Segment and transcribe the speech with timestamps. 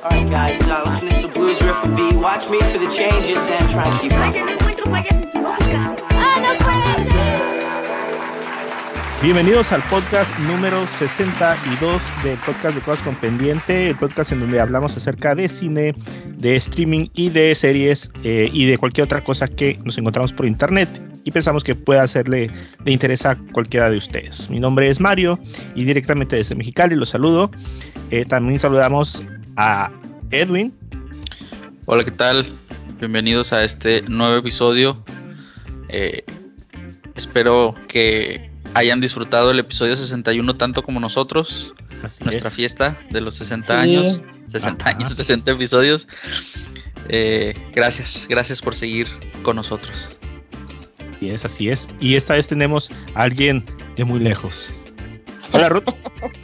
[0.00, 2.14] Alright guys, uh, listen to some blues riff and beat.
[2.14, 4.20] Watch me for the changes and try to keep up.
[4.20, 5.96] Vaya, no encuentro fallas en su lógica.
[6.08, 7.42] ¡Ah, no puede ser!
[9.22, 14.60] Bienvenidos al podcast número 62 del podcast de Cosas con Pendiente, el podcast en donde
[14.60, 15.94] hablamos acerca de cine,
[16.26, 20.46] de streaming y de series eh, y de cualquier otra cosa que nos encontramos por
[20.46, 20.88] internet
[21.24, 22.50] y pensamos que pueda hacerle
[22.82, 24.48] de interés a cualquiera de ustedes.
[24.48, 25.38] Mi nombre es Mario
[25.74, 27.50] y directamente desde Mexicali los saludo.
[28.10, 29.24] Eh, también saludamos
[29.56, 29.90] a
[30.30, 30.74] Edwin.
[31.86, 32.46] Hola, ¿qué tal?
[32.98, 35.04] Bienvenidos a este nuevo episodio.
[35.88, 36.24] Eh,
[37.14, 41.74] espero que hayan disfrutado el episodio 61 tanto como nosotros.
[42.02, 42.54] Así nuestra es.
[42.54, 43.72] fiesta de los 60 Sí.
[43.96, 44.22] años.
[44.46, 44.96] 60 Ajá.
[44.96, 46.08] años, 60 episodios.
[47.08, 49.08] Eh, gracias, gracias por seguir
[49.42, 50.16] con nosotros.
[51.16, 51.88] Así es, así es.
[52.00, 53.64] Y esta vez tenemos a alguien
[53.96, 54.70] de muy lejos.
[55.52, 55.84] Hola Ruth.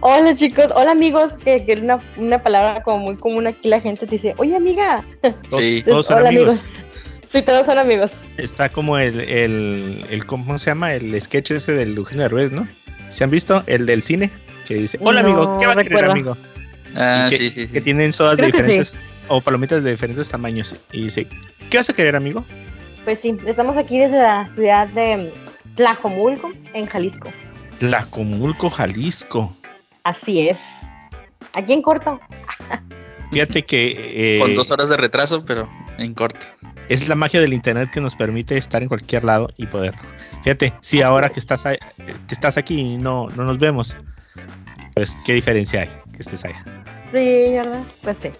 [0.00, 4.06] Hola chicos, hola amigos, que, que una, una palabra como muy común aquí la gente
[4.06, 5.04] te dice, oye amiga.
[5.50, 5.82] Sí.
[5.84, 6.60] todos son hola amigos.
[7.24, 8.12] Sí, todos son amigos.
[8.38, 10.94] Está como el, el, el- ¿cómo se llama?
[10.94, 12.66] El sketch ese del Eugenio Derbez, ¿no?
[13.10, 13.62] ¿Se han visto?
[13.66, 14.30] El del cine,
[14.66, 16.36] que dice, hola No, amigo, ¿qué va a querer amigo?
[16.96, 17.72] Ah, que, sí, sí, sí.
[17.74, 20.74] que tienen sodas de Creo diferentes, o palomitas de diferentes tamaños.
[20.90, 21.26] Y dice,
[21.68, 22.44] ¿qué vas a querer amigo?
[23.04, 25.30] Pues sí, estamos aquí desde la ciudad de
[25.74, 27.30] Tlajomulco, en Jalisco.
[27.78, 29.52] Tlacomulco, Jalisco.
[30.04, 30.82] Así es.
[31.54, 32.20] Aquí en corto.
[33.30, 35.68] Fíjate que eh, Con dos horas de retraso, pero
[35.98, 36.40] en corto.
[36.88, 39.94] es la magia del internet que nos permite estar en cualquier lado y poder.
[40.42, 43.94] Fíjate, si ahora que estás, ahí- que estás aquí y no, no nos vemos,
[44.94, 46.64] pues qué diferencia hay que estés allá.
[47.12, 47.82] Sí, ¿verdad?
[48.02, 48.30] Pues sí.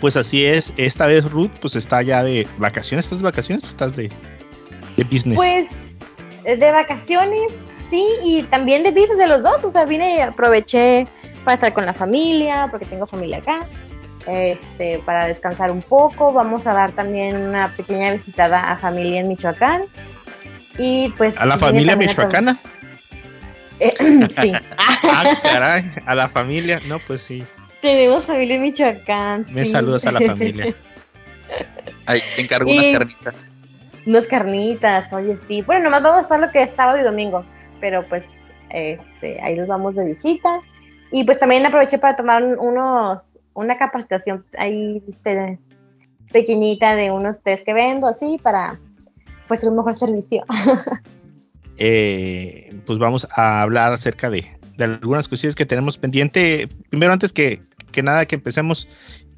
[0.00, 3.64] Pues así es, esta vez Ruth pues está ya de vacaciones, ¿estás de vacaciones?
[3.64, 4.10] ¿Estás de,
[4.96, 5.36] de business?
[5.36, 5.70] Pues
[6.44, 9.62] eh, de vacaciones, sí, y también de business de los dos.
[9.62, 11.06] O sea, vine y aproveché
[11.44, 13.66] para estar con la familia, porque tengo familia acá.
[14.26, 16.32] Este, para descansar un poco.
[16.32, 19.84] Vamos a dar también una pequeña visitada a familia en Michoacán.
[20.78, 21.36] Y pues.
[21.38, 22.58] ¿A la familia michoacana?
[23.78, 23.92] Eh,
[24.30, 24.52] sí.
[24.78, 27.44] Ah, caray, a la familia, no, pues sí,
[27.82, 29.46] Tenemos familia en Michoacán.
[29.50, 29.72] me sí.
[29.72, 30.72] saludas a la familia.
[32.06, 33.54] Ahí te encargo unas carnitas.
[34.06, 35.60] Unas carnitas, oye, sí.
[35.60, 37.44] Bueno, nomás vamos a estar lo que es sábado y domingo.
[37.82, 38.32] Pero pues,
[38.70, 40.60] este, ahí nos vamos de visita.
[41.10, 45.58] Y pues también aproveché para tomar un- unos, una capacitación ahí, este,
[46.32, 48.78] pequeñita de unos test que vendo, así, para
[49.44, 50.44] ofrecer un mejor servicio.
[51.78, 56.68] Eh, pues vamos a hablar acerca de, de algunas cosillas que tenemos pendiente.
[56.90, 58.88] Primero, antes que, que nada, que empecemos,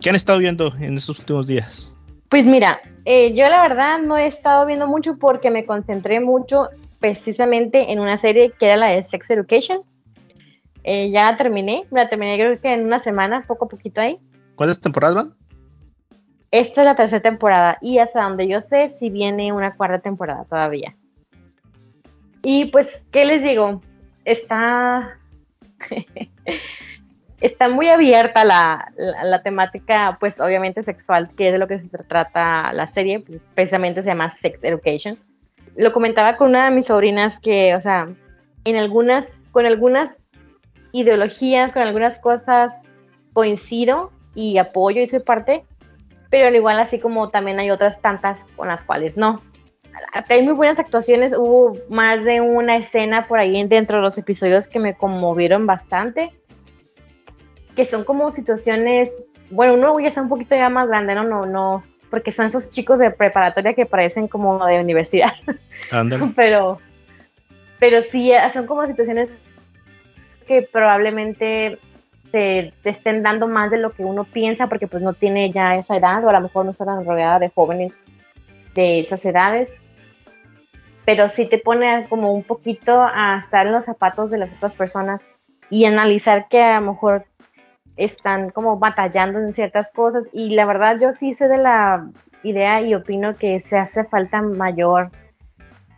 [0.00, 1.96] ¿qué han estado viendo en estos últimos días?
[2.28, 6.68] Pues mira, eh, yo la verdad no he estado viendo mucho porque me concentré mucho
[7.04, 9.82] precisamente en una serie que era la de Sex Education.
[10.84, 14.18] Eh, ya la terminé, la terminé creo que en una semana, poco a poquito ahí.
[14.54, 15.34] ¿Cuántas temporadas van?
[16.50, 20.46] Esta es la tercera temporada y hasta donde yo sé si viene una cuarta temporada
[20.46, 20.96] todavía.
[22.42, 23.82] Y pues, ¿qué les digo?
[24.24, 25.18] Está...
[27.42, 31.78] Está muy abierta la, la- la temática, pues obviamente sexual, que es de lo que
[31.78, 35.18] se trata la serie, pues, precisamente se llama Sex Education.
[35.76, 38.08] Lo comentaba con una de mis sobrinas que, o sea,
[38.64, 40.32] en algunas, con algunas
[40.92, 42.82] ideologías, con algunas cosas
[43.32, 45.64] coincido y apoyo y soy parte,
[46.30, 49.42] pero al igual así como también hay otras tantas con las cuales no.
[50.28, 54.66] Hay muy buenas actuaciones, hubo más de una escena por ahí dentro de los episodios
[54.66, 56.32] que me conmovieron bastante,
[57.76, 61.24] que son como situaciones, bueno, uno ya está un poquito ya más grande, ¿no?
[61.24, 65.32] No, no, porque son esos chicos de preparatoria que parecen como de universidad,
[65.90, 66.32] Ándale.
[66.36, 66.78] pero,
[67.78, 69.40] pero sí, son como situaciones
[70.46, 71.78] que probablemente
[72.30, 75.74] se, se estén dando más de lo que uno piensa porque pues no tiene ya
[75.74, 78.04] esa edad o a lo mejor no está tan rodeada de jóvenes
[78.74, 79.80] de esas edades
[81.04, 84.74] pero sí te pone como un poquito a estar en los zapatos de las otras
[84.74, 85.30] personas
[85.70, 87.26] y analizar que a lo mejor
[87.96, 92.08] están como batallando en ciertas cosas y la verdad yo sí soy de la
[92.42, 95.10] idea y opino que se hace falta mayor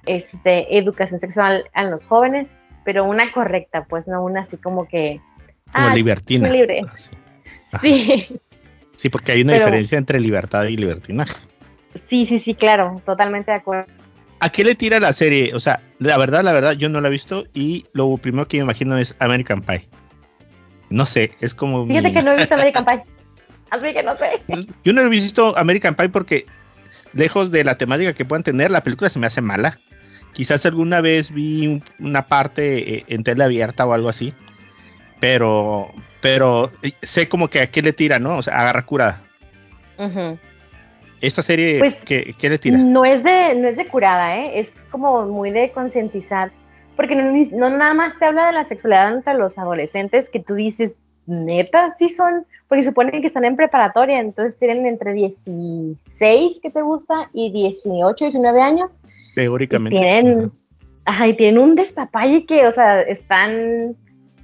[0.07, 5.21] este, educación sexual a los jóvenes, pero una correcta, pues no una así como que...
[5.73, 6.49] Como ah, libertina.
[6.49, 6.85] libre.
[6.95, 7.11] Sí.
[7.81, 8.41] Sí,
[8.97, 11.37] Sí, porque hay una Pero- diferencia entre libertad y libertinaje.
[11.95, 13.93] sí, sí, sí, claro, totalmente de acuerdo.
[14.41, 15.55] ¿A qué le tira la serie?
[15.55, 18.59] O sea, la verdad, la verdad, yo no la he visto y lo primero que
[18.59, 19.89] me imagino es American Pie.
[20.91, 21.85] No sé, es como...
[21.85, 23.03] mi- Fíjate que no he visto American Pie,
[23.71, 24.43] así que no sé.
[24.85, 26.47] Yo no he visto American Pie porque,
[27.13, 29.79] lejos de la temática que puedan tener, la película se me hace mala.
[30.33, 34.33] Quizás alguna vez vi un- una parte eh, en tele abierta o algo así.
[35.19, 35.89] Pero,
[36.21, 38.37] pero eh, sé como que a qué le tira, ¿no?
[38.37, 39.23] O sea, agarra curada.
[41.23, 42.77] Esta serie, Pues, ¿qué, qué le tira?
[42.77, 44.59] No es de, no es de curada, ¿eh?
[44.61, 46.53] es como muy de concientizar,
[46.97, 50.55] porque no, no nada más te habla de la sexualidad entre los adolescentes que tú
[50.55, 56.71] dices, neta, sí son, porque suponen que están en preparatoria, entonces tienen entre 16 que
[56.71, 58.91] te gusta y 18, 19 años,
[59.33, 59.99] y Teóricamente.
[59.99, 60.53] tienen,
[61.05, 63.97] ajá, y tienen un despapalle que, o sea, están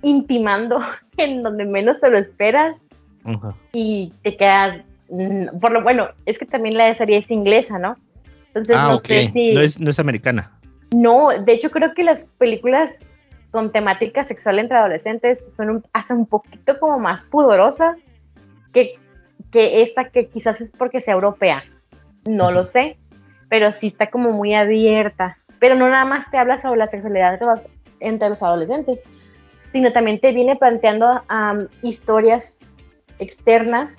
[0.02, 0.80] intimando
[1.16, 2.78] en donde menos te lo esperas.
[3.24, 3.54] Ujú.
[3.72, 7.94] y te quedas, mm, por lo bueno, es que también la serie es inglesa, ¿no?
[8.48, 9.54] Entonces Ah, no sé si...
[9.54, 10.58] No, es, no es americana.
[10.92, 13.04] No, de hecho creo que las películas
[13.50, 18.06] con temática sexual entre adolescentes son un- hasta un poquito como más pudorosas
[18.72, 18.94] que,
[19.50, 21.64] que esta que quizás es porque sea europea.
[22.26, 22.98] No lo sé,
[23.48, 25.38] pero sí está como muy abierta.
[25.58, 27.38] Pero no nada más te habla sobre la sexualidad
[28.00, 29.02] entre los, adolescentes,
[29.72, 32.76] sino también te viene planteando am, historias
[33.18, 33.98] externas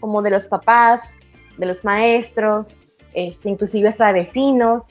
[0.00, 1.16] como de los papás,
[1.56, 2.78] de los maestros,
[3.14, 4.90] este, inclusive hasta de vecinos,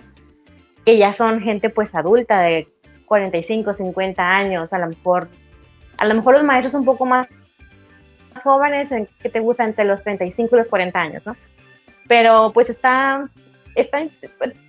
[0.87, 2.69] que ya son gente pues adulta de
[3.09, 5.27] 45, 50 años, a lo mejor,
[5.97, 7.27] a lo mejor los maestros un poco más
[8.41, 11.35] jóvenes, en, que te gustan entre los 35 y los 40 años, ¿no?
[12.07, 13.29] Pero pues está,
[13.75, 13.99] está,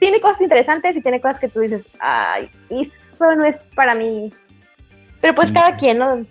[0.00, 4.32] tiene cosas interesantes y tiene cosas que tú dices, ay, eso no es para mí.
[5.20, 6.26] Pero pues cada quien, ¿no?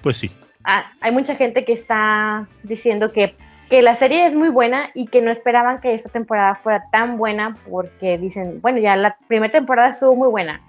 [0.00, 0.30] Pues sí.
[0.64, 3.36] Ah, hay mucha gente que está diciendo que,
[3.72, 7.16] que la serie es muy buena y que no esperaban que esta temporada fuera tan
[7.16, 10.60] buena porque dicen, bueno, ya la primera temporada estuvo muy buena,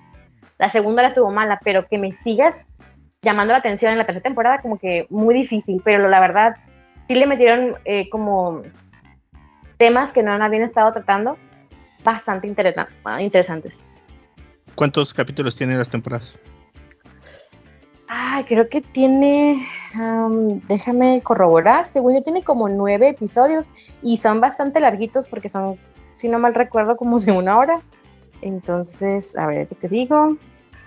[0.57, 2.69] la segunda la estuvo mala, pero que me sigas
[3.21, 6.55] llamando la atención en la tercera temporada como que muy difícil, pero la verdad
[7.09, 8.61] sí le metieron eh, como
[9.75, 11.37] temas que no habían estado tratando
[12.05, 12.87] bastante interesa-
[13.19, 13.85] interesantes.
[14.75, 16.35] ¿Cuántos capítulos tienen las temporadas?
[18.07, 19.57] Ay, creo que tiene,
[19.95, 23.69] am, déjame corroborar, según yo tiene como nueve episodios
[24.01, 25.77] y son bastante larguitos porque son,
[26.15, 27.81] si no mal recuerdo, como de una hora.
[28.41, 30.37] Entonces, a ver, ¿qué te digo?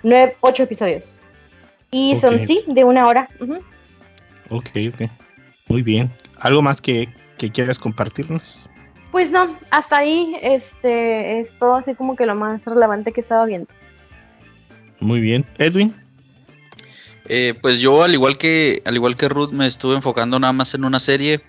[0.02, 1.22] Nueve, ocho episodios.
[1.90, 3.28] Y son, sí, de una hora.
[3.40, 3.54] Ujú.
[4.50, 5.10] Ok, ok.
[5.68, 6.10] Muy bien.
[6.38, 7.08] ¿Algo más que,
[7.38, 8.58] que quieras compartirnos?
[9.10, 13.46] Pues no, hasta ahí este, es todo así como que lo más relevante que estaba
[13.46, 13.72] viendo.
[15.00, 15.46] Muy bien.
[15.58, 15.94] Edwin.
[17.28, 20.74] Eh, pues yo, al igual que, al igual que Ruth, me estuve enfocando nada más
[20.74, 21.42] en una serie.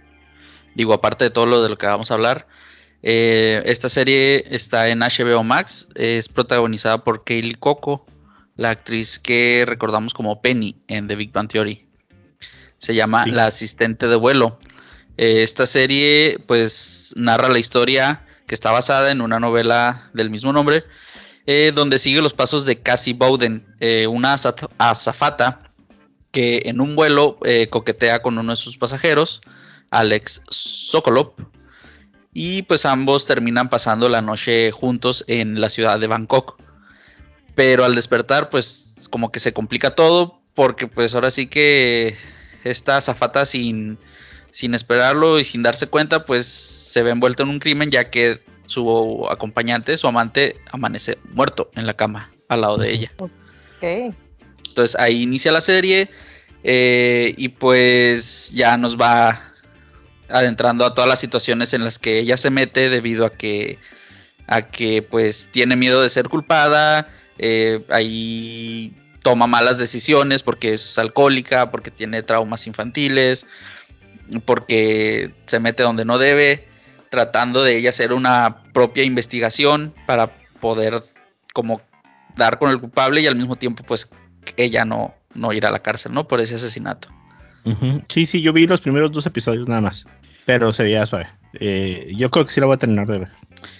[0.75, 2.47] Digo, aparte de todo lo de lo que vamos a hablar.
[3.03, 5.87] Eh, esta serie está en HBO Max.
[5.95, 8.05] Es protagonizada por Kaylee Coco,
[8.55, 11.87] la actriz que recordamos como Penny en The Big Bang Theory.
[12.77, 13.31] Se llama Sí.
[13.31, 14.59] La asistente de vuelo.
[15.17, 20.53] Eh, esta serie, pues, narra la historia que está basada en una novela del mismo
[20.53, 20.85] nombre,
[21.47, 24.35] eh, donde sigue los pasos de Cassie Bowden, eh, una
[24.77, 25.66] azafata
[26.37, 29.41] que en un vuelo eh, coquetea con uno de sus pasajeros,
[29.89, 31.33] Alex Sokolov,
[32.31, 36.61] y pues ambos terminan pasando la noche juntos en la ciudad de Bangkok.
[37.55, 42.15] Pero al despertar, pues como que se complica todo, porque pues ahora sí que
[42.63, 43.97] esta azafata sin,
[44.51, 48.43] sin esperarlo y sin darse cuenta, pues se ve envuelto en un crimen, ya que
[48.67, 53.11] su acompañante, su amante, amanece muerto en la cama al lado de ella.
[53.17, 54.13] Ok.
[54.77, 56.07] Entonces ahí inicia la serie
[56.63, 59.41] eh, y pues ya nos va
[60.29, 63.79] adentrando a todas las situaciones en las que ella se mete debido a que
[64.45, 70.99] a que pues tiene miedo de ser culpada, eh, ahí toma malas decisiones porque es
[70.99, 73.47] alcohólica, porque tiene traumas infantiles,
[74.45, 76.67] porque se mete donde no debe,
[77.09, 80.31] tratando de ella hacer una propia investigación para
[80.61, 81.01] poder
[81.51, 81.81] como
[82.35, 84.11] dar con el culpable y al mismo tiempo pues
[84.57, 86.27] ella no, no ir a la cárcel, ¿no?
[86.27, 87.09] Por ese asesinato.
[88.07, 90.05] Sí, sí, yo vi los primeros dos episodios nada más.
[90.45, 91.27] Pero se veía suave.
[91.59, 93.27] Eh, yo creo que sí la voy a terminar de ver.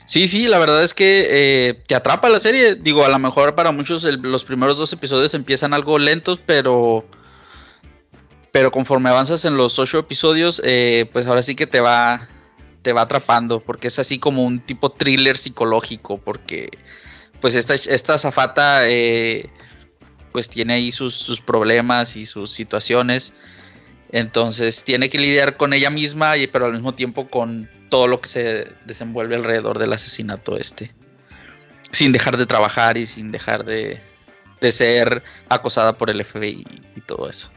[0.05, 2.75] Sí, sí, la verdad es que eh, te atrapa la serie.
[2.75, 7.05] Digo, a lo mejor para muchos el- los primeros dos episodios empiezan algo lentos, pero
[8.51, 12.27] pero conforme avanzas en los ocho episodios, eh, pues ahora sí que te va
[12.81, 16.69] te va atrapando, porque es así como un tipo thriller psicológico, porque
[17.41, 19.49] pues esta esta zafata eh,
[20.37, 23.33] pues tiene ahí sus, sus problemas y sus situaciones.
[24.11, 28.21] Entonces tiene que lidiar con ella misma, y, pero al mismo tiempo con todo lo
[28.21, 30.93] que se desenvuelve alrededor del asesinato este.
[31.89, 33.99] Sin dejar de trabajar y sin dejar de,
[34.61, 36.63] de ser acosada por el FBI
[36.95, 37.49] y todo eso.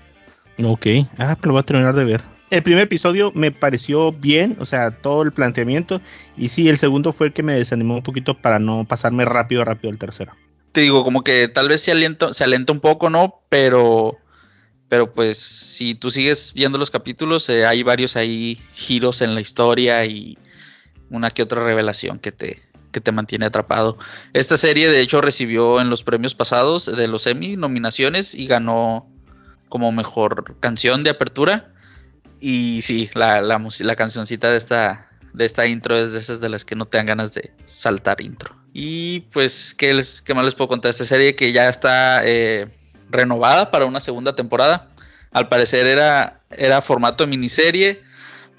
[0.65, 0.87] Ok,
[1.19, 2.23] ah, pero lo voy a terminar de ver.
[2.49, 6.01] El primer episodio me pareció bien, o sea, todo el planteamiento.
[6.35, 9.67] Y sí, el segundo fue el que me desanimó un poquito para no pasarme rápido,
[9.67, 10.33] rápido al tercero.
[10.73, 13.43] Te digo, como que tal vez se alienta, se alenta un poco, ¿no?
[13.49, 14.19] Pero
[14.89, 19.41] Pero pues si tú sigues viendo los capítulos, eh, hay varios ahí giros en la
[19.41, 20.37] historia y
[21.11, 22.61] una que otra revelación que te,
[22.91, 23.97] que te mantiene atrapado.
[24.33, 29.09] Esta serie de hecho recibió en los premios pasados de los Emmy nominaciones y ganó
[29.69, 31.73] como mejor canción de apertura.
[32.41, 36.49] Y sí, la, la, la cancioncita de esta, de esta intro es de esas de
[36.49, 38.60] las que no te dan ganas de saltar intro.
[38.73, 41.35] Y pues, ¿qué, les, qué más les puedo contar esta serie?
[41.35, 42.69] Que ya está eh,
[43.11, 44.89] renovada para una segunda temporada.
[45.33, 48.01] Al parecer era, era formato de miniserie,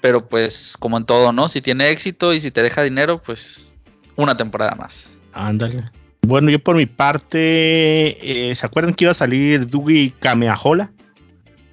[0.00, 1.48] pero pues como en todo, ¿no?
[1.48, 3.74] Si tiene éxito y si te deja dinero, pues
[4.16, 5.10] una temporada más.
[5.32, 5.84] Ándale.
[6.22, 10.92] Bueno, yo por mi parte, eh, ¿se acuerdan que iba a salir Dougie Kameahola?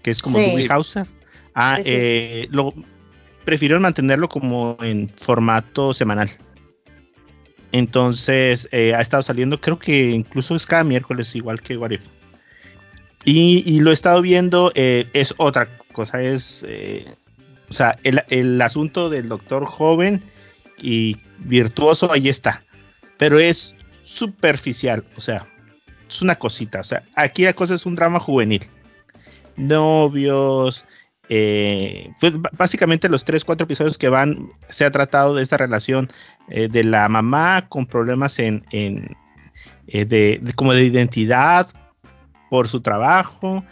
[0.01, 0.49] Que es como Sí.
[0.51, 1.07] Dougie Hauser.
[1.53, 1.89] Ah, Sí, sí.
[1.93, 2.73] eh, lo
[3.45, 6.29] prefirieron mantenerlo como en formato semanal.
[7.71, 12.05] Entonces, eh, ha estado saliendo, creo que incluso es cada miércoles, igual que What If.
[13.25, 17.05] Y, lo he estado viendo, eh, es otra cosa, es, eh,
[17.69, 20.23] o sea, el, el asunto del doctor joven
[20.81, 22.63] y virtuoso, ahí está.
[23.17, 25.45] Pero es superficial, o sea,
[26.09, 26.79] es una cosita.
[26.79, 28.65] O sea, aquí la cosa es un drama juvenil.
[29.55, 30.85] Novios,
[31.29, 36.07] eh, pues básicamente los tres, cuatro episodios que van, se ha tratado de esta relación
[36.49, 39.15] eh, de la mamá con problemas en, en,
[39.87, 41.67] eh, de, de- como de identidad
[42.49, 43.63] por su trabajo.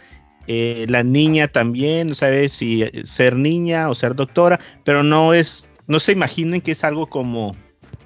[0.46, 5.68] eh, la niña también, no sabe si ser niña o ser doctora, pero no es,
[5.86, 7.54] no se imaginen que es algo como,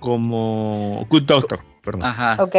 [0.01, 2.03] como Good Doctor, perdón.
[2.05, 2.43] Ajá.
[2.43, 2.57] Ok.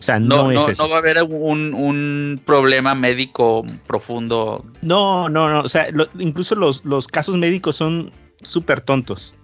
[0.00, 0.82] O sea, no, No, no, es eso.
[0.84, 4.64] no va a haber un, un problema médico profundo.
[4.82, 5.60] No, no, no.
[5.60, 8.10] O sea, lo- incluso los, los casos médicos son
[8.42, 9.34] súper tontos.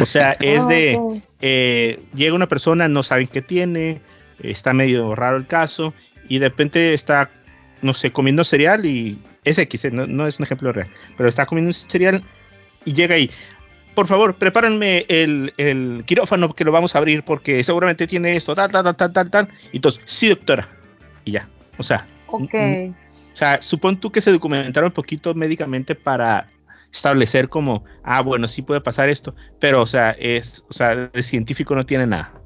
[0.00, 1.22] O sea, es Ah, de ok.
[1.40, 4.02] eh, llega una persona, no saben qué tiene,
[4.38, 5.94] está medio raro el caso,
[6.28, 7.30] y de repente está,
[7.80, 11.28] no sé, comiendo cereal y es X, eh, no, no es un ejemplo real, pero
[11.28, 12.22] está comiendo un cereal
[12.84, 13.30] y llega ahí.
[13.94, 18.54] Por favor, prepárenme el, el quirófano que lo vamos a abrir porque seguramente tiene esto,
[18.54, 19.48] tal, tal, tal, tal, tal.
[19.72, 20.68] Y entonces, sí, doctora.
[21.24, 21.48] Y ya.
[21.78, 22.54] O sea, Ok.
[22.54, 26.46] mm, o sea, supón tú que se documentaron un poquito médicamente para
[26.90, 31.22] establecer como, ah, bueno, sí puede pasar esto, pero, o sea, es, o sea, de
[31.22, 32.40] científico no tiene nada.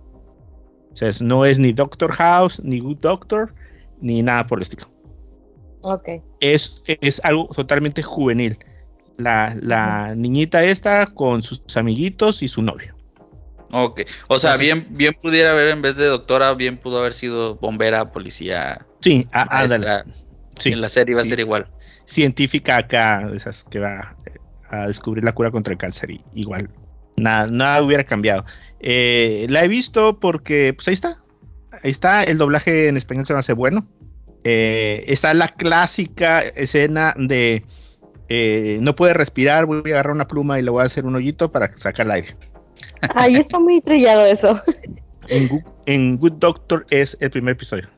[0.93, 3.55] O sea, es- no es ni Doctor House, ni Good Doctor,
[4.01, 4.87] ni nada por el estilo.
[5.83, 6.09] Ok.
[6.41, 8.59] Es, es algo totalmente juvenil.
[9.19, 12.95] La, la niñita esta con sus amiguitos y su novio.
[13.73, 14.03] Ok.
[14.29, 17.57] O sea, Así- bien, bien pudiera haber en vez de doctora, bien pudo haber sido
[17.57, 18.87] bombera, policía.
[19.01, 20.05] Sí, maestra.
[20.59, 21.29] Sí, en la serie va sí.
[21.29, 21.71] a ser igual.
[22.05, 24.39] científica acá, de esas que va eh,
[24.71, 26.71] a descubrir la cura contra el cáncer y igual
[27.17, 28.45] nada, nada hubiera cambiado.
[28.81, 31.21] Eh, la he visto porque, pues ahí está,
[31.83, 33.89] ahí está, el doblaje en español se me hace bueno.
[34.45, 37.65] Eh, está la clásica escena de
[38.29, 41.15] eh, no puede respirar, voy a agarrar una pluma y le voy a hacer un
[41.15, 42.37] hoyito para sacar el aire.
[43.15, 44.61] Ahí está muy trillado eso.
[45.87, 47.89] En, Good Doctor es el primer episodio.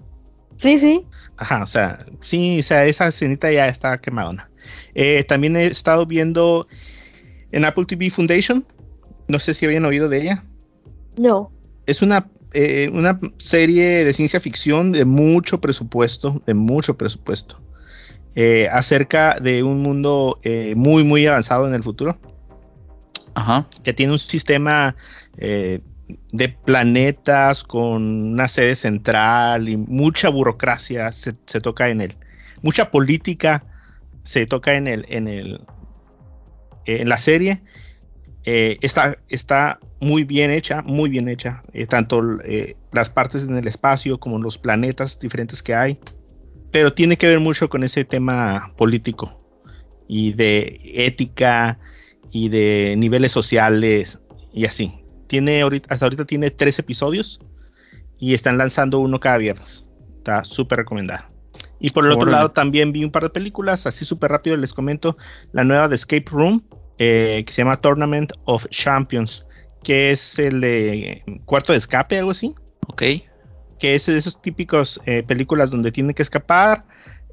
[0.57, 1.07] Sí, sí.
[1.37, 4.51] Ajá, o sea, sí, o sea, esa escenita ya está quemadona.
[4.95, 6.67] Eh, también he estado viendo
[7.53, 8.67] en Apple TV Foundation.
[9.29, 10.45] No sé si habían oído de ella.
[11.17, 11.53] No.
[11.87, 17.61] Es una, eh, una serie de ciencia ficción de mucho presupuesto, de mucho presupuesto,
[18.35, 22.17] eh, acerca de un mundo eh, muy, muy avanzado en el futuro,
[23.35, 23.67] Ajá.
[23.83, 24.95] que tiene un sistema
[25.39, 25.81] eh,
[26.33, 32.17] de planetas con una sede central y mucha burocracia se, se toca en él,
[32.63, 33.65] mucha política
[34.23, 35.61] se toca en el, en el,
[36.85, 37.63] en la serie.
[38.45, 42.23] Está, está muy bien hecha, muy bien hecha, tanto
[42.93, 45.99] las partes en el espacio como los planetas diferentes que hay,
[46.71, 49.41] pero tiene que ver mucho con ese tema político
[50.07, 51.79] y de ética
[52.31, 54.21] y de niveles sociales
[54.53, 54.95] y así.
[55.27, 57.41] Tiene ahorita, hasta ahorita tiene tres episodios
[58.19, 59.85] y están lanzando uno cada viernes.
[60.17, 61.31] Está súper recomendada.
[61.81, 64.75] Y por el otro lado también vi un par de películas, así súper rápido les
[64.75, 65.17] comento,
[65.53, 66.65] la nueva de Escape Room,
[66.99, 69.47] eh, que se llama Tournament of Champions,
[69.85, 72.53] que es el de cuarto de escape, algo así,
[72.89, 73.03] Ok.
[73.79, 76.85] Que es de esos típicos eh, películas donde tienen que escapar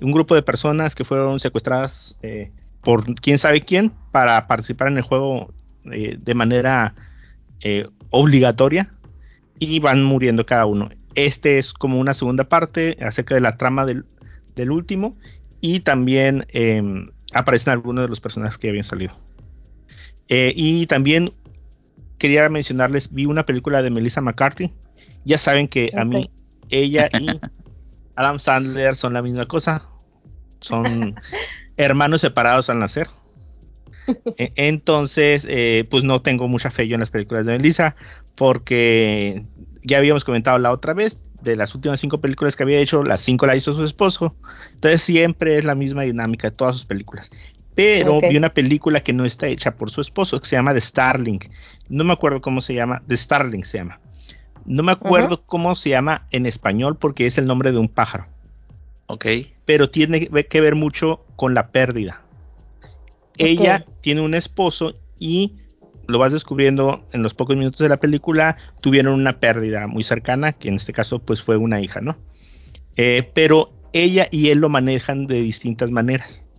[0.01, 2.51] un grupo de personas que fueron secuestradas eh,
[2.85, 5.53] por quién sabe quién para participar en el juego
[5.91, 6.95] eh, de manera
[7.61, 8.93] eh, obligatoria
[9.59, 10.89] y van muriendo cada uno.
[11.15, 14.05] Este es como una segunda parte acerca de la trama del,
[14.69, 15.17] último
[15.61, 16.81] y también eh,
[17.33, 19.13] aparecen algunos de los personajes que habían salido.
[20.27, 21.33] Y también
[22.17, 24.71] quería mencionarles, vi una película de Melissa McCarthy.
[25.23, 26.31] Ya saben que a mí,
[26.69, 27.39] ella y
[28.15, 29.83] Adam Sandler son la misma cosa.
[30.61, 31.15] Son
[31.77, 33.07] hermanos separados al nacer.
[34.37, 37.95] E- Entonces, eh, pues no tengo mucha fe yo en las películas de Melissa,
[38.35, 39.45] porque
[39.81, 43.21] ya habíamos comentado la otra vez, de las últimas cinco películas que había hecho, las
[43.21, 44.35] cinco la hizo su esposo.
[44.73, 47.31] Entonces siempre es la misma dinámica de todas sus películas.
[47.75, 50.81] Pero vi una película que no está hecha por su esposo, que se llama The
[50.81, 51.39] Starling.
[51.89, 53.99] No me acuerdo cómo se llama, The Starling se llama.
[54.65, 58.27] No me acuerdo cómo se llama en español porque es el nombre de un pájaro
[59.07, 59.25] Ok.
[59.65, 62.23] pero tiene que ver mucho con la pérdida.
[63.37, 65.55] Ella tiene un esposo y
[66.07, 70.53] lo vas descubriendo en los pocos minutos de la película, tuvieron una pérdida muy cercana,
[70.53, 72.17] que en este caso pues fue una hija, ¿no?
[72.95, 76.49] Eh, pero ella y él lo manejan de distintas maneras,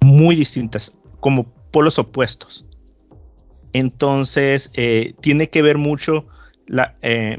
[0.00, 2.66] muy distintas, como polos opuestos.
[3.72, 6.26] Entonces, eh, tiene que ver mucho,
[6.66, 7.38] la, eh,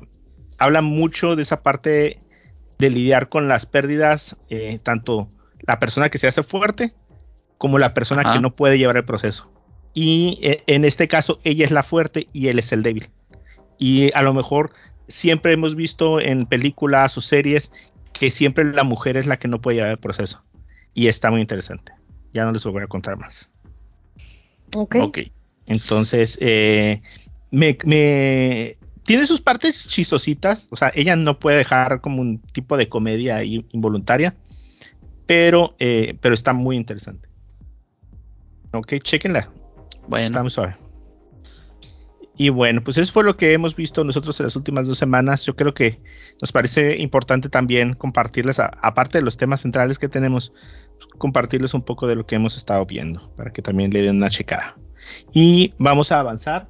[0.59, 2.19] habla mucho de esa parte
[2.77, 6.93] de lidiar con las pérdidas, eh, tanto la persona que se hace fuerte
[7.57, 8.33] como la persona Ajá.
[8.33, 9.51] que no puede llevar el proceso.
[9.93, 13.09] Y eh, en este caso ella es la fuerte y él es el débil.
[13.79, 14.71] Y a lo mejor
[15.07, 17.71] siempre hemos visto en películas o series
[18.13, 20.43] que siempre la mujer es la que no puede llevar el proceso.
[20.93, 21.93] Y está muy interesante.
[22.33, 23.49] Ya no les voy a contar más.
[24.75, 24.95] Ok.
[25.01, 25.19] Ok.
[25.67, 27.01] Entonces, eh,
[27.51, 30.67] me, me- tiene sus partes chistositas.
[30.71, 34.35] O sea, ella no puede dejar como un tipo de comedia involuntaria.
[35.25, 37.29] Pero, eh, pero está muy interesante.
[38.73, 39.49] Ok, chequenla.
[40.07, 40.25] Bueno.
[40.27, 40.75] Está muy suave.
[42.37, 45.45] Y bueno, pues eso fue lo que hemos visto nosotros en las últimas dos semanas.
[45.45, 46.01] Yo creo que
[46.41, 50.51] nos parece importante también compartirles, a- aparte de los temas centrales que tenemos,
[51.17, 54.29] compartirles un poco de lo que hemos estado viendo para que también le den una
[54.29, 54.75] checada.
[55.33, 56.67] Y vamos a avanzar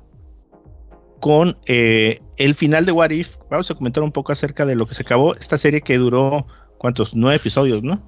[1.19, 3.37] con eh, el final de What If.
[3.49, 5.35] Vamos a comentar un poco acerca de lo que se acabó.
[5.35, 7.15] Esta serie que duró, ¿cuántos?
[7.15, 8.01] Nueve episodios, ¿no?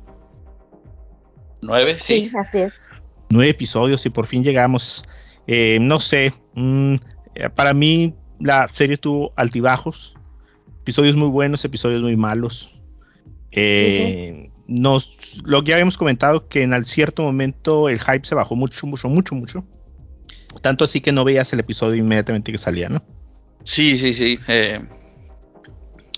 [1.62, 2.30] Nueve, sí.
[2.30, 2.92] Sí, así es.
[3.30, 5.04] nueve episodios y por fin llegamos.
[5.48, 6.96] Eh, no sé, mm,
[7.56, 10.16] para mí la serie tuvo altibajos,
[10.82, 12.82] episodios muy buenos, episodios muy malos.
[13.52, 18.56] Eh, Nos, lo que ya habíamos comentado que en cierto momento el hype se bajó
[18.56, 19.66] mucho, mucho, mucho, mucho.
[20.62, 23.04] Tanto así que no veías el episodio inmediatamente que salía, ¿no?
[23.64, 24.40] Sí, sí, sí.
[24.48, 24.80] eh,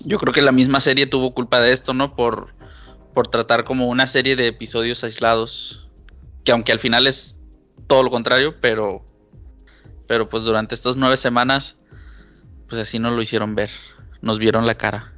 [0.04, 2.14] yo creo que la misma serie tuvo culpa de esto, ¿no?
[2.16, 2.54] Por,
[3.14, 5.88] por tratar como una serie de episodios aislados.
[6.44, 7.40] Que aunque al final es
[7.86, 9.04] todo lo contrario, pero.
[10.06, 11.76] Pero pues durante estas nueve semanas.
[12.68, 13.70] Pues así nos lo hicieron ver.
[14.22, 15.12] Nos vieron la cara.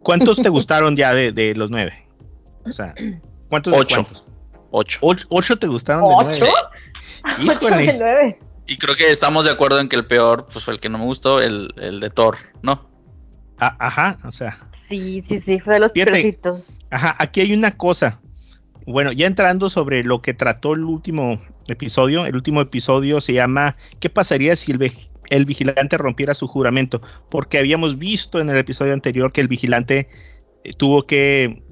[0.00, 2.06] ¿Cuántos te gustaron ya de, de los nueve?
[2.64, 2.94] O sea,
[3.48, 4.02] ¿cuántos de Ocho.
[4.04, 4.28] cuántos?
[4.70, 4.98] Ocho.
[5.02, 6.38] ¿Ocho, ocho te gustaron de ¿Ocho?
[6.40, 6.54] nueve?
[8.70, 10.98] Y creo que estamos de acuerdo en que el peor, pues fue el que no
[10.98, 12.86] me gustó, el, el de Thor, ¿no?
[13.58, 16.12] A- ajá, o sea, Sí, sí, sí, fue de los Fíjate.
[16.12, 16.78] peorcitos.
[16.90, 18.20] Ajá, aquí hay una cosa.
[18.86, 23.76] Bueno, ya entrando sobre lo que trató el último episodio, el último episodio se llama
[24.00, 24.92] ¿Qué pasaría si el,
[25.30, 27.00] el vigilante rompiera su juramento?
[27.30, 30.08] Porque habíamos visto en el episodio anterior que el vigilante
[30.64, 31.62] eh, tuvo que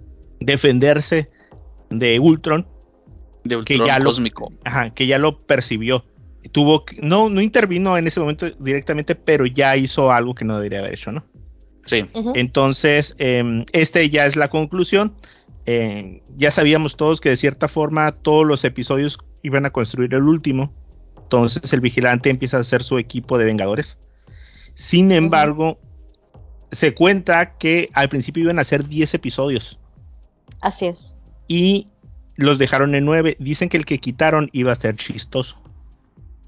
[0.41, 1.31] defenderse
[1.91, 2.67] de Ultron,
[3.49, 4.53] De Que ya lo- cósmico.
[4.65, 6.05] ajá, que ya lo percibió.
[6.53, 10.57] Tuvo que- no, no intervino en ese momento directamente, pero ya hizo algo que no
[10.57, 11.25] debería haber hecho, ¿no?
[11.85, 12.05] Sí.
[12.35, 15.15] Entonces, eh, este ya es la conclusión.
[15.67, 20.23] Eh, ya sabíamos todos que de cierta forma todos los episodios iban a construir el
[20.23, 20.73] último.
[21.17, 23.99] Entonces el vigilante empieza a hacer su equipo de Vengadores.
[24.75, 25.79] Sin embargo,
[26.71, 29.79] se cuenta que al principio iban a ser 10 episodios
[30.61, 31.17] Así es.
[31.49, 31.87] y
[32.37, 33.37] los dejaron en 9.
[33.41, 35.63] Dicen que el que quitaron iba a ser chistoso.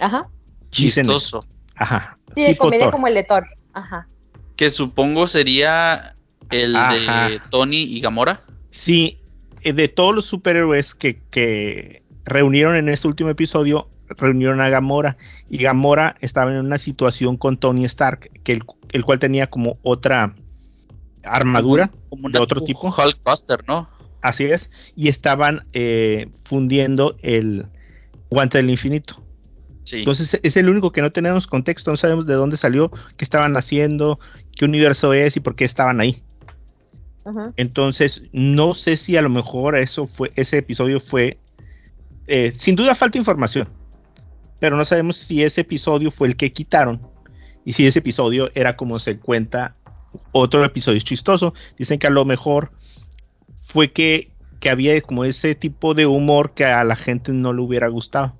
[0.00, 0.28] Ajá.
[0.70, 1.44] Chistoso.
[1.74, 2.18] Ajá.
[2.34, 2.92] Sí, de tipo comedia Thor.
[2.92, 3.46] como el de Thor.
[3.72, 4.08] Ajá.
[4.56, 6.16] Que supongo sería
[6.50, 7.28] el Ajá.
[7.28, 8.42] de Tony y Gamora.
[8.70, 9.18] Sí,
[9.62, 15.16] eh, de todos los superhéroes que, que reunieron en este último episodio, reunieron a Gamora.
[15.48, 19.78] Y Gamora estaba en una situación con Tony Stark, que el, el cual tenía como
[19.82, 20.34] otra
[21.24, 22.94] armadura Como de otro tipo.
[22.94, 23.88] Hulkbuster, ¿no?
[24.20, 24.70] Así es.
[24.96, 27.66] Y estaban eh, fundiendo el
[28.30, 29.24] guante del infinito.
[29.84, 30.00] Sí.
[30.00, 33.56] Entonces es el único que no tenemos contexto, no sabemos de dónde salió, qué estaban
[33.56, 34.18] haciendo,
[34.54, 36.22] qué universo es y por qué estaban ahí.
[37.56, 41.38] Entonces, no sé si a lo mejor eso fue, ese episodio fue.
[42.26, 43.68] eh, sin duda falta información.
[44.60, 47.06] Pero no sabemos si ese episodio fue el que quitaron.
[47.64, 49.76] Y si ese episodio era como se cuenta
[50.32, 51.52] otro episodio chistoso.
[51.76, 52.72] Dicen que a lo mejor
[53.68, 57.60] fue que, que había como ese tipo de humor que a la gente no le
[57.60, 58.34] hubiera gustado.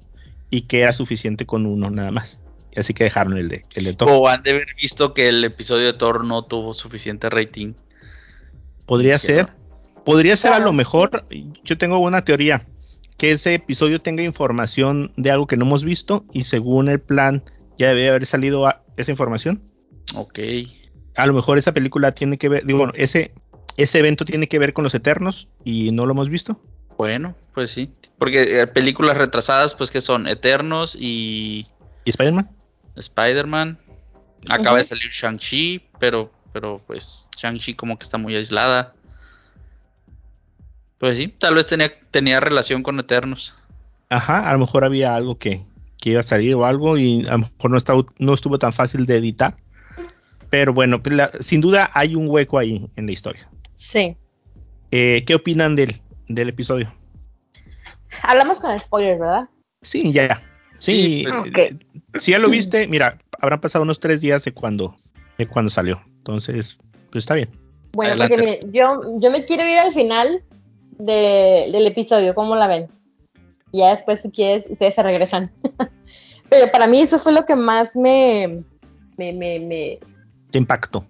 [0.51, 2.41] Y que era suficiente con uno nada más.
[2.75, 4.09] Así que dejaron el de, el de Thor.
[4.11, 7.75] O han de haber visto que el episodio de Thor no tuvo suficiente rating.
[8.87, 9.49] Podría ser.
[10.05, 11.27] Podría ser a lo mejor.
[11.65, 12.67] Yo tengo una teoría.
[13.19, 17.43] que ese episodio tenga información de algo que no hemos visto y según el plan
[17.77, 19.61] ya debe haber salido a- esa información.
[20.15, 20.39] Ok.
[21.17, 23.33] A lo mejor esa película tiene que ver, digo, bueno, ese,
[23.83, 26.61] ese evento tiene que ver con los Eternos y no lo hemos visto.
[26.99, 27.91] Bueno, pues sí.
[28.19, 31.67] Porque eh, películas retrasadas, pues que son Eternos y
[32.05, 32.51] ¿Y Spider-Man?
[32.97, 33.79] Spider-Man.
[34.49, 38.95] Acaba de salir Shang-Chi, pero, pero pues Shang-Chi como que está muy aislada.
[40.99, 43.55] Pues sí, tal vez tenía, tenía relación con Eternos.
[44.11, 45.63] Ajá, a lo mejor había algo que,
[46.01, 48.73] que iba a salir o algo y a lo mejor no, estaba- no estuvo tan
[48.73, 49.57] fácil de editar.
[50.51, 53.49] Pero bueno, la- sin duda hay un hueco ahí en la historia.
[53.79, 54.17] Sí.
[54.91, 56.93] Eh, ¿Qué opinan del, del episodio?
[58.23, 59.49] Hablamos con spoilers, ¿verdad?
[59.83, 60.43] Sí, ya, ya.
[60.79, 61.79] Sí, Sí, pues, eh,
[62.19, 64.97] si ya lo viste, mira, habrán pasado unos tres días de cuando,
[65.39, 66.01] de cuando salió.
[66.19, 66.79] Entonces,
[67.11, 67.49] pues está bien.
[67.93, 68.35] Bueno, Adelante.
[68.37, 70.43] porque miren, yo, yo me quiero ir al final
[70.99, 72.89] de- del episodio, ¿cómo la ven?
[73.73, 75.53] Y ya después, si quieres, ustedes se regresan.
[76.51, 78.63] Pero para mí eso fue lo que más me,
[79.17, 79.99] me, me, me,
[80.51, 81.05] Te impactó.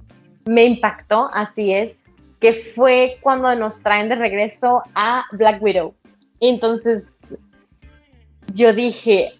[0.46, 2.04] me impactó, así es,
[2.40, 5.94] que fue cuando nos traen de regreso a Black Widow.
[6.40, 7.10] Entonces,
[8.52, 9.32] yo dije,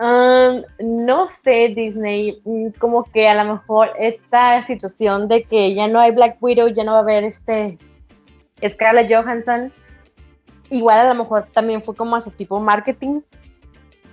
[0.00, 0.62] "Um,
[1.04, 6.00] no sé, Disney, mm, como que a lo mejor esta situación de que ya no
[6.00, 7.78] hay Black Widow, ya no va a haber este
[8.66, 9.72] Scarlett Johansson,
[10.70, 13.20] igual a lo mejor también fue como ese tipo marketing,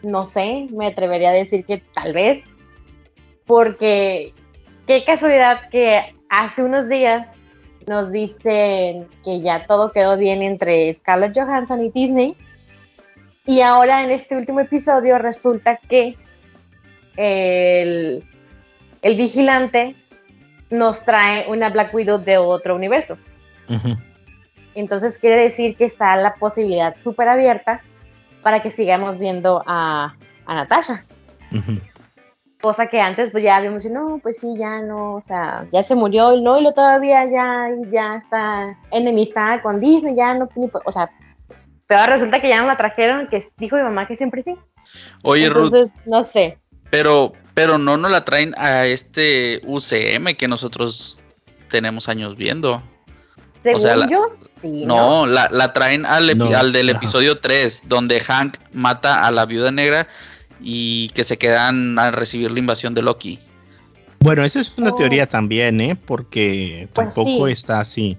[0.03, 2.58] no sé, me atrevería a decir que tal vez,
[3.45, 4.34] porque
[4.86, 7.38] qué casualidad que hace unos días
[7.87, 12.35] nos dicen que ya todo quedó bien entre Scarlett Johansson y Disney.
[13.45, 16.17] Y ahora en este último episodio resulta que
[17.17, 18.23] el,
[19.01, 19.95] el vigilante
[20.69, 23.17] nos trae una Black Widow de otro universo.
[24.75, 27.81] Entonces quiere decir que está la posibilidad súper abierta
[28.41, 30.15] para que sigamos viendo a,
[30.45, 31.05] a Natasha.
[31.51, 31.79] Ujú.
[32.63, 35.84] Cosa que antes pues ya habíamos dicho, no, pues sí, ya no, o sea, ya
[35.84, 40.47] se murió y no, y lo todavía ya, ya está enemistada con Disney, ya no,
[40.56, 41.12] ni o sea,
[41.88, 44.56] pero ahora resulta que ya no la trajeron, que dijo mi mamá que siempre sí.
[45.23, 46.58] Oye, Ruth, Entonces, no sé.
[46.89, 51.19] pero, pero no nos la traen a este UCM que nosotros
[51.69, 52.82] tenemos años viendo.
[53.62, 54.26] Según sea, la- yo,
[54.62, 54.95] sí, ¿no?
[54.95, 59.32] No, la, la traen al, epi- No, al del episodio 3, donde Hank mata a
[59.32, 60.08] la viuda negra
[60.63, 63.39] y que se quedan a recibir la invasión de Loki.
[64.19, 64.95] Bueno, esa es una Oh.
[64.95, 65.95] teoría también, ¿eh?
[65.95, 67.52] Porque Pues tampoco sí.
[67.52, 68.17] está así.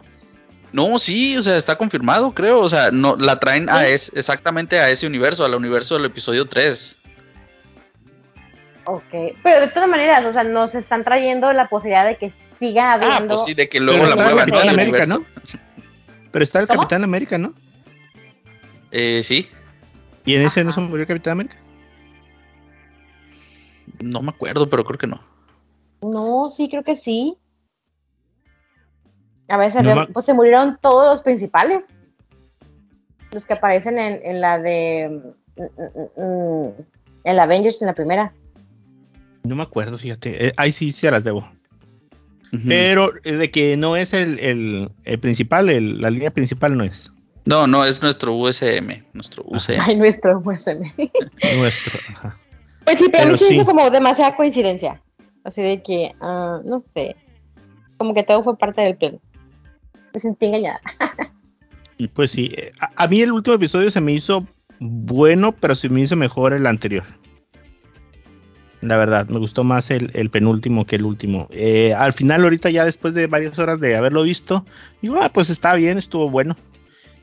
[0.72, 2.60] No, sí, o sea, está confirmado, creo.
[2.60, 6.46] O sea, no, la traen a es, exactamente a ese universo, al universo del episodio
[6.46, 6.96] 3.
[8.86, 9.04] Ok,
[9.42, 12.94] pero de todas maneras, o sea, nos están trayendo la posibilidad de que siga Ah,
[12.94, 13.34] habiendo...
[13.36, 14.54] pues sí, de que luego Pero la está el muevan ¿no?
[14.54, 15.18] Capitán al América, universo.
[15.54, 16.28] ¿no?
[16.32, 16.80] Pero está el ¿Cómo?
[16.80, 17.54] Capitán América, ¿no?
[18.90, 19.48] Eh, sí,
[20.26, 21.56] Y en ese no se murió el Capitán América.
[24.02, 25.20] No me acuerdo, pero creo que no.
[26.02, 27.36] No, sí, creo que sí.
[29.48, 32.00] A ver, se, No re- me- pues se murieron todos los principales.
[33.32, 35.20] Los que aparecen en, en la de.
[35.56, 36.72] mm, mm, mm,
[37.24, 38.32] en la Avengers, en la primera.
[39.42, 40.46] No me acuerdo, fíjate.
[40.48, 41.46] Eh, ahí sí se las debo.
[42.68, 46.84] Pero eh, de que no es el, el- el principal, el- la línea principal no
[46.84, 47.12] es.
[47.46, 49.80] No, no, es nuestro USM, nuestro UCM.
[49.86, 50.80] Ay, nuestro USM.
[51.58, 51.98] Nuestro.
[52.10, 52.36] Ajá.
[52.84, 55.02] Pues sí, pero, a mí sí, hizo como demasiada coincidencia.
[55.44, 57.16] Así de que, ah, no sé.
[57.96, 59.20] Como que todo fue parte del plan.
[60.12, 60.80] Me sentí engañada.
[62.12, 62.52] Pues sí.
[62.80, 64.44] A, a mí el último episodio se me hizo
[64.80, 67.04] bueno, pero se me hizo mejor el anterior.
[68.80, 71.48] La verdad, me gustó más el, el penúltimo que el último.
[71.50, 74.66] Eh, al final, ahorita ya después de varias horas de haberlo visto,
[75.00, 76.56] digo, ah, pues está bien, estuvo bueno.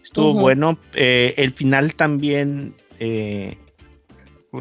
[0.03, 0.79] Estuvo bueno.
[0.95, 3.57] Eh, el final también, eh,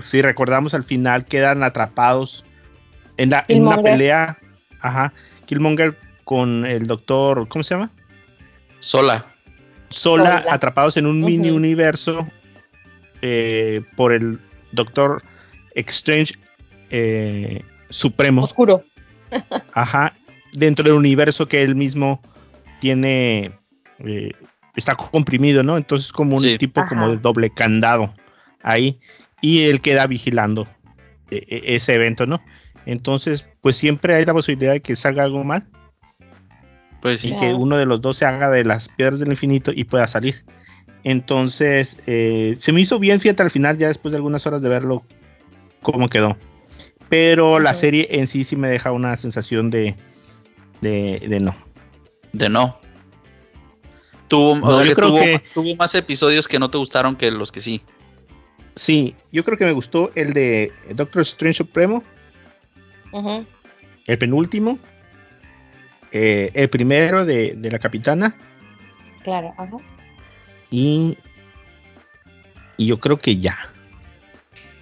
[0.01, 2.45] si recordamos al final, quedan atrapados
[3.17, 4.39] en, la, en una pelea.
[4.81, 5.13] Ajá.
[5.47, 7.91] Killmonger con el doctor, ¿cómo se llama?
[8.79, 9.27] Sola.
[9.89, 10.55] Sola, Sola.
[10.55, 12.27] atrapados en un mini universo
[13.23, 14.39] eh, por el
[14.73, 15.23] Doctor
[15.75, 16.35] Strange
[16.91, 18.43] eh, Supremo.
[18.43, 18.85] Oscuro.
[19.75, 20.15] Ajá.
[20.53, 22.23] Dentro del universo que él mismo
[22.81, 23.51] tiene.
[24.05, 24.31] eh,
[24.77, 25.77] está comprimido, ¿no?
[25.77, 26.57] Entonces, como un Sí.
[26.57, 28.15] tipo como de doble candado
[28.63, 28.99] ahí.
[29.41, 30.67] Y él queda vigilando
[31.31, 32.43] eh, eh, ese evento, ¿no?
[32.87, 35.67] Entonces, pues siempre hay la posibilidad de que salga algo mal
[37.03, 37.31] Pues sí.
[37.33, 40.07] y que uno de los dos se haga de las piedras del infinito y pueda
[40.07, 40.45] salir.
[41.05, 44.69] Entonces, eh, se me hizo bien, fíjate, al final, ya después de algunas horas de
[44.69, 45.05] verlo,
[45.83, 46.37] cómo quedó.
[47.09, 49.97] Pero la serie en sí sí me deja una sensación de,
[50.81, 51.55] de, de no.
[52.33, 52.77] De no.
[54.29, 56.79] Tuvo, No, o sea, yo que creo tuvo, que- tuvo más episodios que no te
[56.79, 57.83] gustaron que los que sí.
[58.75, 62.03] Sí, yo creo que me gustó el de Doctor Strange Supremo,
[64.07, 64.79] el penúltimo,
[66.13, 68.37] eh, el primero de, de la capitana
[69.23, 69.77] Claro, ajá.
[70.71, 71.19] y,
[72.77, 73.57] y yo creo que ya.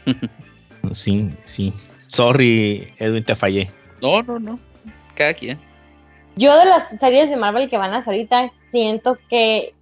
[0.92, 1.72] sí, sí.
[2.06, 3.70] Sorry, Edwin, te fallé.
[4.00, 4.58] No, no, no.
[5.14, 5.58] Cada quien.
[6.36, 9.74] Yo de las series de Marvel que van a salir ahorita, siento que,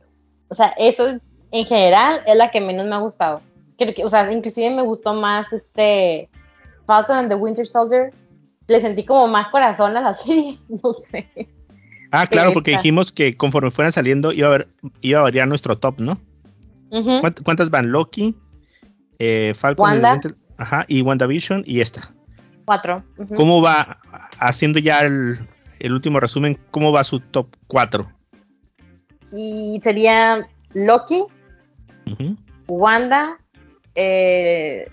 [0.49, 1.21] o sea, eso
[1.53, 3.43] en general es la que menos me ha gustado.
[3.79, 6.29] Creo que, o sea, inclusive me gustó más este
[6.87, 8.13] Falcon and the Winter Soldier.
[8.69, 11.31] Le sentí como más corazón a la serie, no sé.
[12.11, 14.69] Ah, claro, porque dijimos que conforme fueran saliendo iba a, haber,
[15.03, 16.13] iba a variar nuestro top, ¿no?
[16.91, 17.11] Ujú.
[17.21, 17.91] ¿Cuánt- ¿Cuántas van?
[17.93, 18.37] Loki,
[19.19, 20.13] eh, Falcon, Wanda.
[20.13, 22.13] Winter- ajá, y WandaVision y esta.
[22.65, 23.05] Cuatro.
[23.37, 23.99] ¿Cómo va,
[24.39, 25.39] haciendo ya el,
[25.79, 28.11] el último resumen, cómo va su top 4?
[29.33, 31.25] Y sería Loki,
[32.69, 33.39] Wanda,
[33.97, 34.89] eh,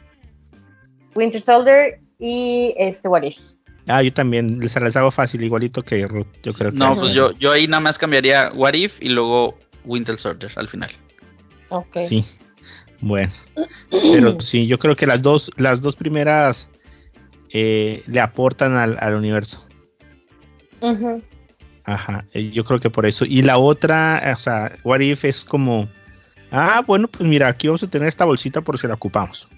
[1.15, 3.37] Winter Soldier y este What If.
[3.87, 6.99] Ah, yo también, les, les hago fácil, igualito que Ruth, yo creo que No, es-
[6.99, 10.89] pues yo, yo ahí nada más cambiaría What If y luego Winter Soldier al final.
[11.69, 11.97] Ok.
[12.01, 12.23] Sí,
[13.01, 13.31] bueno.
[13.89, 16.69] Pero sí, yo creo que las dos, las dos primeras
[17.51, 19.65] eh, le aportan al, al universo.
[20.81, 21.21] Ujú.
[21.85, 23.25] Ajá, eh, yo creo que por eso.
[23.25, 25.89] Y la otra, o sea, What If es como,
[26.53, 29.49] ah, bueno, pues mira, aquí vamos a tener esta bolsita por si la ocupamos.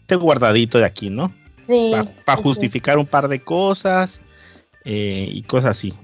[0.00, 1.32] Este guardadito de aquí, ¿no?
[1.66, 1.92] Sí.
[2.24, 4.20] Para sí, justificar un par de cosas
[4.84, 5.94] eh, y cosas así.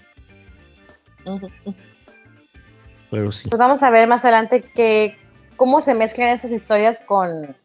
[3.11, 3.49] Pero sí.
[3.49, 5.19] Pues vamos a ver más adelante que
[5.57, 7.57] cómo se mezclan esas historias con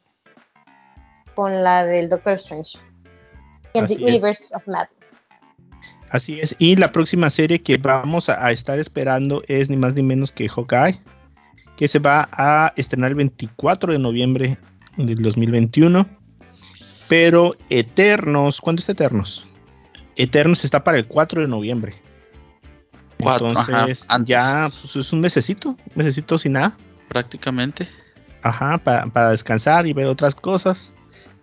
[1.35, 2.77] con la del Doctor Strange.
[3.73, 3.99] En The es.
[3.99, 5.29] Universe of Madness.
[6.09, 6.55] Así es.
[6.59, 10.31] Y la próxima serie que vamos a, a estar esperando es ni más ni menos
[10.31, 10.99] que Hawkeye,
[11.81, 14.59] que se va a estrenar el 24 de noviembre
[14.97, 16.05] del 2021.
[17.09, 19.47] Pero Eternos, ¿cuándo está Eternos?
[20.15, 21.95] Eternos está para el 4 de noviembre.
[23.17, 26.71] Entonces, ya pues, es un mesecito, un mesecito sin nada.
[27.07, 27.87] Prácticamente.
[28.43, 30.93] Ajá, pa- para descansar y ver otras cosas.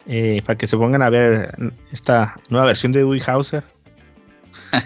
[0.07, 3.65] eh, para que se pongan a ver esta nueva versión de Dewey Hauser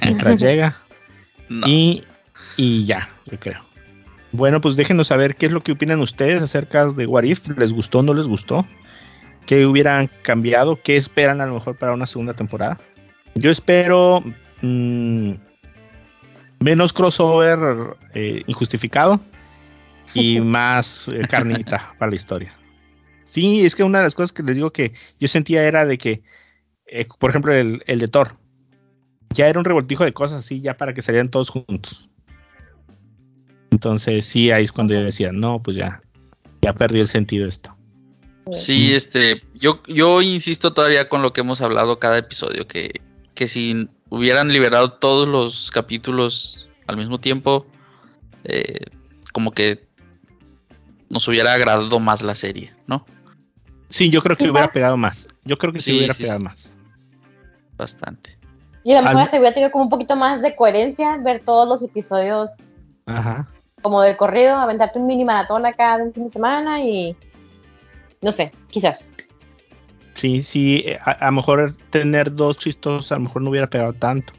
[0.00, 0.74] mientras llega.
[1.50, 1.66] No.
[1.68, 2.04] Y,
[2.56, 3.60] y ya, yo creo.
[4.32, 7.48] Bueno, pues déjenos saber qué es lo que opinan ustedes acerca de What If.
[7.58, 8.66] ¿Les gustó o no les gustó?
[9.46, 10.80] ¿Qué hubieran cambiado?
[10.82, 12.80] ¿Qué esperan a lo mejor para una segunda temporada?
[13.34, 14.22] Yo espero
[14.62, 15.32] mm,
[16.60, 19.20] menos crossover eh, injustificado
[20.14, 22.54] y más eh, carnita para la historia.
[23.24, 25.98] Sí, es que una de las cosas que les digo que yo sentía era de
[25.98, 26.22] que,
[26.86, 28.36] eh, por ejemplo, el, el de Thor,
[29.30, 32.10] ya era un revoltijo de cosas así, ya para que salieran todos juntos.
[33.72, 36.02] Entonces, sí, ahí es cuando yo decía, no, pues ya,
[36.60, 37.74] ya perdió el sentido esto.
[38.52, 43.00] Sí, este, yo, yo insisto todavía con lo que hemos hablado cada episodio, que,
[43.34, 47.66] que si hubieran liberado todos los capítulos al mismo tiempo,
[48.44, 48.80] eh,
[49.32, 49.88] como que
[51.08, 53.06] nos hubiera agradado más la serie, ¿no?
[53.88, 55.28] Sí, yo creo que hubiera pegado más.
[55.44, 56.44] Yo creo que sí, Sí, hubiera sí, pegado sí.
[56.44, 56.74] más.
[57.78, 58.38] Bastante.
[58.84, 61.42] Y a lo mejor Al- se hubiera tenido como un poquito más de coherencia ver
[61.44, 62.50] todos los episodios
[63.06, 63.48] Ajá.
[63.82, 67.16] Como de corrido, aventarte un mini maratón acá de un fin de semana y
[68.20, 69.16] no sé, quizás.
[70.14, 73.92] Sí, sí, eh, a, lo mejor tener dos chistos a lo mejor no hubiera pegado
[73.92, 74.32] tanto.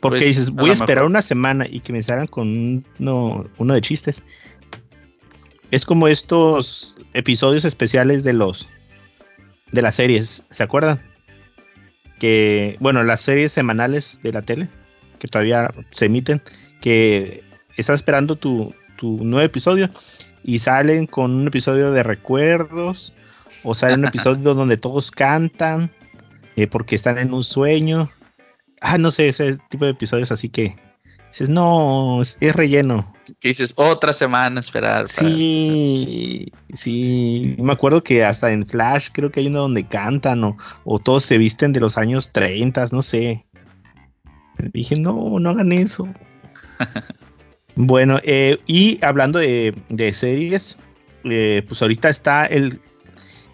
[0.00, 1.10] Porque Pues, dices, voy a esperar mejor.
[1.10, 4.22] una semana y que me salgan con uno, uno de chistes.
[5.70, 8.68] Es como estos episodios especiales de los
[9.72, 11.00] de las series, ¿se acuerdan?
[12.18, 14.68] Que, bueno, las series semanales de la tele,
[15.18, 16.42] que todavía se emiten,
[16.80, 17.42] que
[17.76, 19.88] estás esperando tu, tu nuevo episodio
[20.44, 23.12] y salen con un episodio de recuerdos
[23.64, 25.90] o sale un episodio donde todos cantan
[26.56, 28.08] eh, porque están en un sueño.
[28.80, 30.76] Ah, no sé, ese tipo de episodios así que
[31.28, 33.12] dices, no, es, es relleno.
[33.40, 35.04] Que dices, otra semana esperar.
[35.04, 40.44] para- Sí, sí, me acuerdo que hasta en Flash creo que hay uno donde cantan
[40.44, 43.44] o, o todos se visten de los años 30, no sé.
[44.72, 46.08] Dije, no, no hagan eso.
[47.76, 50.78] bueno, eh, y hablando de, de series,
[51.24, 52.80] eh, pues ahorita está el,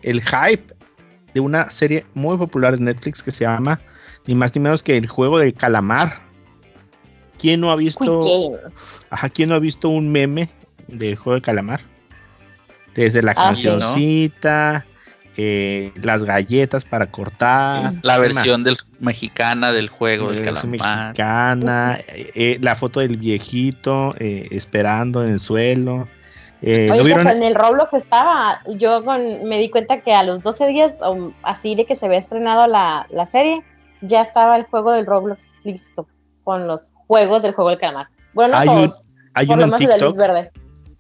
[0.03, 0.75] el hype
[1.35, 3.81] de una serie muy popular de Netflix que se llama
[4.27, 6.21] ni más ni menos que el juego de calamar.
[7.39, 8.53] ¿Quién no ha visto?
[9.11, 10.49] Ajá, ¿quién no ha visto un meme
[10.87, 11.81] del juego de calamar?
[12.95, 14.87] Desde la Ah, cancioncita,
[15.37, 17.93] eh, las galletas para cortar.
[18.03, 20.67] La ¿qué versión del mexicana del juego La del calamar.
[20.69, 26.09] mexicana, eh, eh, la foto del viejito eh, esperando en el suelo.
[26.61, 27.27] Eh, Oye, ¿no que vieron?
[27.27, 28.61] hasta en el Roblox estaba.
[28.77, 32.07] Yo con- me di cuenta que a los 12 días, o así de que se
[32.07, 33.65] había estrenado la, la serie,
[34.01, 36.07] ya estaba el juego del Roblox listo.
[36.45, 38.09] Con los juegos del juego del calamar.
[38.35, 39.03] Bueno, no Hay un- todos.
[39.35, 40.19] Hay por uno lo en menos el de luz TikTok.
[40.19, 40.51] verde.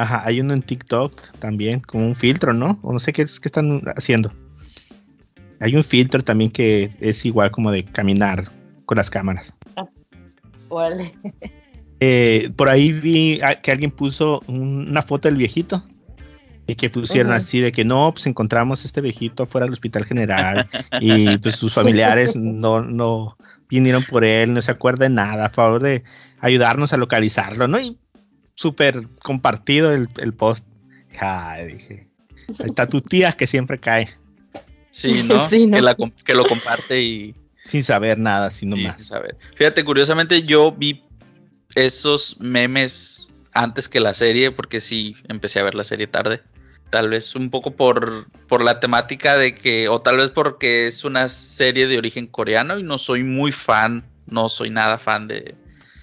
[0.02, 2.80] Ajá, hay uno en TikTok también, como un filtro, ¿no?
[2.82, 4.32] O no sé qué es que están haciendo.
[5.60, 8.42] Hay un filtro también que es igual como de caminar
[8.84, 9.54] con las cámaras.
[10.68, 11.14] Órale.
[12.00, 15.84] Eh, por ahí vi a- que alguien puso un- una foto del viejito.
[16.66, 20.68] Y que pusieron así de que no, pues encontramos este viejito fuera del hospital general.
[21.00, 23.36] y pues sus familiares no, no
[23.68, 26.02] vinieron por él, no se acuerda de nada, a favor de
[26.40, 27.78] ayudarnos a localizarlo, ¿no?
[27.78, 27.98] Y
[28.62, 30.66] súper compartido el, el post.
[31.18, 32.09] Ay, dije.
[32.59, 34.09] Ahí está tu tía que siempre cae
[34.90, 35.48] Sí, ¿no?
[35.48, 35.77] Sí, ¿no?
[35.77, 38.96] Que, la com- que lo comparte y, sin saber nada, y nomás.
[38.96, 39.37] sin saber.
[39.57, 41.05] Fíjate, curiosamente yo vi
[41.75, 46.42] esos memes antes que la serie, porque sí empecé a ver la serie tarde.
[46.90, 51.05] Tal vez un poco por, por la temática de que, o tal vez porque es
[51.05, 55.55] una serie de origen coreano y no soy muy fan, no soy nada fan de,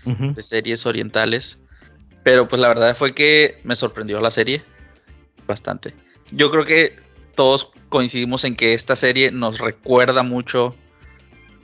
[0.05, 1.59] de series orientales.
[2.23, 4.63] Pero pues la verdad fue que me sorprendió la serie
[5.47, 5.93] bastante.
[6.31, 6.97] Yo creo que
[7.35, 10.75] todos coincidimos en que esta serie nos recuerda mucho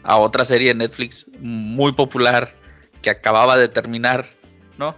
[0.03, 2.55] a otra serie de Netflix muy popular
[3.01, 4.25] que acababa de terminar,
[4.77, 4.95] ¿no?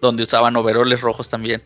[0.00, 1.62] Donde usaban overoles rojos también.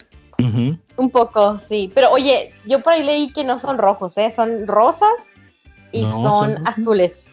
[0.97, 1.91] Un poco, sí.
[1.95, 4.31] Pero oye, yo por ahí leí que no son rojos, ¿eh?
[4.31, 5.35] Son rosas
[5.93, 7.33] y No, son, azules.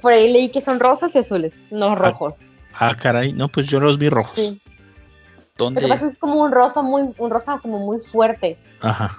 [0.00, 2.36] Por ahí leí que son rosas y azules, no rojos.
[2.74, 4.34] Ah, caray, no, pues yo los vi rojos.
[4.34, 4.60] Sí.
[5.58, 9.10] Lo Donde que pasa es como un rosa muy, un rosa como muy fuerte, Ajá.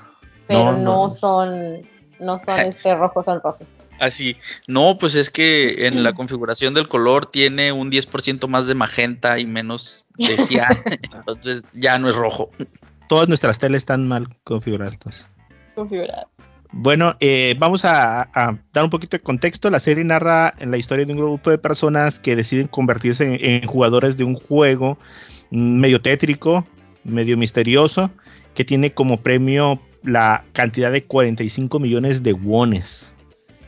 [0.48, 1.10] pero No, no, no.
[1.10, 1.82] son,
[2.20, 3.68] no son este rojos, son rosas.
[4.00, 4.38] así.
[4.68, 9.40] No, pues es que en la configuración del color tiene un 10% más de magenta
[9.40, 10.84] y menos de cian.
[11.14, 12.52] entonces ya no es rojo.
[13.10, 15.28] Todas nuestras teles están mal configuradas.
[15.76, 16.28] Configuradas.
[16.72, 19.70] Bueno, eh, vamos a, a dar un poquito de contexto.
[19.70, 23.68] La serie narra la historia de un grupo de personas que deciden convertirse en, en
[23.68, 24.98] jugadores de un juego
[25.50, 26.66] medio tétrico,
[27.04, 28.12] medio misterioso,
[28.54, 33.16] que tiene como premio la cantidad de 45 millones de wones.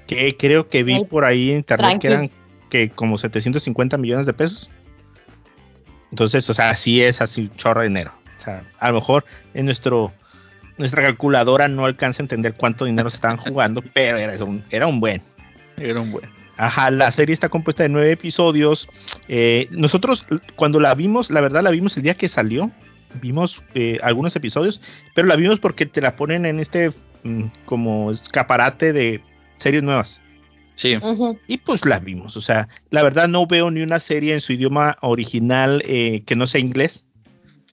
[0.07, 2.31] Que creo que vi Ay, por ahí en internet que eran
[2.69, 4.71] que como 750 millones de pesos.
[6.12, 8.13] Entonces, o sea, sí es así un chorro de dinero.
[8.38, 10.12] O sea, a lo mejor en nuestro
[10.79, 14.87] nuestra calculadora no alcanza a entender cuánto dinero se estaban jugando, pero era un, era
[14.87, 15.21] un buen.
[15.77, 16.29] Era un buen.
[16.57, 18.89] Ajá, la serie está compuesta de nueve episodios.
[19.27, 22.71] Eh, nosotros cuando la vimos, la verdad la vimos el día que salió.
[23.21, 24.81] Vimos eh, algunos episodios,
[25.15, 26.91] pero la vimos porque te la ponen en este
[27.23, 29.21] mm, como escaparate de
[29.57, 30.21] series nuevas.
[30.75, 30.97] Sí.
[31.47, 32.37] Y pues la vimos.
[32.37, 36.35] O sea, la verdad no veo ni una serie en su idioma original eh, que
[36.35, 37.05] no sea inglés.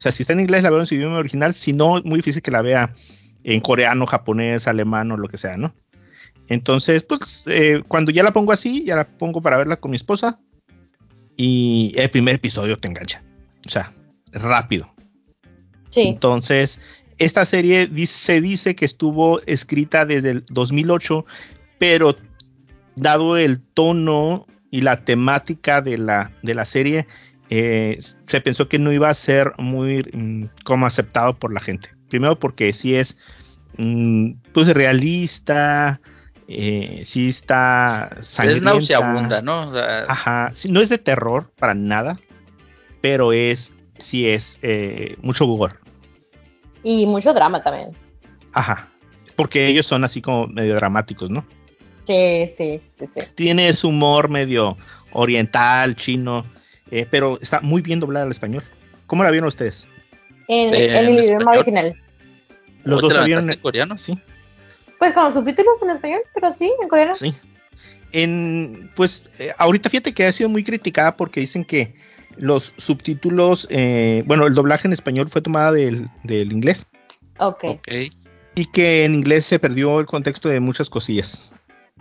[0.07, 1.53] Sea, si está en inglés la veo en su idioma original.
[1.53, 2.95] Si no, muy difícil que la vea
[3.43, 5.75] en coreano, japonés, alemán o lo que sea, ¿no?
[6.47, 9.97] Entonces, pues eh, cuando ya la pongo así, ya la pongo para verla con mi
[9.97, 10.39] esposa.
[11.37, 13.25] Y el primer episodio te engancha.
[13.67, 13.91] O sea,
[14.31, 14.95] rápido.
[15.89, 16.03] Sí.
[16.03, 21.25] Entonces, esta serie se dice que estuvo escrita desde el 2008,
[21.81, 22.15] pero
[22.95, 27.09] dado el tono y la temática de la, de la serie,
[27.51, 31.91] eh, se pensó que no iba a ser muy mm, como aceptado por la gente.
[32.09, 33.19] Primero porque sí es
[33.77, 36.01] mm, pues realista,
[36.49, 38.71] eh, sí está Es sangrienta.
[38.71, 39.69] nauseabunda, ¿no?
[39.69, 42.21] O sea, Ajá, sí, no es de terror para nada,
[43.01, 45.77] pero es, sí es eh, mucho gore.
[46.83, 47.97] Y mucho drama también.
[48.53, 48.91] Ajá,
[49.35, 51.45] porque ellos son así como medio dramáticos, ¿no?
[52.05, 53.21] Sí, sí, sí, sí.
[53.35, 54.77] Tiene su humor medio
[55.13, 56.47] oriental, chino,
[56.91, 58.63] eh, pero está muy bien doblada al español.
[59.07, 59.87] ¿Cómo la vieron ustedes?
[60.49, 61.23] En, Eh, en el en idioma
[61.55, 61.57] español.
[61.59, 62.03] original.
[62.85, 63.97] Los ¿o dos la la vieron en coreano?
[63.97, 64.19] Sí,
[64.99, 67.15] Pues con los subtítulos en español, pero sí, en coreano.
[67.15, 67.35] sí.
[68.13, 71.95] En, pues eh, ahorita fíjate que ha sido muy criticada porque dicen que
[72.39, 76.87] los subtítulos, eh, bueno, el doblaje en español fue tomada del, del inglés
[77.39, 77.65] Ok.
[77.65, 77.89] Ok.
[78.55, 81.53] y que en inglés se perdió el contexto de muchas cosillas.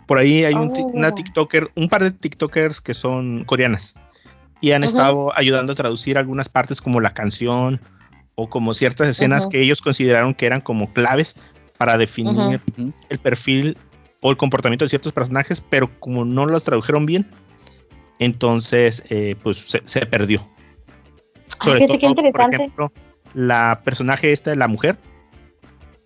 [0.06, 0.86] Por ahí hay un Oh.
[0.94, 3.96] una TikToker, un par de TikTokers que son coreanas
[4.66, 7.80] y han estado ayudando a traducir algunas partes como la canción
[8.34, 11.36] o como ciertas escenas que ellos consideraron que eran como claves
[11.78, 12.62] para definir
[13.10, 13.78] el perfil
[14.24, 17.30] o el comportamiento de ciertos personajes, pero como no los tradujeron bien,
[18.18, 20.42] entonces eh, pues se, se perdió.
[21.60, 22.56] Ah, fíjate qué por interesante.
[22.56, 22.92] ejemplo,
[23.36, 24.98] la personaje esta de la mujer,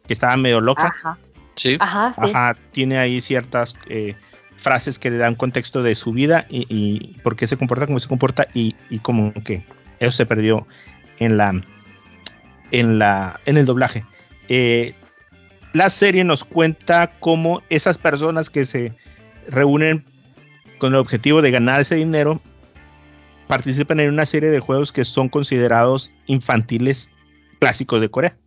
[0.05, 1.18] que estaba medio loca, Ajá.
[1.55, 1.78] Sí.
[1.80, 2.22] Ajá, sí.
[2.24, 4.16] Ajá, tiene ahí ciertas eh,
[4.60, 8.07] frases que le dan contexto de su vida y, por qué se comporta como se
[8.07, 9.64] comporta y, y como que
[9.99, 10.68] eso se perdió
[11.20, 11.62] en la
[12.72, 14.05] en, la, en el doblaje.
[14.47, 14.93] Eh,
[15.74, 18.93] la serie nos cuenta cómo esas personas que se
[19.47, 20.05] reúnen
[20.78, 22.41] con el objetivo de ganar ese dinero
[23.47, 27.10] participan en una serie de juegos que son considerados infantiles
[27.60, 28.38] clásicos de Corea.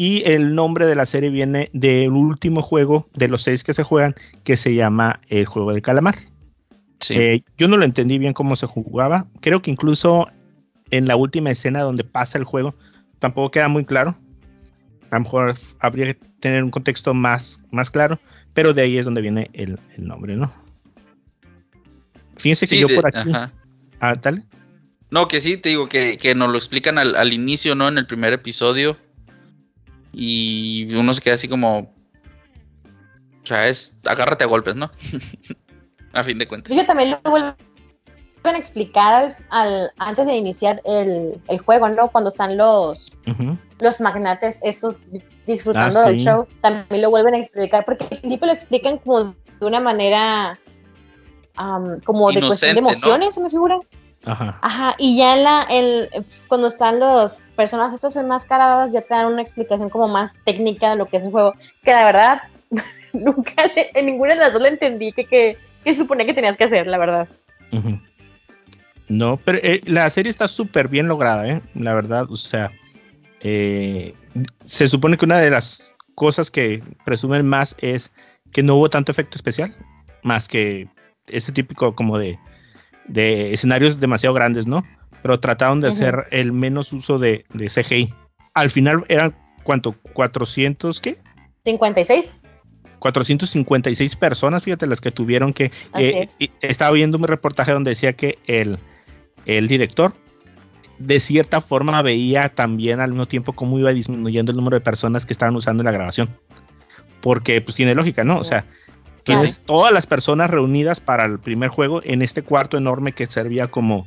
[0.00, 3.82] Y el nombre de la serie viene del último juego de los seis que se
[3.82, 6.14] juegan, que se llama El Juego del Calamar.
[7.10, 9.26] Eh, yo no lo entendí bien cómo se jugaba.
[9.40, 10.28] Creo que incluso
[10.92, 12.76] en la última escena donde pasa el juego,
[13.18, 14.14] tampoco queda muy claro.
[15.10, 18.20] A lo mejor habría que tener un contexto más, más claro,
[18.54, 20.48] pero de ahí es donde viene el, nombre, ¿no?
[22.36, 23.32] Fíjense que yo por aquí.
[23.98, 24.44] Ah, tal.
[25.10, 27.88] No, que sí, te digo que, que nos lo explican al, al, inicio, ¿no?
[27.88, 28.96] En el primer episodio.
[30.12, 31.78] Y uno se queda así como.
[31.78, 33.98] O sea, es.
[34.06, 34.90] Agárrate a golpes, ¿no?
[36.12, 36.74] a fin de cuentas.
[36.74, 37.54] Yo también lo vuelvo
[38.44, 42.08] a explicar al, antes de iniciar el, el, juego, ¿no?
[42.10, 43.12] Cuando están los,
[43.80, 45.06] los magnates estos
[45.46, 49.34] disfrutando ah, del show, también lo vuelven a explicar, porque al principio lo explican como
[49.60, 50.58] de una manera
[52.04, 53.78] como de cuestión de emociones, ¿se me figura?
[54.24, 54.58] Ajá.
[54.62, 56.10] Ajá, y ya en la, el,
[56.48, 60.96] cuando están las personas estas enmascaradas, ya te dan una explicación como más técnica de
[60.96, 61.54] lo que es el juego,
[61.84, 62.42] que la verdad,
[63.12, 66.64] nunca en ninguna de las dos le entendí que, que, que supone que tenías que
[66.64, 67.28] hacer, la verdad.
[69.08, 71.62] No, pero eh, la serie está súper bien lograda, ¿eh?
[71.74, 72.72] La verdad, o sea,
[73.40, 74.14] eh,
[74.64, 78.12] se supone que una de las cosas que presumen más es
[78.52, 79.74] que no hubo tanto efecto especial,
[80.22, 80.88] más que
[81.28, 82.38] ese típico como de
[83.08, 84.84] de escenarios demasiado grandes, ¿no?
[85.22, 88.12] Pero trataron de hacer el menos uso de, de, CGI.
[88.54, 89.34] Al final eran,
[89.64, 89.94] ¿cuánto?
[90.14, 91.18] ¿400 qué?
[91.64, 92.42] 56.
[92.98, 95.70] 456 personas, fíjate, las que tuvieron que...
[95.94, 96.26] Eh,
[96.60, 98.78] estaba viendo un reportaje donde decía que el,
[99.46, 100.14] el director
[100.98, 105.26] de cierta forma veía también al mismo tiempo cómo iba disminuyendo el número de personas
[105.26, 106.28] que estaban usando la grabación.
[107.20, 108.38] Porque pues tiene lógica, ¿no?
[108.38, 108.64] O sea,
[109.28, 113.68] entonces, todas las personas reunidas para el primer juego en este cuarto enorme que servía
[113.68, 114.06] como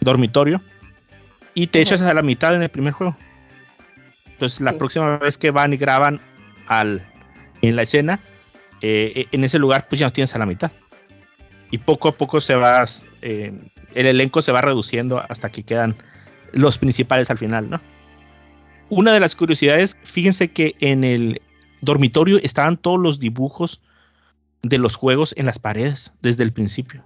[0.00, 0.60] dormitorio
[1.54, 3.16] y te echas a la mitad en el primer juego.
[4.26, 6.20] Entonces, la próxima vez que van y graban
[6.66, 7.04] al,
[7.62, 8.20] en la escena,
[8.82, 10.70] eh, en ese lugar, pues ya no tienes a la mitad.
[11.70, 12.84] Y poco a poco se va,
[13.22, 13.52] eh,
[13.94, 15.96] el elenco se va reduciendo hasta que quedan
[16.52, 17.80] los principales al final, ¿no?
[18.90, 21.42] Una de las curiosidades, fíjense que en el
[21.80, 23.82] dormitorio estaban todos los dibujos
[24.62, 27.04] de los juegos en las paredes desde el principio.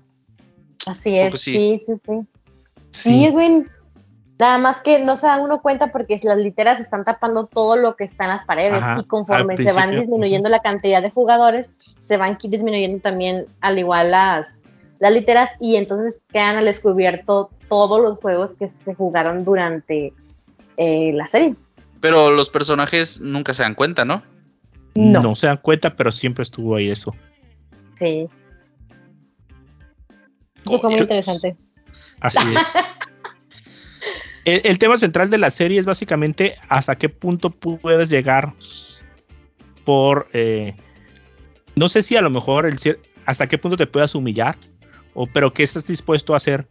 [0.86, 2.12] Así es, sí, sí, sí.
[2.90, 3.64] Sí, güey.
[4.38, 7.94] Nada más que no se da uno cuenta porque las literas están tapando todo lo
[7.94, 11.70] que está en las paredes y conforme se van disminuyendo la cantidad de jugadores,
[12.02, 14.64] se van disminuyendo también al igual las,
[14.98, 20.12] las literas y entonces quedan al descubierto todos los juegos que se jugaron durante
[20.76, 21.54] eh, la serie.
[22.00, 24.24] Pero los personajes nunca se dan cuenta, ¿no?
[24.96, 25.22] No.
[25.22, 27.14] no se dan cuenta, pero siempre estuvo ahí eso.
[28.02, 28.28] Sí.
[30.66, 31.56] Eso fue muy interesante.
[32.20, 32.74] Así es.
[34.44, 38.54] el, tema central de la serie es básicamente hasta qué punto puedes llegar
[39.84, 40.28] por...
[40.32, 40.74] Eh,
[41.76, 42.76] no sé si a lo mejor el,
[43.24, 44.56] hasta qué punto te puedas humillar,
[45.14, 46.66] o, pero qué estás dispuesto a hacer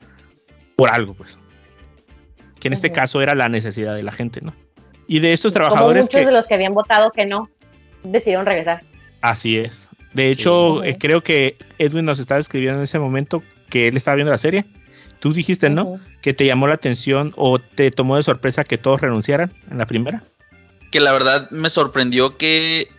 [0.75, 1.39] por algo, pues.
[2.59, 4.53] Que en este caso era la necesidad de la gente, ¿no?
[5.07, 6.03] Y de estos trabajadores...
[6.03, 7.49] muchos de los que habían votado que no,
[8.03, 8.83] decidieron regresar.
[9.21, 9.89] Así es.
[10.13, 14.15] De hecho, eh, creo que Edwin nos estaba escribiendo en ese momento que él estaba
[14.15, 14.65] viendo la serie.
[15.19, 15.99] Tú dijiste, ¿no?
[16.21, 19.85] Que te llamó la atención o te tomó de sorpresa que todos renunciaran en la
[19.85, 20.23] primera.
[20.91, 22.89] Que la verdad me sorprendió que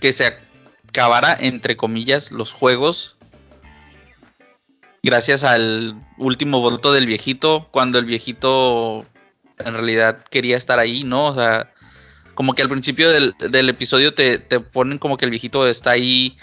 [0.00, 0.34] que se
[0.88, 3.18] acabara entre comillas los juegos
[5.02, 9.04] gracias al último voto del viejito cuando el viejito
[9.58, 11.28] en realidad quería estar ahí, ¿no?
[11.28, 11.72] O sea,
[12.40, 16.38] como que al principio del, episodio te, ponen como que el viejito está ahí,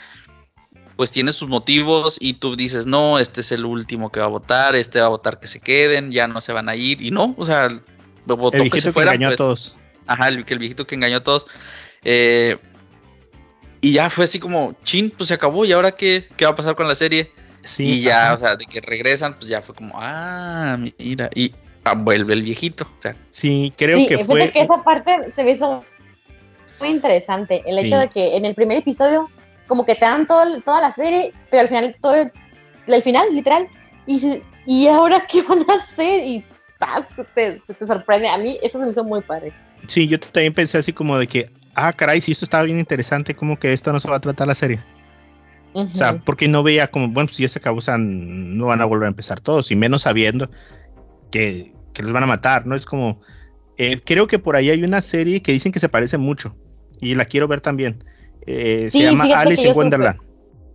[0.95, 4.29] pues tiene sus motivos y tú dices, no, este es el último que va a
[4.29, 7.09] votar, este va a votar que se queden, ya no se van a ir, y
[7.09, 7.69] no, o sea,
[8.27, 9.37] votó el viejito que, engañó a pues.
[9.39, 9.75] todos.
[10.05, 11.47] Ajá, el, el viejito que engañó a todos.
[12.03, 12.59] Eh,
[13.81, 16.55] y ya fue así como, chin, pues se acabó, ¿y ahora qué, qué va a
[16.55, 17.31] pasar con la serie?
[17.63, 21.55] Sí, y ya, o sea, de que regresan, pues ya fue como, ah, mira, y
[21.93, 22.85] vuelve el viejito.
[22.85, 23.15] O sea.
[23.29, 24.51] Sí, creo que fue.
[24.51, 25.83] que esa parte se me hizo
[26.79, 27.63] muy interesante.
[27.65, 29.29] El hecho de que en el primer episodio,
[29.67, 33.67] como que te dan todo, toda la serie, pero al final, todo el final, literal.
[34.05, 36.23] Y, y ahora, ¿qué van a hacer?
[36.23, 36.43] Y
[36.79, 37.15] ¡paz!
[37.33, 38.29] Te, te, sorprende.
[38.29, 39.53] A mí eso se me hizo muy padre.
[39.87, 43.35] Sí, yo también pensé así como de que, ah, caray, si esto estaba bien interesante,
[43.35, 44.79] como que esto no se va a tratar la serie.
[45.73, 48.81] O sea, porque no veía como, bueno, si ya se acabó, o sea, no van
[48.81, 50.49] a volver a empezar todos, y menos sabiendo
[51.29, 52.75] que que los van a matar, ¿no?
[52.75, 53.19] Es como,
[53.77, 56.55] eh, creo que por ahí hay una serie que dicen que se parece mucho
[57.01, 58.03] y la quiero ver también.
[58.45, 60.19] Eh, Sí, se llama Alice in Wonderland.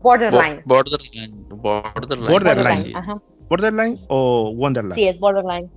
[0.01, 0.63] Borderline.
[0.65, 1.35] Bo- Borderline.
[1.51, 2.29] Borderline.
[2.31, 2.81] Borderline.
[2.83, 2.93] Sí.
[2.95, 3.23] Ajá.
[3.49, 4.95] ¿Borderline o Wonderland?
[4.95, 5.71] Sí, es Borderline.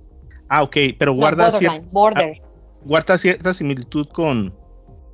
[0.48, 1.90] Ah, ok, pero No, guarda, cier- Borderline.
[1.92, 2.42] Border.
[2.84, 4.52] guarda cierta similitud con.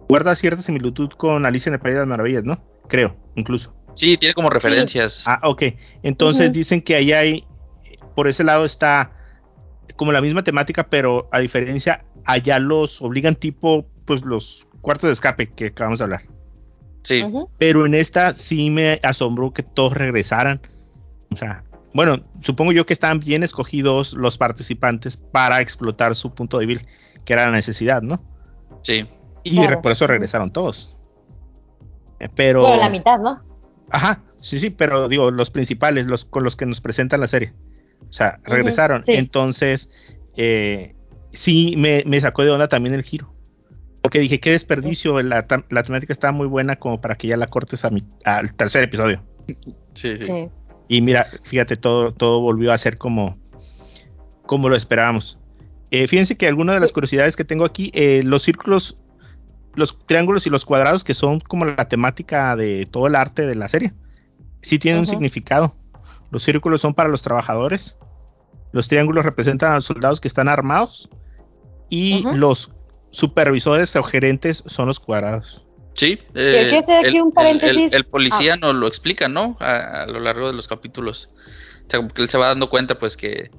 [0.09, 2.63] Guarda cierta similitud con Alicia en el País de las Maravillas, ¿no?
[2.89, 3.75] Creo, incluso.
[3.95, 5.25] Sí, tiene como referencias.
[5.27, 5.63] Ah, ok.
[6.03, 7.45] Entonces dicen que ahí hay.
[8.15, 9.13] Por ese lado está
[9.93, 15.13] como la misma temática, pero a diferencia, allá los obligan tipo, pues los cuartos de
[15.13, 16.23] escape que acabamos de hablar.
[17.03, 17.25] Sí.
[17.59, 20.61] Pero en esta sí me asombró que todos regresaran.
[21.33, 21.65] O sea,
[21.95, 26.87] bueno, supongo yo que estaban bien escogidos los participantes para explotar su punto débil,
[27.25, 28.23] que era la necesidad, ¿no?
[28.83, 29.09] Sí.
[29.45, 29.83] Y Claro.
[29.83, 30.97] por eso regresaron todos.
[32.21, 32.61] Eh, Pero.
[32.63, 33.43] Bueno, la mitad, ¿no?
[33.91, 37.53] Ajá, sí, sí, pero digo, los principales, los con los que nos presentan la serie.
[38.09, 39.05] O sea, regresaron.
[39.05, 39.13] sí.
[39.13, 40.95] Entonces, eh,
[41.33, 43.35] sí me, me sacó de onda también el giro.
[44.03, 47.85] Porque dije, qué desperdicio, la, temática estaba muy buena como para que ya la cortes
[47.85, 49.25] a mi- al tercer episodio.
[49.95, 50.27] Sí, sí.
[50.27, 50.49] Sí.
[50.89, 53.39] Y mira, fíjate, todo, todo volvió a ser como,
[54.45, 55.39] como lo esperábamos.
[55.91, 58.99] Eh, fíjense que algunas de las curiosidades que tengo aquí, eh, los círculos,
[59.75, 63.55] los triángulos y los cuadrados, que son como la temática de todo el arte de
[63.55, 63.93] la serie,
[64.61, 65.77] sí tienen un significado.
[66.33, 67.99] Los círculos son para los trabajadores,
[68.73, 71.09] los triángulos representan a los soldados que están armados
[71.91, 72.73] y los
[73.11, 75.65] supervisores o gerentes son los cuadrados.
[75.95, 77.93] Sí, quiero hacer aquí un el- paréntesis.
[77.93, 78.57] El, el policía Ah.
[78.57, 79.59] nos lo explica, ¿no?
[79.61, 81.31] A, a lo largo de los capítulos.
[81.87, 83.51] O sea, como que él se va dando cuenta, pues, que,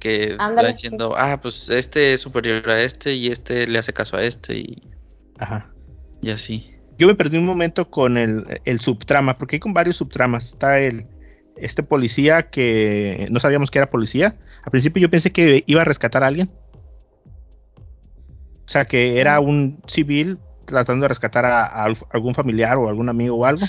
[0.00, 4.16] que va diciendo, ah, pues este es superior a este y este le hace caso
[4.16, 4.82] a este y,
[5.38, 5.70] Ajá.
[6.20, 6.74] y así.
[6.98, 10.44] yo me perdí un momento con el, el subtrama, porque hay con varios subtramas.
[10.46, 11.06] Está el
[11.56, 14.36] este policía que no sabíamos que era policía.
[14.64, 16.50] Al principio yo pensé que iba a rescatar a alguien.
[18.66, 23.08] O sea, que era un civil tratando de rescatar a, a algún familiar o algún
[23.08, 23.66] amigo o algo.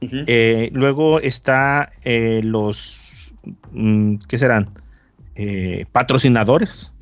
[0.00, 3.34] Eh, luego está eh, los,
[3.72, 4.70] mm, ¿qué serán?
[5.34, 6.92] Eh, patrocinadores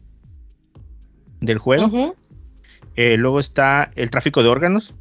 [1.41, 2.15] del juego.
[2.97, 4.95] Eh, luego está el tráfico de órganos,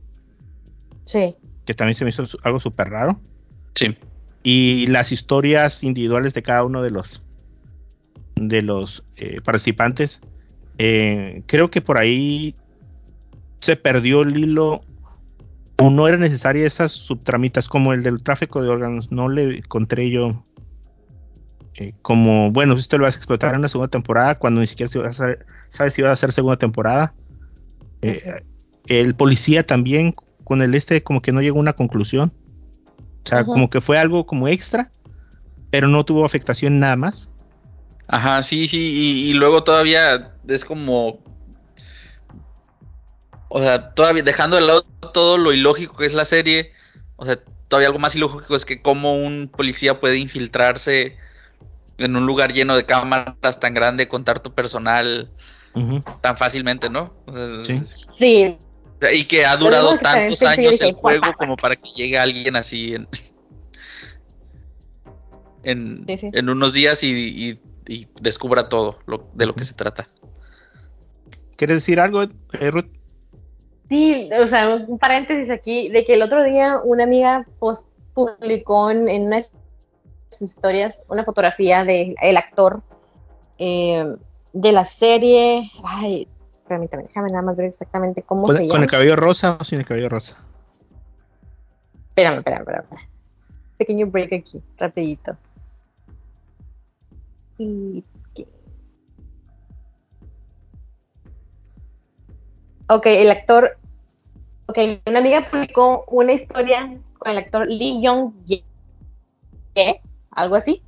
[1.06, 1.36] Sí.
[1.66, 3.20] que también se me hizo algo súper raro.
[3.76, 3.96] Sí.
[4.44, 7.24] Y las historias individuales de cada uno de los
[8.36, 10.22] de los eh, participantes
[10.78, 12.56] eh, creo que por ahí
[13.60, 14.82] se perdió el hilo
[15.78, 20.10] o no era necesaria esas subtramitas como el del tráfico de órganos no le encontré
[20.10, 20.44] yo
[21.76, 24.92] eh, como bueno esto lo vas a explotar en una segunda temporada cuando ni siquiera
[24.92, 25.00] se
[25.70, 27.14] sabes si va a hacer segunda temporada
[28.88, 30.14] el policía también
[30.44, 32.34] con el este como que no llegó a una conclusión
[33.26, 34.92] o sea, como que fue algo como extra,
[35.70, 37.30] pero no tuvo afectación nada más.
[38.08, 41.20] Ajá, sí, sí, y, y luego todavía es como...
[43.50, 46.72] O sea, todavía dejando de lado todo lo ilógico que es la serie,
[47.18, 51.18] o sea, todavía algo más ilógico es que cómo un policía puede infiltrarse
[51.98, 55.32] en un lugar lleno de cámaras tan grande con tanto personal
[56.22, 57.14] tan fácilmente, ¿no?
[57.26, 57.82] O sea, Sí.
[58.10, 58.58] Sí.
[59.12, 62.96] Y que ha durado que tantos años el juego como para que llegue alguien así
[62.96, 63.08] en,
[65.64, 66.30] en, Sí, sí.
[66.34, 70.08] en unos días y, y- y descubra todo lo, de lo que se trata.
[71.58, 72.86] ¿Quieres decir algo, eh, Ruth?
[73.90, 78.90] Sí, o sea, un paréntesis aquí, de que el otro día una amiga post publicó
[78.90, 79.46] en, en una de
[80.32, 82.82] sus historias una fotografía del el actor
[83.60, 84.06] eh,
[84.54, 85.70] de la serie.
[85.84, 86.28] Ay,
[86.68, 88.84] permítame, déjame nada más ver exactamente cómo ¿Con, se con llama.
[88.84, 90.38] el cabello rosa o sin el cabello rosa?
[92.10, 93.10] Espérame, espérame, espérame.
[93.78, 95.38] Pequeño break aquí, rapidito.
[97.58, 98.04] Y...
[102.90, 103.78] Ok, el actor...
[104.68, 108.34] Ok, una amiga publicó una historia con el actor Lee Young
[109.76, 110.02] Jae,
[110.32, 110.82] algo así,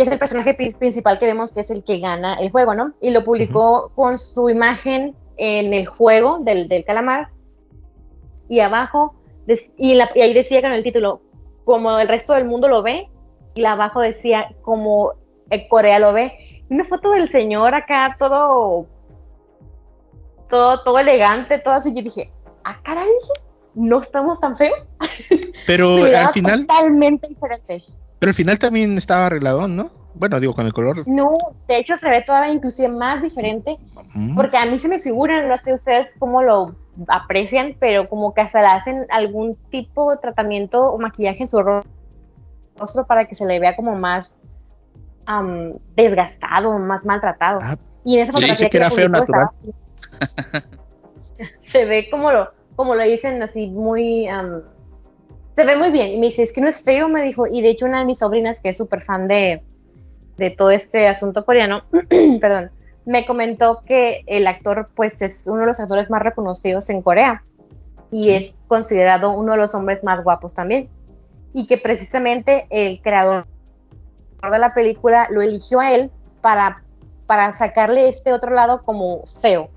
[0.00, 2.74] que es el personaje pri- principal que vemos que es el que gana el juego,
[2.74, 2.94] ¿no?
[3.00, 7.28] Y lo publicó con su imagen en el juego del, del calamar
[8.48, 9.14] y abajo
[9.76, 11.20] y, la- y ahí decía con el título,
[11.64, 13.08] como el resto del mundo lo ve,
[13.54, 15.12] y abajo decía, como
[15.68, 16.32] Corea lo ve.
[16.70, 18.86] Una foto del señor acá, todo,
[20.48, 21.92] todo, todo elegante, todo así.
[21.94, 22.32] Yo dije,
[22.64, 23.08] ah, caray,
[23.74, 24.96] no estamos tan feos.
[25.66, 27.84] Pero al final, Totalmente diferente.
[28.20, 29.90] Pero al final también estaba arregladón, ¿no?
[30.14, 31.02] Bueno, digo, con el color.
[31.08, 33.76] No, de hecho se ve todavía inclusive más diferente,
[34.14, 34.36] Mm.
[34.36, 36.74] porque a mí se me figuran, no sé ustedes cómo lo
[37.08, 41.62] aprecian, pero como que hasta le hacen algún tipo de tratamiento o maquillaje en su
[41.62, 41.82] ro-
[42.76, 44.38] rostro para que se le vea como más
[45.26, 47.60] am, desgastado, más maltratado.
[47.62, 49.48] Ah, y en esa fotografía dice que era feo natural.
[49.62, 50.64] estaba
[51.60, 54.62] se ve como lo, como lo dicen así muy am,
[55.60, 56.12] se ve muy bien.
[56.12, 57.46] Y me dice, es que no es feo, me dijo.
[57.46, 59.62] Y de hecho, una de mis sobrinas, que es súper fan de,
[60.38, 61.84] de todo este asunto coreano,
[62.40, 62.70] perdón,
[63.04, 67.44] me comentó que el actor, pues, es uno de los actores más reconocidos en Corea.
[68.10, 70.88] Y es considerado uno de los hombres más guapos también.
[71.52, 73.46] Y que precisamente el creador
[74.50, 76.82] de la película lo eligió a él para,
[77.26, 79.68] para sacarle este otro lado como feo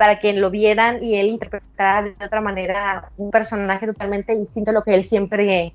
[0.00, 4.72] para que lo vieran y él interpretara de otra manera un personaje totalmente distinto a
[4.74, 5.74] lo que él siempre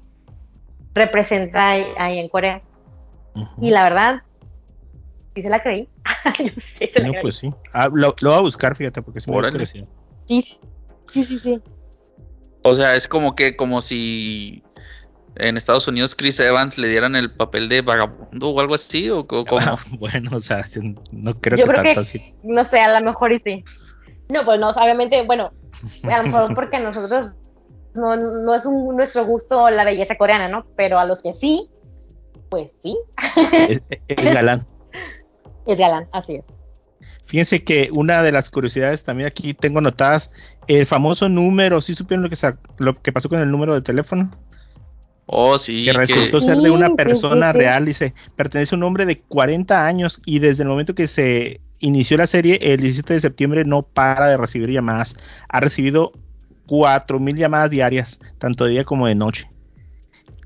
[0.95, 2.59] representa ahí, ahí en Corea.
[3.61, 4.23] Y la verdad,
[5.35, 5.87] sí se la creí.
[6.39, 7.21] Yo sí se la No, creí.
[7.21, 7.53] pues sí.
[7.71, 9.63] Ah, lo, lo voy a buscar, fíjate, porque sí Órale.
[9.67, 9.83] Sí,
[10.27, 10.59] sí,
[11.11, 11.61] sí, sí.
[12.63, 14.63] O sea, es como que, como si
[15.35, 19.19] en Estados Unidos Chris Evans le dieran el papel de vagabundo o algo así, o,
[19.19, 19.45] o como.
[19.99, 20.65] Bueno, o sea,
[21.11, 22.33] no creo Yo que creo tanto que- así.
[22.41, 23.63] No sé, a lo mejor y sí.
[24.29, 25.53] No, pues no, obviamente, bueno,
[26.03, 27.35] a lo mejor porque a nosotros
[27.95, 30.65] no, no es un, nuestro gusto la belleza coreana, ¿no?
[30.75, 31.69] Pero a los que sí,
[32.49, 32.97] pues sí,
[33.69, 34.65] Es, es galán.
[35.65, 36.65] es galán, así es.
[37.25, 40.31] Fíjense que una de las curiosidades también aquí tengo notadas,
[40.67, 42.37] el famoso número, ¿sí supieron lo que,
[42.77, 44.31] lo que pasó con el número de teléfono?
[45.27, 45.85] Oh, sí.
[45.85, 47.57] que resultó Sí, ser de una sí, persona sí, sí.
[47.59, 51.61] real, dice, pertenece a un hombre de 40 años y desde el momento que se
[51.79, 55.15] inició la serie, el 17 de septiembre, no para de recibir llamadas.
[55.49, 56.11] Ha recibido
[56.67, 59.49] 4000 llamadas diarias, tanto de día como de noche.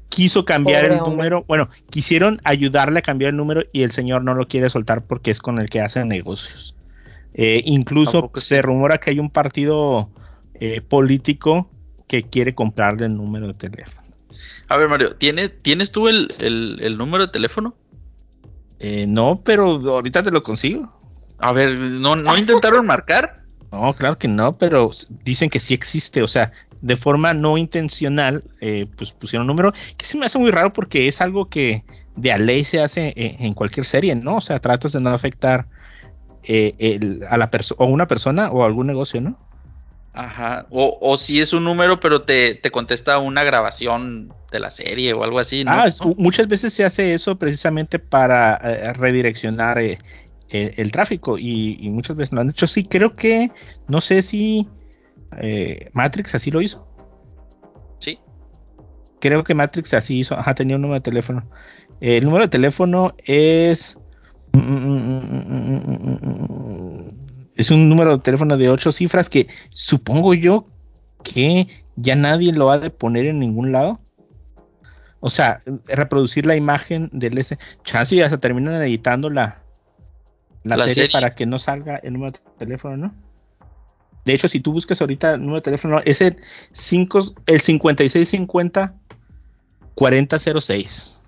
[0.10, 1.10] Quiso cambiar Pobre el hombre.
[1.12, 5.06] número, bueno, quisieron ayudarle a cambiar el número y el señor no lo quiere soltar
[5.06, 6.76] porque es con el que hace negocios.
[7.34, 8.62] Eh, incluso Tampoco se sí.
[8.62, 10.10] rumora que hay un partido
[10.56, 11.70] eh, político
[12.08, 13.99] que quiere comprarle el número de teléfono.
[14.70, 17.76] A ver, Mario, ¿tiene, ¿tienes tú el, el- el número de teléfono?
[18.80, 20.94] Eh, no, pero ahorita te lo consigo.
[21.40, 23.44] A ver, ¿no, no intentaron marcar?
[23.72, 24.90] No, claro que no, pero
[25.24, 26.52] dicen que sí existe, o sea,
[26.82, 30.74] de forma no intencional, eh, pues pusieron un número, que se me hace muy raro
[30.74, 31.84] porque es algo que
[32.16, 34.38] de a ley se hace en, en cualquier serie, ¿no?
[34.38, 35.68] O sea, tratas de no afectar
[36.44, 39.38] eh, el- a la persona, o una persona o algún negocio, ¿no?
[40.14, 40.66] Ajá.
[40.72, 45.14] O, o si es un número, pero te, te contesta una grabación de la serie
[45.14, 45.72] o algo así, ¿no?
[45.72, 50.00] Ah, muchas veces se hace eso precisamente para eh, redireccionar eh,
[50.50, 52.68] el, el tráfico y, y muchas veces lo han hecho.
[52.68, 53.52] Sí, creo que,
[53.88, 54.68] no sé si
[55.38, 56.88] eh, Matrix así lo hizo.
[58.00, 58.20] Sí.
[59.22, 60.38] Creo que Matrix así hizo.
[60.38, 61.50] Ajá, tenía un número de teléfono.
[62.02, 64.00] El número de teléfono es.
[67.60, 70.66] Es un número de teléfono de ocho cifras que supongo yo
[71.26, 73.98] que ya nadie lo ha de poner en ningún lado.
[75.20, 77.58] O sea, reproducir la imagen del ese.
[77.84, 79.62] Chance ya se terminan editando la,
[80.64, 81.12] la, La serie, serie.
[81.12, 83.14] para que no salga el número de teléfono, ¿no?
[84.24, 86.38] De hecho, si tú buscas ahorita el número de teléfono, es el,
[86.72, 88.94] 5, el 5650
[89.96, 91.20] 4006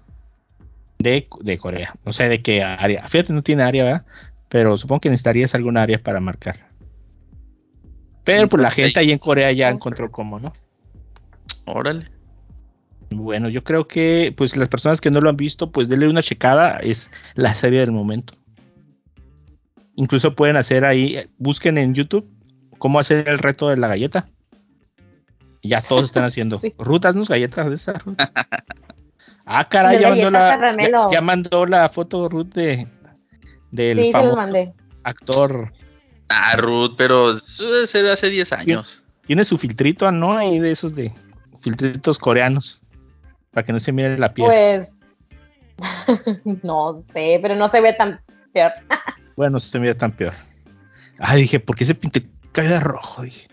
[0.99, 1.93] de, de Corea.
[2.05, 3.05] No sé de qué área.
[3.05, 4.05] Fíjate, no tiene área, ¿verdad?
[4.51, 6.57] Pero supongo que necesitarías algún área para marcar.
[8.25, 10.53] Pero pues la gente ahí en Corea ya encontró cómo, ¿no?
[11.65, 12.11] Órale.
[13.11, 16.21] Bueno, yo creo que pues las personas que no lo han visto, pues denle una
[16.21, 18.33] checada, es la serie del momento.
[19.95, 22.29] Incluso pueden hacer ahí, busquen en YouTube
[22.77, 24.27] cómo hacer el reto de la galleta.
[25.63, 26.59] Ya todos están haciendo.
[26.59, 26.75] Sí.
[26.77, 28.03] Ruth, haznos galletas de esas.
[29.45, 32.87] Ah, caray, ya mandó, la, ya mandó la foto Ruth de
[33.71, 34.73] del Sí, se los famoso mandé.
[35.03, 35.73] actor.
[36.29, 39.03] Ah, Ruth, pero ser hace 10 años.
[39.25, 40.37] Tiene su filtrito, ¿no?
[40.37, 41.11] Ahí de esos de
[41.59, 42.81] filtritos coreanos.
[43.51, 44.47] Para que no se mire la piel.
[44.47, 45.13] Pues,
[46.63, 48.21] no sé, pero no se ve tan
[48.53, 48.71] peor.
[49.37, 50.33] Bueno, se mira tan peor.
[51.17, 53.23] Ah, dije, ¿por qué se pinte cae de rojo?
[53.23, 53.47] Dije,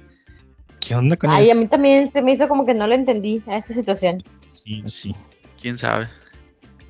[0.80, 1.52] ¿qué onda con Ay, eso?
[1.56, 4.22] a mí también se me hizo como que no le entendí a esa situación.
[4.44, 5.14] Sí, sí.
[5.58, 6.08] ¿Quién sabe?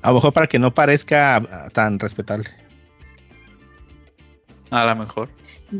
[0.01, 2.49] A lo mejor para que no parezca tan respetable.
[4.71, 5.29] A lo mejor.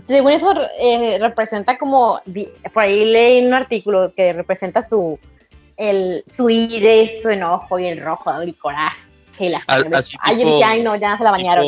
[0.04, 2.22] Según eso, eh, representa como,
[2.74, 5.20] por ahí leí un artículo que representa su,
[5.78, 8.98] el, su ira, su enojo y el rojo, el coraje
[9.40, 9.98] y la A- sangre.
[9.98, 11.66] así Ay, yo tipo- dije, ay, no, ya se la bañaron.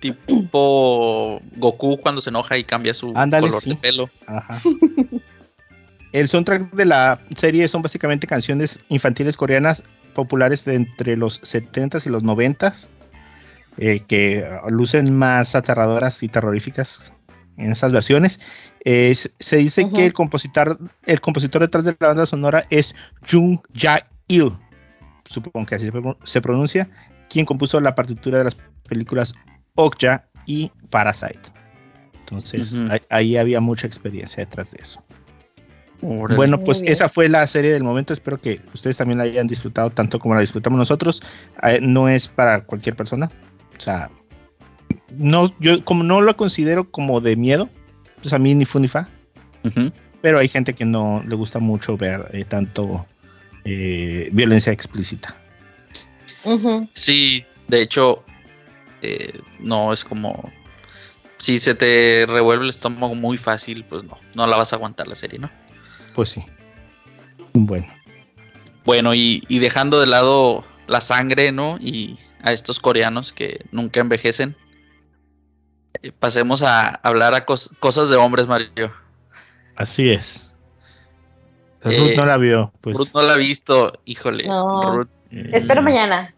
[0.00, 3.70] Tipo, tipo Goku cuando se enoja y cambia su Ándale, color sí.
[3.70, 4.10] de pelo.
[4.26, 4.58] Ajá.
[6.12, 12.04] El soundtrack de la serie son básicamente canciones infantiles coreanas populares de entre los 70s
[12.06, 12.88] y los 90s,
[13.76, 17.12] eh, que lucen más aterradoras y terroríficas
[17.56, 18.40] en esas versiones.
[18.84, 19.96] Eh, se- dice Ujú.
[19.96, 22.94] que el compositor, el compositor detrás de la banda sonora es
[23.30, 24.52] Jung Ja-il,
[25.24, 26.88] supongo que así se pro- se pronuncia,
[27.28, 28.56] quien compuso la partitura de las
[28.88, 29.34] películas
[29.74, 31.40] Okja y Parasite.
[32.20, 32.90] Entonces, Ujú.
[32.90, 35.00] ahí, ahí había mucha experiencia detrás de eso.
[36.02, 36.36] Órale.
[36.36, 38.14] Bueno, pues esa fue la serie del momento.
[38.14, 41.22] Espero que ustedes también la hayan disfrutado tanto como la disfrutamos nosotros.
[41.62, 43.30] Eh, no es para cualquier persona.
[43.80, 44.10] O sea,
[45.08, 47.70] no, yo como no lo considero como de miedo,
[48.20, 49.08] pues a mí ni fu ni fa.
[50.20, 53.06] Pero hay gente que no le gusta mucho ver eh, tanto
[53.64, 55.34] eh, violencia explícita.
[56.92, 58.22] Sí, de hecho,
[59.00, 60.52] eh, no es como.
[61.38, 65.08] Si se te revuelve el estómago muy fácil, pues no, no la vas a aguantar
[65.08, 65.50] la serie, ¿no?
[66.14, 66.44] Pues sí.
[67.54, 67.86] Bueno,
[68.84, 71.78] Bueno, y, y dejando de lado la sangre, ¿no?
[71.80, 74.56] Y a estos coreanos que nunca envejecen,
[76.02, 78.92] eh, pasemos a hablar a cos- cosas de hombres, Mario.
[79.76, 80.52] así es.
[81.84, 82.96] Eh, Ruth no la vio, pues.
[82.98, 84.46] Ruth no la ha visto, híjole.
[84.46, 84.82] No.
[84.98, 85.08] Ruth.
[85.30, 86.34] eh, Espero mañana.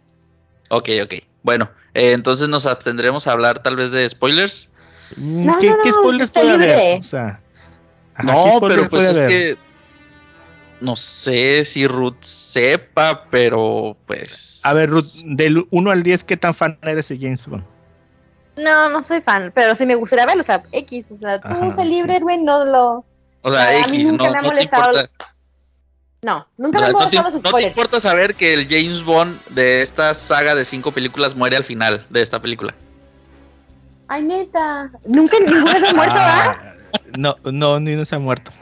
[0.71, 1.15] Ok, ok.
[1.43, 4.71] Bueno, eh, entonces nos abstendremos a hablar tal vez de spoilers.
[5.17, 6.73] mm, No, ¿Qué, no, qué spoilers puede libre.
[6.75, 7.01] haber?
[7.01, 7.41] O sea,
[8.15, 9.29] ajá, ¿qué no, pero pues es haber?
[9.29, 9.57] que
[10.83, 14.61] no sé si Ruth sepa, pero pues.
[14.65, 17.65] A ver, Ruth, del 1 al 10, ¿qué tan fan eres de James Bond?
[18.57, 20.43] No, no soy fan, pero sí me gustaría verlo.
[20.43, 21.85] O sea, X, o sea, tú Ajá, sí.
[21.85, 23.05] libre, güey, no lo.
[23.43, 25.33] O sea, a mí X, nunca no, me ha no te molestado importa.
[26.23, 28.69] No, nunca o me han no, te, molestado los no te importa saber que el
[28.69, 32.75] James Bond de esta saga de cinco películas muere al final de esta película.
[34.09, 34.91] Ay, neta.
[35.07, 36.57] Nunca ninguno se ha muerto, ¿verdad?
[36.57, 36.75] Ah,
[37.17, 38.53] no, no, ni no se ha muerto.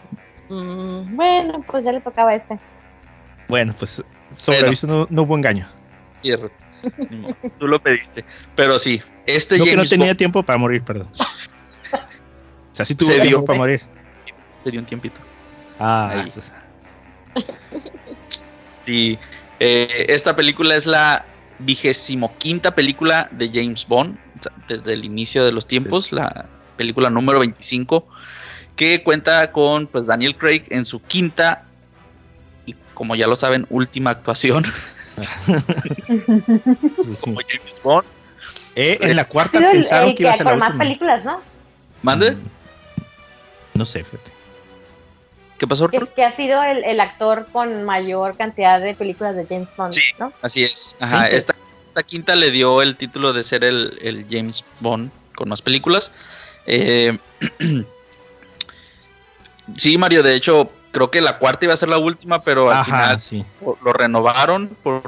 [0.51, 2.59] Mm, bueno, pues ya le tocaba a este.
[3.49, 5.67] Bueno, pues sobre aviso no, no hubo engaño.
[7.11, 8.25] Modo, tú lo pediste.
[8.55, 11.09] Pero sí, este No que James no tenía Bond tiempo para morir, perdón.
[11.13, 13.45] O sea, sí tuvo Se tiempo dio.
[13.47, 13.81] para morir.
[14.65, 15.21] se dio un tiempito.
[15.79, 16.31] Ah, Ahí.
[16.33, 16.53] pues,
[18.77, 19.19] Sí,
[19.59, 21.25] eh, esta película es la
[21.59, 24.17] vigésimo quinta película de James Bond,
[24.67, 28.07] desde el inicio de los tiempos, la película número 25,
[28.81, 31.65] que cuenta con pues Daniel Craig en su quinta
[32.65, 34.65] y como ya lo saben, última actuación
[37.21, 38.07] como James Bond.
[38.77, 40.61] Eh, en la Ha cuarta sido el, pensaron el que iba a ser la con
[40.61, 40.85] más última.
[40.85, 41.43] películas, ¿no?
[42.03, 42.31] ¿Mande?
[42.33, 42.39] Mm,
[43.75, 44.31] No sé, fíjate.
[45.59, 45.89] ¿Qué pasó?
[45.89, 49.71] Que, es, que ha sido el, el actor con mayor cantidad de películas de James
[49.77, 50.01] Bond, Sí.
[50.19, 50.33] ¿no?
[50.41, 50.97] Así es.
[51.01, 51.37] Ajá, Sí.
[51.37, 51.53] esta,
[51.85, 56.13] esta quinta le dio el título de ser el, el James Bond con más películas.
[56.67, 57.19] Eh,
[59.77, 62.79] sí, Mario, de hecho, creo que la cuarta iba a ser la última, pero al
[62.79, 63.45] Ajá, final sí.
[63.61, 65.03] lo renovaron por,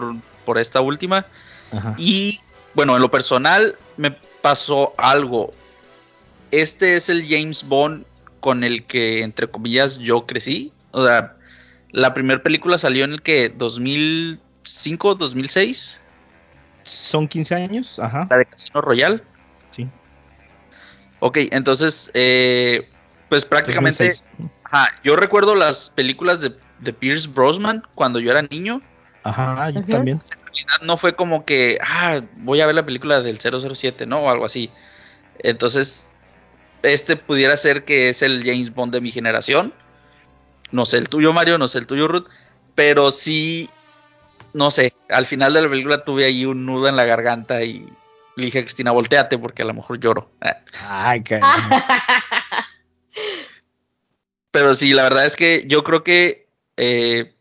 [0.44, 1.26] por esta última.
[1.72, 1.94] Ajá.
[1.98, 2.40] Y
[2.74, 5.52] bueno, en lo personal me pasó algo.
[6.50, 8.04] Este es el James Bond
[8.40, 10.72] con el que, entre comillas, yo crecí.
[10.90, 11.36] O sea,
[11.90, 16.00] la primera película salió en el que 2005, 2006,
[16.84, 18.26] Son 15 años, ajá.
[18.28, 19.22] la de Casino Royale.
[19.70, 19.86] Sí.
[21.20, 22.90] Ok, entonces, eh,
[23.32, 24.24] pues prácticamente, 2006.
[24.64, 28.82] ajá, yo recuerdo las películas de, de Pierce Brosnan cuando yo era niño.
[29.22, 30.18] Ajá, yo también.
[30.18, 34.18] en realidad no fue como que, ah, voy a ver la película del 007, ¿no?
[34.18, 34.70] O algo así.
[35.38, 36.10] Entonces,
[36.82, 39.72] este pudiera ser que es el James Bond de mi generación.
[40.70, 42.28] No sé el tuyo, Mario, no sé el tuyo, Ruth.
[42.74, 43.70] Pero sí,
[44.52, 47.86] no sé, al final de la película tuve ahí un nudo en la garganta y
[48.36, 50.30] le dije a Cristina, volteate porque a lo mejor lloro.
[50.86, 51.24] Ay.
[54.52, 56.46] Pero sí, la verdad es que yo creo que
[56.76, 57.34] eh,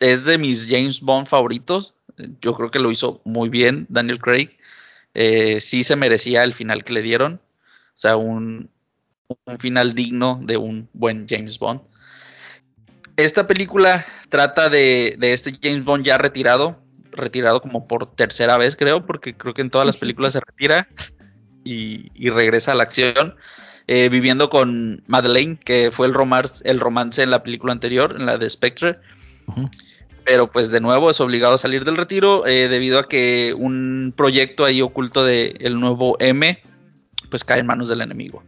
[0.00, 1.94] es de mis James Bond favoritos.
[2.40, 4.48] Yo creo que lo hizo muy bien Daniel Craig.
[5.12, 7.34] Eh, sí se merecía el final que le dieron.
[7.34, 8.70] O sea, un,
[9.44, 11.82] un final digno de un buen James Bond.
[13.16, 16.82] Esta película trata de, de este James Bond ya retirado.
[17.12, 20.88] Retirado como por tercera vez, creo, porque creo que en todas las películas se retira
[21.62, 23.36] y, y regresa a la acción
[23.86, 28.26] eh, viviendo con Madeleine, que fue el romance, el romance en la película anterior, en
[28.26, 28.98] la de Spectre.
[30.24, 34.14] Pero pues de nuevo es obligado a salir del retiro eh, debido a que un
[34.16, 36.62] proyecto ahí oculto de el nuevo M
[37.28, 38.42] pues cae en manos del enemigo.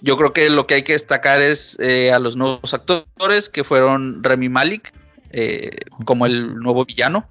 [0.00, 3.62] Yo creo que lo que hay que destacar es eh, a los nuevos actores que
[3.62, 4.92] fueron Remy Malik
[5.30, 7.28] eh, como el nuevo villano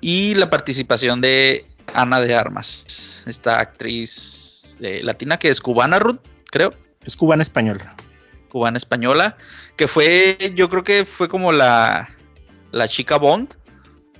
[0.00, 4.41] y la participación de Ana de Armas, esta actriz
[4.82, 6.20] eh, latina que es cubana, Ruth,
[6.50, 6.74] creo,
[7.04, 7.94] Es cubana española.
[8.48, 9.36] cubana española,
[9.76, 12.08] que fue, yo creo que fue como la,
[12.70, 13.54] la chica Bond,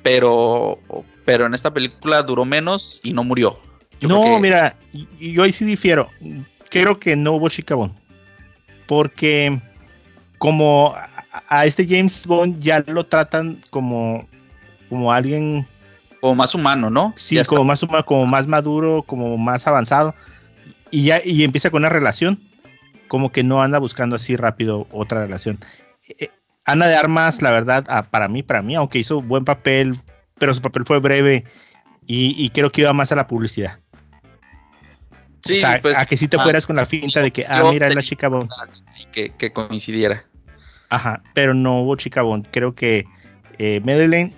[0.02, 0.78] pero,
[1.24, 3.58] pero en esta película duró menos y no murió.
[4.00, 4.76] Yo no, que- mira,
[5.20, 6.08] yo ahí sí difiero.
[6.70, 7.94] Creo que no hubo Chica Bond.
[8.86, 9.60] Porque
[10.38, 10.94] como
[11.48, 14.26] a, este James Bond ya lo tratan como,
[14.88, 15.66] como alguien
[16.20, 17.14] Como más humano, ¿no?
[17.16, 20.14] Sí, como más humano, como más maduro, como más avanzado.
[20.92, 22.40] Y ya, y empieza con una relación.
[23.08, 25.58] Como que no anda buscando así rápido otra relación.
[26.06, 26.30] Eh,
[26.64, 29.96] Ana de Armas, la verdad, ah, para mí, para mí, aunque hizo buen papel,
[30.38, 31.44] pero su papel fue breve.
[32.06, 33.80] Y, y creo que iba más a la publicidad.
[35.42, 37.42] Sí, o sea, pues, a que si te ah, fueras con la finta de que,
[37.50, 38.50] ah, mira, es la chica Bond.
[39.10, 40.24] que, que coincidiera.
[40.88, 42.46] Ajá, pero no hubo chica Bond.
[42.50, 43.06] Creo que
[43.58, 44.32] eh, Madeleine,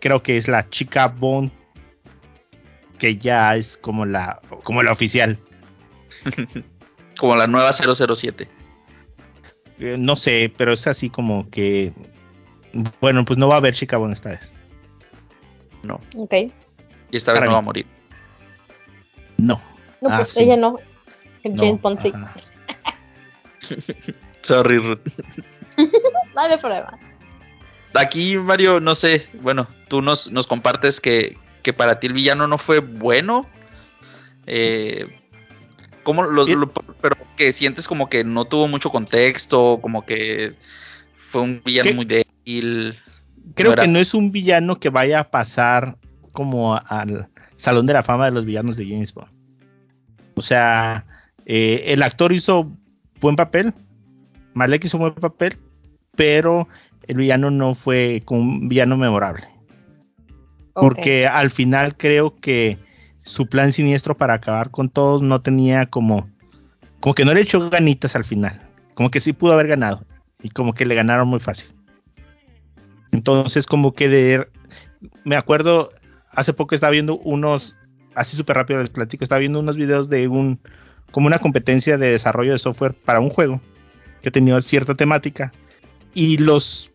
[0.00, 1.50] creo que es la chica Bond
[2.98, 5.38] que ya es como la, como la oficial.
[7.18, 8.48] Como la nueva 007.
[9.80, 11.92] Eh, no sé, pero es así como que.
[13.00, 14.54] Bueno, pues no va a haber chica Bond esta vez.
[15.82, 16.00] No.
[16.16, 16.34] Ok.
[16.34, 17.54] Y esta vez Para no mí.
[17.54, 17.86] va a morir.
[19.38, 19.60] No.
[20.00, 20.40] No, Ah, pues sí.
[20.44, 20.76] ella no.
[21.44, 22.12] no, James Bond sí.
[24.42, 25.00] Sorry, Ruth.
[25.76, 26.98] No hay problema.
[27.94, 29.28] Aquí, Mario, no sé.
[29.40, 33.46] Bueno, tú nos, nos compartes que, que para ti el villano no fue bueno.
[34.46, 35.17] Eh,
[36.08, 36.46] ¿Cómo lo,
[37.02, 40.54] pero que sientes como que no tuvo mucho contexto, como que
[41.14, 41.94] fue un villano ¿Qué?
[41.94, 42.98] muy débil.
[43.54, 45.98] Creo era- que no es un villano que vaya a pasar
[46.32, 49.28] como al Salón de la Fama de los villanos de James Bond.
[50.34, 51.04] O sea,
[51.44, 52.72] eh, el actor hizo
[53.20, 53.74] buen papel,
[54.54, 55.58] Malek hizo buen papel,
[56.16, 56.68] pero
[57.06, 59.46] el villano no fue como un villano memorable.
[60.72, 62.78] Porque al final creo que
[63.28, 66.30] su plan siniestro para acabar con todos no tenía como,
[66.98, 68.66] como que no le echó ganitas al final.
[68.94, 70.04] Como que sí pudo haber ganado.
[70.42, 71.68] Y como que le ganaron muy fácil.
[73.12, 74.48] Entonces como que de...
[75.24, 75.92] Me acuerdo,
[76.32, 77.76] hace poco estaba viendo unos,
[78.14, 80.58] así súper rápido les platico, estaba viendo unos videos de un,
[81.10, 83.60] como una competencia de desarrollo de software para un juego
[84.22, 85.52] que tenía cierta temática.
[86.14, 86.92] Y los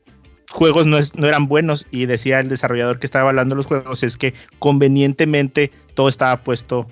[0.54, 4.04] juegos no, es- no eran buenos y decía el desarrollador que estaba evaluando los juegos
[4.04, 6.88] es que convenientemente todo estaba puesto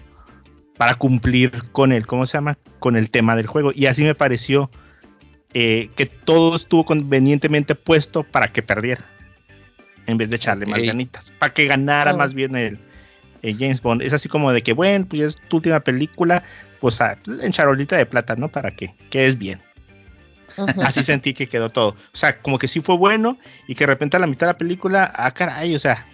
[0.78, 2.57] para cumplir con el, ¿cómo se llama?
[2.80, 3.72] Con el tema del juego.
[3.74, 4.72] Y así me pareció
[5.53, 9.05] eh, que todo estuvo convenientemente puesto para que perdiera.
[10.07, 11.32] En vez de echarle más ganitas.
[11.38, 12.18] Para que ganara Mm.
[12.18, 12.80] más bien el,
[13.43, 14.01] el James Bond.
[14.01, 16.43] Es así como de que, bueno, pues ya es tu última película,
[16.80, 18.47] pues ah, en charolita de plata, ¿no?
[18.49, 19.59] Para que quedes bien.
[20.84, 21.89] Así sentí que quedó todo.
[21.89, 23.38] O sea, como que sí fue bueno
[23.68, 26.08] y que de repente a la mitad de la película, ah, caray, o sea,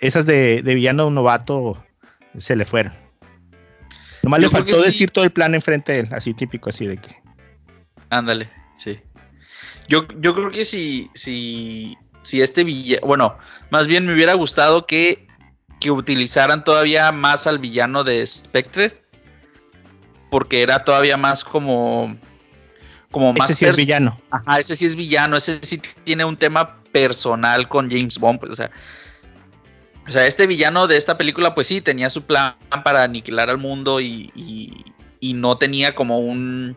[0.00, 1.82] esas de, de villano novato
[2.36, 2.92] se le fueron.
[4.22, 4.86] Nomás Yo le faltó sí.
[4.86, 7.16] decir todo el plan enfrente de él, así típico, así de que.
[8.10, 9.00] Ándale, sí.
[9.86, 13.36] Yo, yo creo que si, si, si este villano, bueno,
[13.70, 15.26] más bien me hubiera gustado que,
[15.78, 19.04] que utilizaran todavía más al villano de Spectre,
[20.30, 22.16] porque era todavía más como,
[23.14, 24.20] como más Ese sí es villano.
[24.28, 28.50] Ajá, ese sí es villano, ese sí tiene un tema personal con James Bond, pues,
[28.50, 28.72] o sea,
[30.08, 33.58] o sea, este villano de esta película, pues sí, tenía su plan para aniquilar al
[33.58, 34.84] mundo y, y-
[35.20, 36.76] y no tenía como un,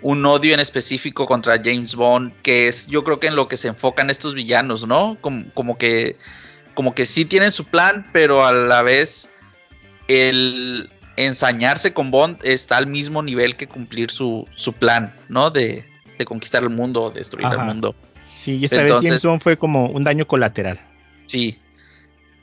[0.00, 3.58] un odio en específico contra James Bond, que es yo creo que en lo que
[3.58, 5.18] se enfocan estos villanos, ¿no?
[5.20, 6.16] Como, como que,
[6.72, 9.28] como que sí tienen su plan, pero a la vez
[10.08, 15.50] el ensañarse con Bond está al mismo nivel que cumplir su, su plan, ¿no?
[15.50, 15.84] De,
[16.18, 17.56] de conquistar el mundo o destruir Ajá.
[17.56, 17.94] el mundo.
[18.32, 20.80] Sí, y esta vez Entonces- Bond fue como un daño colateral.
[21.26, 21.58] Sí.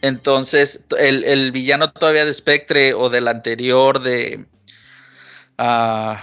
[0.01, 4.45] Entonces, el, el villano todavía de Spectre o del anterior de
[5.57, 6.21] ah,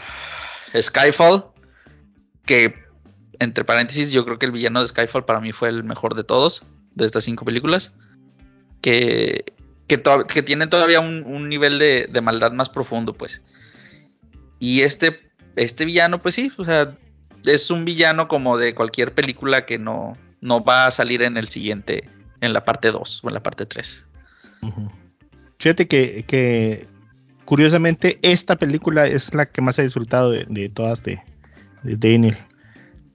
[0.81, 1.47] Skyfall,
[2.47, 2.85] que
[3.41, 6.23] entre paréntesis, yo creo que el villano de Skyfall para mí fue el mejor de
[6.23, 6.63] todos,
[6.95, 7.93] de estas cinco películas,
[8.81, 9.45] que,
[9.87, 13.43] que, to- tienen todavía un, nivel de, maldad más profundo, pues.
[14.59, 15.21] Y este,
[15.57, 16.97] este villano, pues sí, o sea,
[17.45, 21.49] es un villano como de cualquier película que no, no va a salir en el
[21.49, 22.09] siguiente,
[22.41, 24.07] en la parte 2 o en la parte 3.
[24.63, 24.91] Ujú.
[25.59, 26.89] Fíjate que,
[27.45, 31.21] curiosamente esta película es la que más he disfrutado de, todas de,
[31.83, 32.37] Daniel.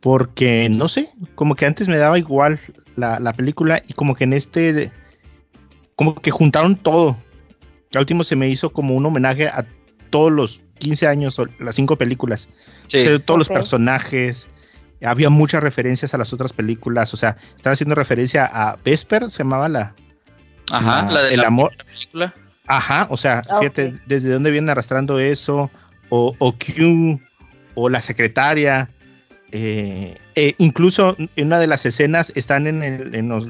[0.01, 2.59] Porque, no sé, como que antes me daba igual
[2.95, 4.91] la película y como que en este,
[5.99, 7.17] como que juntaron todo.
[7.93, 9.65] Al último se me hizo como un homenaje a
[10.09, 12.47] todos los 15 años o las cinco películas.
[12.87, 14.47] Sí, O sea, todos los personajes.
[15.03, 17.13] Había muchas referencias a las otras películas.
[17.13, 19.93] O sea, estaba haciendo referencia a Vesper, se llamaba la,
[20.71, 21.73] ajá, la- la de el la amor.
[21.85, 22.33] película.
[22.65, 25.69] Ajá, o sea, Ah, fíjate desde dónde vienen arrastrando eso,
[26.07, 27.19] o, o Q,
[27.75, 28.89] o la secretaria,
[29.51, 33.47] eh, e incluso en una de las escenas están en, el- en los-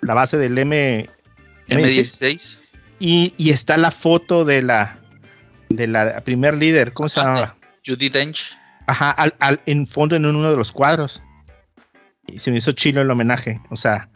[0.00, 1.08] la base del M
[1.68, 2.60] M16.
[2.98, 4.98] y, y está la foto de la
[5.68, 7.56] de la primer líder, ¿cómo se Ah, llamaba?
[7.86, 8.58] Judy Dench.
[8.86, 11.22] Ajá, al, al- en fondo en uno de los cuadros.
[12.26, 14.08] Y se me hizo chilo el homenaje, o sea,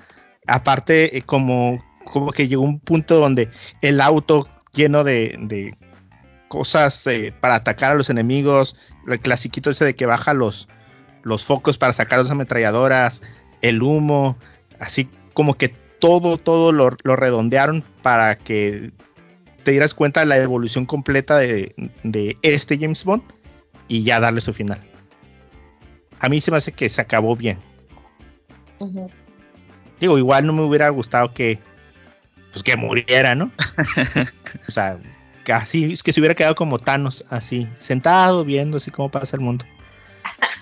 [0.47, 3.51] aparte eh, como como que llegó un punto donde
[3.83, 5.75] el auto lleno de, de
[6.49, 8.77] cosas eh, para atacar a los enemigos,
[9.09, 10.69] el clasiquito ese de que baja los,
[11.25, 13.23] los focos para sacar las ametralladoras,
[13.61, 14.37] el humo,
[14.79, 15.75] así como que
[16.07, 18.93] todo, todo lo, lo redondearon para que
[19.65, 23.25] te dieras cuenta de la evolución completa de, de este James Bond
[23.89, 24.81] y ya darle su final.
[26.21, 27.59] A mí se me hace que se acabó bien.
[29.99, 31.59] Digo, igual no me hubiera gustado que
[32.53, 33.51] pues que muriera, ¿no?
[34.69, 35.01] o sea,
[35.43, 39.65] casi que se hubiera quedado como Thanos, así, sentado viendo así cómo pasa el mundo.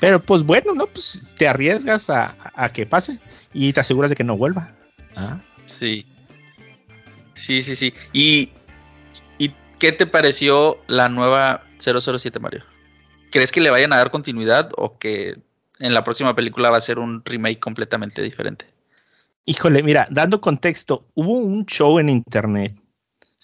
[0.01, 0.87] Pero pues bueno, ¿no?
[0.87, 3.19] Pues te arriesgas a, a que pase
[3.53, 4.73] y te aseguras de que no vuelva.
[5.17, 6.07] Ah, Sí.
[7.35, 7.95] Sí, sí, sí.
[8.12, 8.51] ¿Y,
[9.39, 12.65] ¿Y qué te pareció la nueva 007 Mario?
[13.31, 15.37] ¿Crees que le vayan a dar continuidad o que
[15.81, 18.67] en la próxima película va a ser un remake completamente diferente?
[19.45, 22.75] Híjole, mira, dando contexto, hubo un show en internet.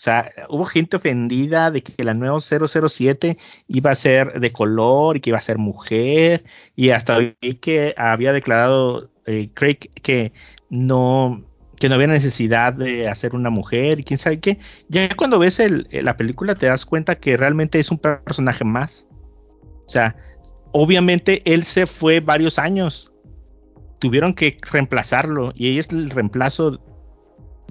[0.01, 3.37] O sea, hubo gente ofendida de que la nueva 007
[3.69, 6.45] iba a ser de color y que iba a ser mujer.
[6.75, 10.33] Y hasta vi que había declarado eh, Craig que
[10.71, 11.45] no,
[11.81, 14.59] que no había necesidad de hacer una mujer y quién sabe qué.
[14.89, 19.09] Ya cuando ves el- la película te das cuenta que realmente es un personaje más.
[19.87, 20.15] O sea,
[20.73, 23.13] obviamente él se fue varios años.
[23.99, 26.81] Tuvieron que reemplazarlo y ella es el reemplazo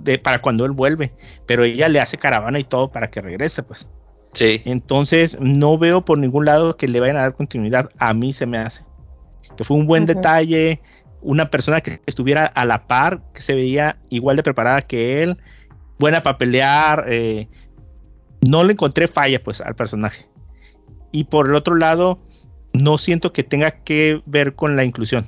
[0.02, 1.14] de, para cuando él vuelve.
[1.46, 3.92] Pero ella le hace caravana y todo para que regrese, pues.
[4.34, 4.62] Sí.
[4.66, 7.90] Entonces, no veo por ningún lado que le vayan a dar continuidad.
[8.00, 8.86] A mí se me hace.
[9.56, 10.82] Que fue un buen detalle.
[11.22, 15.38] Una persona que estuviera a la par, que se veía igual de preparada que él.
[16.00, 17.06] Buena para pelear.
[17.10, 17.48] eh,
[18.48, 20.26] no le encontré falla, pues, al personaje.
[21.12, 22.22] Y por el otro lado,
[22.74, 25.26] no siento que tenga que ver con la inclusión.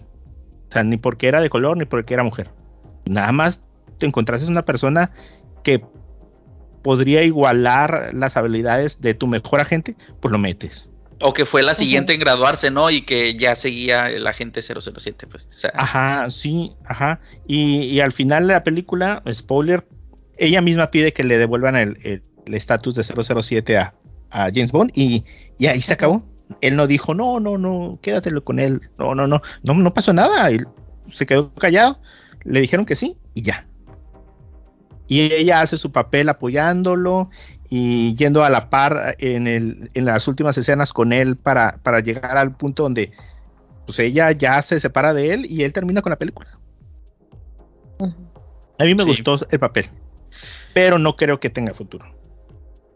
[0.69, 2.51] O sea, ni porque era de color, ni porque era mujer.
[3.05, 3.63] Nada más
[3.97, 5.11] te encontraste una persona
[5.63, 5.83] que
[6.81, 10.89] podría igualar las habilidades de tu mejor agente, pues lo metes.
[11.21, 12.89] O que fue la siguiente en graduarse, ¿no?
[12.89, 15.45] Y que ya seguía el agente 007, pues.
[15.47, 17.19] O sea, Ajá, sí, ajá.
[17.47, 19.87] Y, y al final de la película, spoiler,
[20.37, 23.93] ella misma pide que le devuelvan el el- el estatus de 007 a,
[24.31, 25.23] a James Bond y,
[25.59, 26.25] y ahí se acabó.
[26.61, 28.81] Él no dijo, no, no, no, quédatelo con él.
[28.97, 30.49] No, no, no, no, no pasó nada.
[30.49, 30.65] Él
[31.07, 32.01] se quedó callado.
[32.43, 33.67] Le dijeron que sí y ya.
[35.07, 37.29] Y ella hace su papel apoyándolo
[37.73, 42.01] y yendo a la par en, el, en las últimas escenas con él para, para
[42.01, 43.13] llegar al punto donde
[43.85, 46.49] pues ella ya se separa de él y él termina con la película.
[48.77, 49.09] A mí me Sí.
[49.09, 49.85] gustó el papel,
[50.73, 52.05] pero no creo que tenga futuro.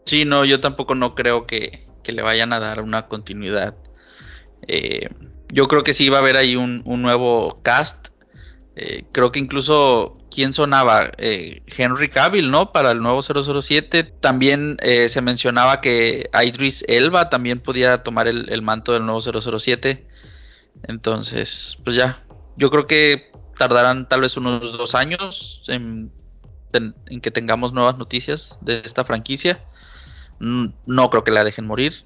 [0.04, 3.74] sí, no, yo tampoco no creo que, que le vayan a dar una continuidad.
[4.68, 5.08] Eh,
[5.52, 8.08] yo creo que sí va a haber ahí un, un nuevo cast.
[8.76, 11.10] Eh, creo que incluso, ¿quién sonaba?
[11.16, 12.70] Eh, Henry Cavill, ¿no?
[12.70, 14.04] Para el nuevo 007.
[14.04, 19.20] También eh, se mencionaba que Idris Elba también podía tomar el, el manto del nuevo
[19.22, 20.06] 007.
[20.82, 22.22] Entonces, pues ya.
[22.56, 26.12] Yo creo que tardarán tal vez unos dos años en,
[26.74, 29.64] en- en que tengamos nuevas noticias de esta franquicia.
[30.38, 32.04] No creo que la dejen morir.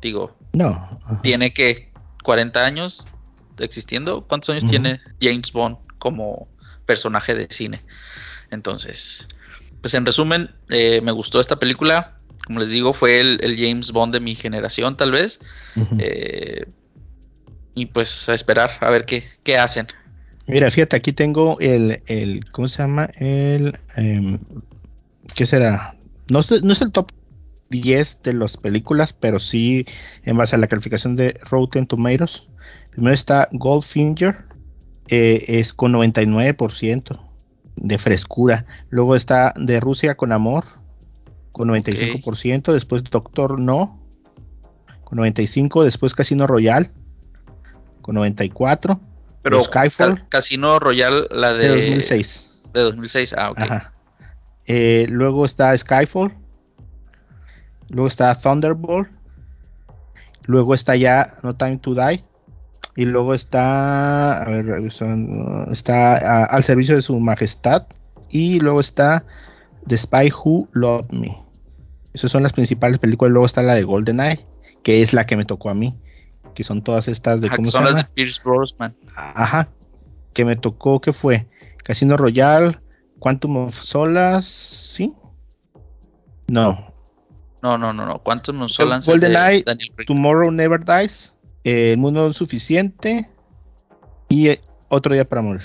[0.00, 0.68] Digo, No.
[0.68, 1.20] ajá.
[1.22, 1.92] tiene que
[2.24, 3.06] 40 años
[3.58, 4.26] existiendo.
[4.26, 6.48] ¿Cuántos años tiene James Bond como
[6.90, 7.82] personaje de cine?
[8.50, 9.28] Entonces,
[9.80, 12.16] pues en resumen, eh, me gustó esta película.
[12.46, 15.38] Como les digo, fue el, el James Bond de mi generación, tal vez.
[16.00, 16.64] Eh,
[17.74, 19.86] y pues a esperar a ver qué, qué hacen.
[20.46, 23.08] Mira, fíjate, aquí tengo el, el ¿cómo se llama?
[23.14, 24.38] El, em,
[25.34, 25.94] ¿qué será?
[26.28, 27.12] No, es- no es el top
[27.68, 29.86] 10 de las películas, pero sí
[30.24, 32.48] en base a la calificación de Rotten Tomatoes.
[32.90, 34.44] Primero está Goldfinger,
[35.10, 37.18] eh, es con 99%
[37.76, 38.66] de frescura.
[38.88, 40.64] Luego está De Rusia con Amor,
[41.52, 42.72] con 95%.
[42.72, 44.00] Después Doctor No,
[45.04, 45.82] con 95%.
[45.84, 46.90] Después Casino Royale,
[48.02, 49.00] con 94%.
[49.42, 50.16] Pero Skyfall.
[50.16, 52.62] Ca- Casino Royale, la de, de 2006.
[52.74, 53.34] de 2006.
[53.38, 53.58] Ah, ok.
[53.58, 53.94] Ajá.
[54.66, 56.34] Eh, luego está Skyfall.
[57.88, 59.08] Luego está Thunderbolt.
[60.46, 62.22] Luego está ya No Time to Die.
[62.96, 64.42] Y luego está.
[64.42, 64.82] A ver,
[65.70, 67.86] está Al servicio de su majestad.
[68.28, 69.24] Y luego está
[69.86, 71.36] The Spy Who Loved Me.
[72.12, 73.32] Esas son las principales películas.
[73.32, 74.44] Luego está la de GoldenEye,
[74.82, 75.98] que es la que me tocó a mí.
[76.54, 78.02] Que son todas estas de cómo se son las llama.
[78.02, 78.96] de Pierce Brosnan.
[79.14, 79.68] Ajá.
[80.32, 81.48] Que me tocó, ¿qué fue?
[81.82, 82.78] Casino Royale,
[83.18, 85.14] Quantum of Solas, ¿sí?
[86.48, 86.92] No.
[87.62, 88.18] No, no, no, no.
[88.18, 89.64] ¿Cuántos nos solan GoldenEye?
[90.06, 93.28] Tomorrow Never Dies, eh, El Mundo Suficiente
[94.28, 95.62] y eh, Otro Día para Morir.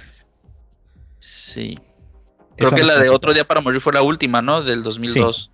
[1.19, 1.77] Sí.
[2.57, 4.63] Creo Esa que la de Otro Día para Morir fue la última, ¿no?
[4.63, 5.51] Del 2002.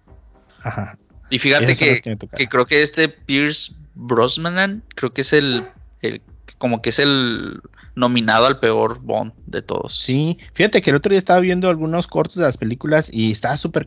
[0.63, 0.97] Ajá.
[1.29, 5.65] Y fíjate que, que que creo que este Pierce Brosnan, creo que es el,
[6.01, 6.21] el-
[6.57, 7.61] como que es el
[7.95, 9.97] nominado al peor Bond de todos.
[9.97, 13.57] Sí, fíjate que el otro día estaba viendo algunos cortos de las películas y estaba
[13.57, 13.85] súper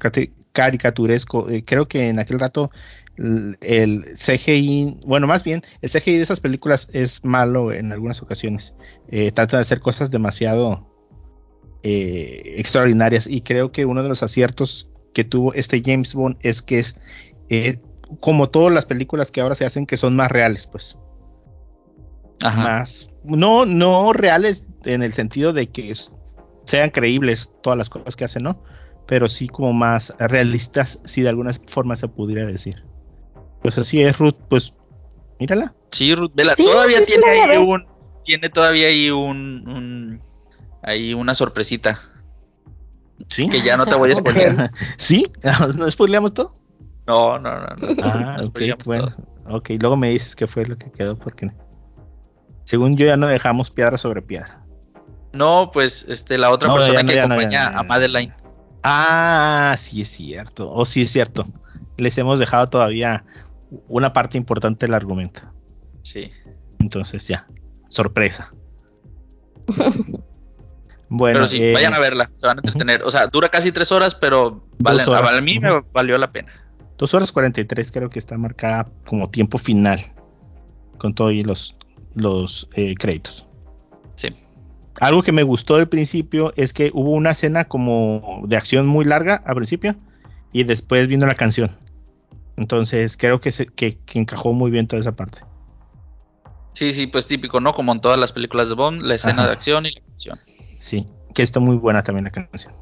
[0.55, 1.51] caricaturesco.
[1.51, 2.71] Eh, creo que en aquel rato
[3.17, 8.23] el, el CGI, bueno, más bien, el CGI de esas películas es malo en algunas
[8.23, 8.75] ocasiones.
[9.09, 10.91] Eh, trata de hacer cosas demasiado
[11.83, 16.63] eh, extraordinarias y creo que uno de los aciertos que tuvo este James Bond es
[16.63, 16.97] que es
[18.21, 20.99] como todas las películas que ahora se hacen que son más reales, pues
[22.43, 22.63] Ajá.
[22.63, 26.11] más no no reales en el sentido de que es-
[26.65, 28.63] sean creíbles todas las cosas que hacen no
[29.07, 32.85] pero sí como más realistas si de alguna forma se pudiera decir
[33.63, 34.75] pues así es Ruth pues
[35.39, 37.87] mírala Sí, Ruth, vela, Sí, todavía sí, tiene ahí un,
[38.25, 40.21] tiene todavía ahí un, un-
[40.83, 42.01] ahí una sorpresita
[43.29, 44.71] sí que ya no te voy a spoilear.
[44.99, 45.25] sí
[45.77, 46.57] no spoileamos todo
[47.07, 47.87] No, no, no, no.
[48.03, 49.57] ah no ok bueno todo.
[49.57, 51.49] ok luego me dices qué fue lo que quedó porque
[52.65, 54.65] según yo ya no dejamos piedra sobre piedra
[55.33, 57.83] No, pues este la otra No, persona que acompaña ya no, ya a.
[57.85, 58.33] Madeline.
[58.87, 60.71] Ah, sí es cierto.
[60.71, 61.47] O sí es cierto.
[61.97, 63.25] Les hemos dejado todavía
[63.89, 65.41] una parte importante del argumento.
[66.03, 66.31] Sí.
[66.79, 67.49] Entonces ya,
[67.89, 68.53] sorpresa.
[71.09, 73.03] bueno, pero sí, eh, vayan a verla, se van a entretener.
[73.05, 76.53] O sea, dura casi tres horas, pero vale, horas, a mí me valió la pena.
[76.99, 80.13] dos horas 43 creo que está marcada como tiempo final
[80.99, 81.79] con todos los,
[82.15, 83.49] los eh, créditos.
[85.01, 89.05] Algo que me gustó al principio es que hubo una escena como de acción muy
[89.05, 89.97] larga al principio
[90.53, 91.71] y después vino la canción.
[92.57, 95.41] Entonces creo que, se, que, que encajó muy bien toda esa parte.
[96.75, 97.73] Sí, sí, pues típico, ¿no?
[97.73, 99.47] Como en todas las películas de Bond, la escena Ajá.
[99.47, 100.39] de acción y la canción.
[100.79, 102.73] Sí, que está muy buena también la canción.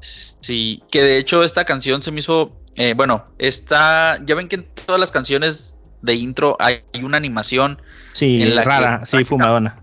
[0.00, 4.56] Sí, que de hecho esta canción se me hizo, eh, bueno, está, ya ven que
[4.56, 7.80] en todas las canciones de intro hay una animación,
[8.14, 9.80] Sí, En la que rara, sí, fumadona.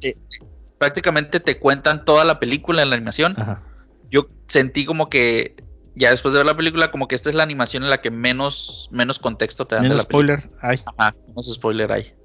[0.82, 3.36] Prácticamente te cuentan toda la película en la animación.
[3.38, 3.62] Ajá.
[4.10, 5.56] Yo sentí como que
[5.94, 8.10] ya después de ver la película, como que esta es la animación en la que
[8.10, 10.40] menos, menos contexto te dan de Menos la película.
[10.40, 10.60] spoiler.
[10.60, 12.16] Ay, Ajá, menos spoiler hay.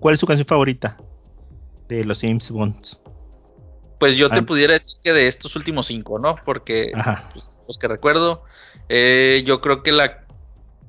[0.00, 0.96] ¿Cuál es su canción favorita
[1.86, 3.00] de los James Bonds?
[4.00, 6.34] Pues yo te pudiera decir que de estos últimos cinco, ¿no?
[6.44, 6.90] Porque
[7.32, 8.42] pues, los que recuerdo,
[8.88, 10.26] eh, yo creo que la,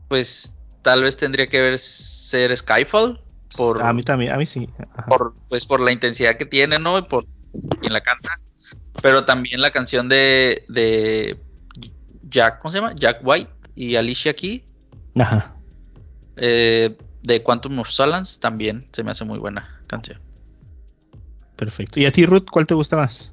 [0.08, 3.22] pues tal vez tendría que ver ser Skyfall
[3.56, 4.70] por, A mí también, a mí sí.
[4.96, 5.08] Ajá.
[5.08, 6.98] por, pues por la intensidad que tiene, ¿no?
[6.98, 7.24] Y por
[7.80, 8.40] quien la canta.
[9.02, 11.40] Pero también la canción de, de
[12.30, 12.94] Jack, ¿cómo se llama?
[12.96, 14.64] Jack White y Alicia Key,
[15.20, 15.56] Ajá.
[16.38, 20.20] eh, de Quantum of Solace, también se me hace muy buena canción.
[21.56, 22.00] Perfecto.
[22.00, 23.32] ¿Y a ti, Ruth, cuál te gusta más?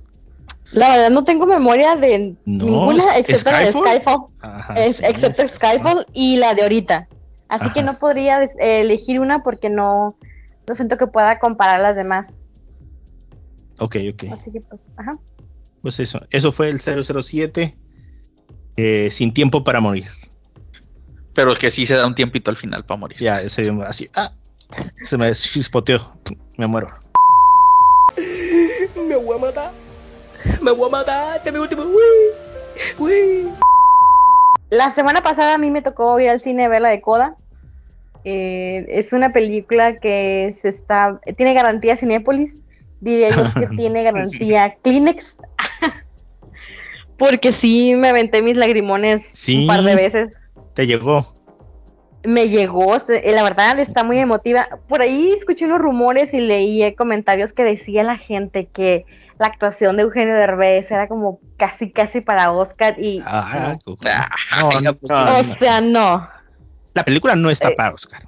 [0.72, 3.88] La verdad no tengo memoria de No, ninguna ¿es- excepto la de Skyfall?
[3.88, 4.20] Skyfall.
[4.40, 7.08] Ajá, Es- sí, excepto Skyfall y la de ahorita.
[7.52, 10.16] Así que no podría eh, elegir una porque no,
[10.66, 12.50] no siento que pueda comparar las demás.
[13.78, 14.32] Ok, ok.
[14.32, 15.18] Así que pues, ajá.
[15.82, 16.22] Pues eso.
[16.30, 17.76] Eso fue el 007.
[18.78, 20.06] eh, sin tiempo para morir.
[21.34, 23.18] Pero que sí se da un tiempito al final para morir.
[23.18, 24.08] Ya, ese así.
[24.14, 24.32] Ah,
[25.02, 26.00] se me chispoteó.
[26.56, 26.88] Me muero.
[28.96, 29.72] Me voy a matar.
[30.62, 31.36] Me voy a matar.
[31.36, 31.82] Este es mi último.
[31.82, 33.52] Uy, uy.
[34.70, 37.36] La semana pasada a mí me tocó ir al cine a ver la de Coda.
[38.24, 42.62] Eh, es una película que se está tiene garantía Cinépolis.
[43.00, 45.38] Diría yo que tiene garantía Kleenex.
[47.16, 49.62] Porque sí me aventé mis lagrimones Sí.
[49.62, 50.32] un par de veces.
[50.74, 51.24] Te llegó.
[52.24, 54.68] me llegó, eh, la verdad está muy emotiva.
[54.88, 59.04] Por ahí escuché unos rumores y leí comentarios que decía la gente que
[59.40, 63.92] la actuación de Eugenio Derbez era como casi casi para Oscar y Ah, no.
[63.92, 64.28] No, venga,
[64.60, 64.80] no,
[65.24, 66.28] no, o sea, no.
[66.94, 68.26] La película no está Eh, para Oscar.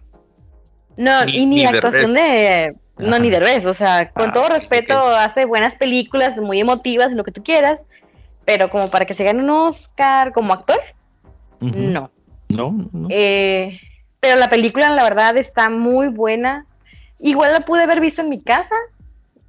[0.96, 1.84] No, Ni- y ni, ni la Derbez.
[1.84, 3.18] actuación de no Ajá.
[3.18, 7.32] ni Derbez, o sea, con Ah, todo respeto hace buenas películas muy emotivas lo que
[7.32, 7.86] tú quieras,
[8.44, 10.80] pero como para que se gane un Oscar como actor,
[11.60, 12.10] no.
[12.50, 13.08] No, no.
[13.10, 13.80] Eh,
[14.20, 16.66] pero la película, la verdad, está muy buena.
[17.18, 18.76] Igual la pude haber visto en mi casa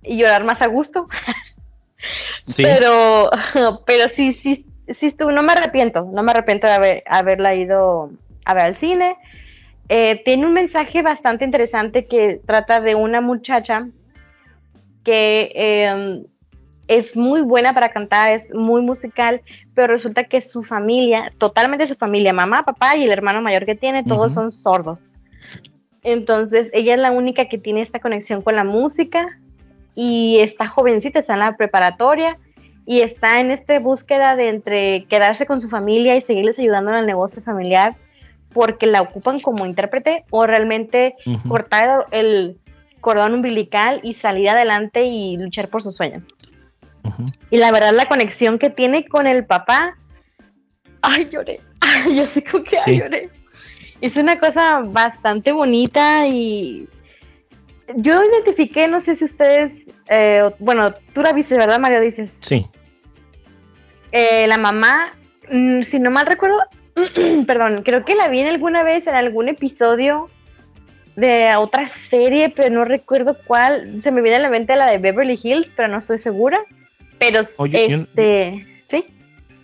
[0.01, 1.07] y llorar más a gusto.
[2.45, 2.63] sí.
[2.63, 3.29] Pero,
[3.85, 5.31] pero sí, sí, sí estuvo.
[5.31, 8.09] No me arrepiento, no me arrepiento de haber, haberla ido
[8.45, 9.17] a ver al cine.
[9.89, 13.87] Eh, tiene un mensaje bastante interesante que trata de una muchacha
[15.03, 16.23] que eh,
[16.87, 19.41] es muy buena para cantar, es muy musical,
[19.73, 23.75] pero resulta que su familia, totalmente su familia, mamá, papá y el hermano mayor que
[23.75, 24.99] tiene, todos son sordos.
[26.03, 29.27] Entonces, ella es la única que tiene esta conexión con la música
[29.95, 32.37] y está jovencita, está en la preparatoria
[32.85, 36.97] y está en esta búsqueda de entre quedarse con su familia y seguirles ayudando en
[36.97, 37.95] el negocio familiar
[38.55, 41.15] porque la ocupan como intérprete o realmente
[41.45, 42.57] cortar el
[43.01, 46.29] cordón umbilical y salir adelante y luchar por sus sueños.
[47.51, 49.97] Y la verdad, la conexión que tiene con el papá,
[51.01, 52.91] ay, lloré, ay, yo sé como que Sí.
[52.91, 53.29] ay, lloré.
[53.99, 56.87] Es una cosa bastante bonita y
[57.97, 61.99] yo identifiqué, no sé si ustedes, eh, bueno, tú la viste, ¿verdad, Mario?
[61.99, 62.65] Dices, Sí.
[64.13, 65.13] Eh, la mamá,
[65.51, 66.57] mm, si no mal recuerdo,
[67.47, 70.29] perdón, creo que la vi en alguna vez en algún episodio
[71.15, 74.01] de otra serie, pero no recuerdo cuál.
[74.01, 76.59] Se me viene a la mente la de Beverly Hills, pero no estoy segura.
[77.19, 79.05] Pero Oye, yo- este, sí,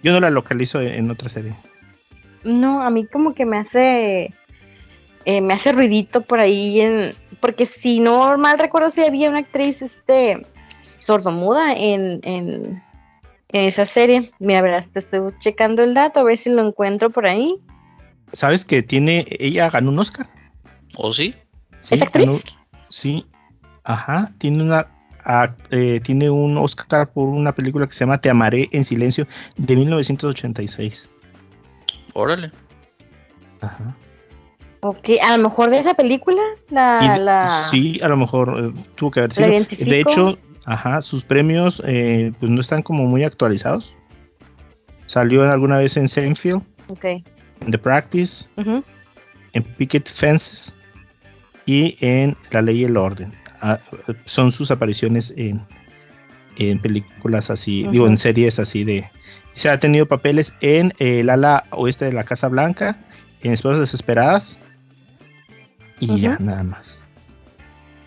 [0.03, 1.53] Yo no la localizo en otra serie.
[2.43, 4.33] no, a mí como que me hace,
[5.25, 9.39] eh, me hace ruidito por ahí, en, porque si no mal recuerdo si había una
[9.39, 10.45] actriz, este,
[10.81, 12.81] sordomuda en, en
[13.53, 14.31] esa serie.
[14.39, 17.55] Mira, verás, te estoy checando el dato a ver si lo encuentro por ahí.
[18.33, 20.27] ¿Sabes que tiene, ella ganó un Oscar?
[20.95, 21.35] ¿O sí?
[21.79, 22.25] Sí, ¿Es actriz?
[22.27, 22.39] ganó-
[22.89, 23.25] sí,
[23.83, 24.87] ajá, tiene una
[25.23, 29.27] a- eh, tiene un Oscar por una película que se llama Te amaré en silencio
[29.57, 31.09] de 1986.
[32.13, 32.51] Órale.
[33.61, 33.95] Ajá.
[34.81, 36.41] Ok, a lo mejor de esa película,
[36.71, 37.67] la, la...
[37.69, 39.47] Sí, a lo mejor eh, tuvo que haber ¿La sido.
[39.49, 39.89] identifico?
[39.91, 43.93] De hecho, ajá, sus premios eh, pues no están como muy actualizados.
[45.05, 50.75] Salió alguna vez en Seinfeld, Ok, en The Practice, en Picket Fences
[51.65, 53.33] y en La Ley y el Orden.
[53.61, 53.79] Ah,
[54.25, 55.61] son sus apariciones en,
[56.57, 59.09] en películas así, digo, en series así de...
[59.51, 63.05] Se ha tenido papeles en el ala oeste de la Casa Blanca,
[63.41, 64.59] en Esposas Desesperadas
[65.99, 67.00] y ya, nada más.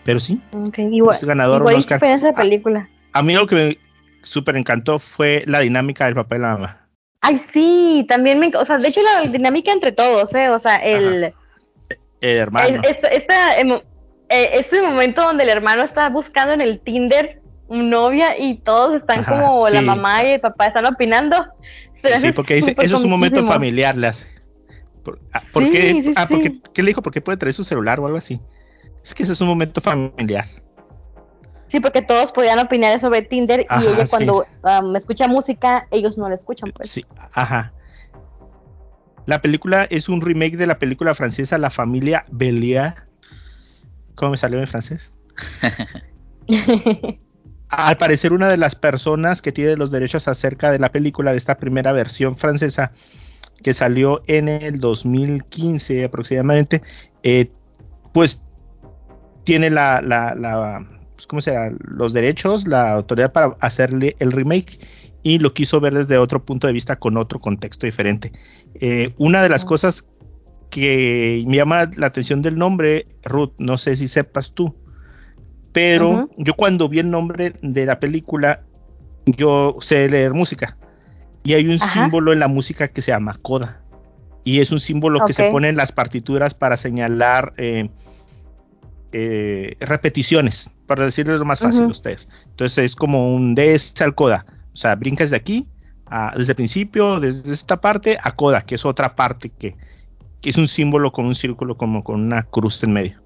[0.05, 2.01] Pero sí, ok, igual, Es ganador igual un Oscar.
[2.05, 2.89] esa película.
[3.11, 3.77] a mí lo que me
[4.23, 6.87] súper encantó fue la dinámica del papá y la mamá.
[7.21, 10.49] Ay, sí, también me, o sea, de hecho la dinámica entre todos, ¿eh?
[10.49, 11.33] O sea, el...
[12.21, 12.67] El hermano.
[12.67, 13.81] Es- esta- esta, eh,
[14.29, 19.39] este momento donde el hermano está buscando en el Tinder novia y todos están Ajá,
[19.41, 21.35] como la mamá y el papá están opinando.
[22.19, 24.27] Sí, porque dice, eso es un momento familiar, hace.
[25.03, 26.03] Por, ah, ¿por Sí, qué?
[26.03, 26.51] sí, Ah, porque.
[26.73, 27.01] ¿qué le dijo?
[27.01, 28.39] ¿Por qué puede traer su celular o algo así?
[29.05, 30.47] Es que ese es un momento familiar.
[31.67, 34.09] Sí, porque todos podían opinar sobre Tinder y ella sí.
[34.09, 36.89] cuando um, escucha música, ellos no la escuchan, pues.
[36.89, 37.71] Sí, ajá.
[39.27, 42.95] La película es un remake de la película francesa La familia Bélier.
[44.15, 45.13] ¿Cómo me salió en francés?
[47.69, 51.37] Al parecer, una de las personas que tiene los derechos acerca de la película de
[51.37, 52.91] esta primera versión francesa
[53.61, 56.81] que salió en el 2015 aproximadamente,
[57.21, 57.49] eh,
[58.13, 58.44] pues
[59.45, 60.85] tiene la, la, la
[61.15, 61.41] pues, ¿cómo?
[61.79, 64.79] Los derechos, la autoridad para hacerle el remake
[65.23, 68.31] y lo quiso ver desde otro punto de vista con otro contexto diferente.
[68.75, 70.07] Eh, una de las cosas
[70.69, 74.75] que me llama la atención del nombre, Ruth, no sé si sepas tú,
[75.71, 78.63] pero yo cuando vi el nombre de la película,
[79.25, 80.77] yo sé leer música
[81.43, 82.03] y hay un Ajá.
[82.03, 83.81] símbolo en la música que se llama coda
[84.43, 87.89] y es un símbolo que se pone en las partituras para señalar eh,
[89.17, 92.27] eh, repeticiones, para decirles lo más fácil a ustedes.
[92.49, 95.69] Entonces es como un esa al coda, o sea, brincas de aquí,
[96.05, 99.75] a- desde el principio, desde esta parte a coda, que es otra parte que,
[100.41, 103.23] que es un símbolo con un círculo como con una cruz en medio.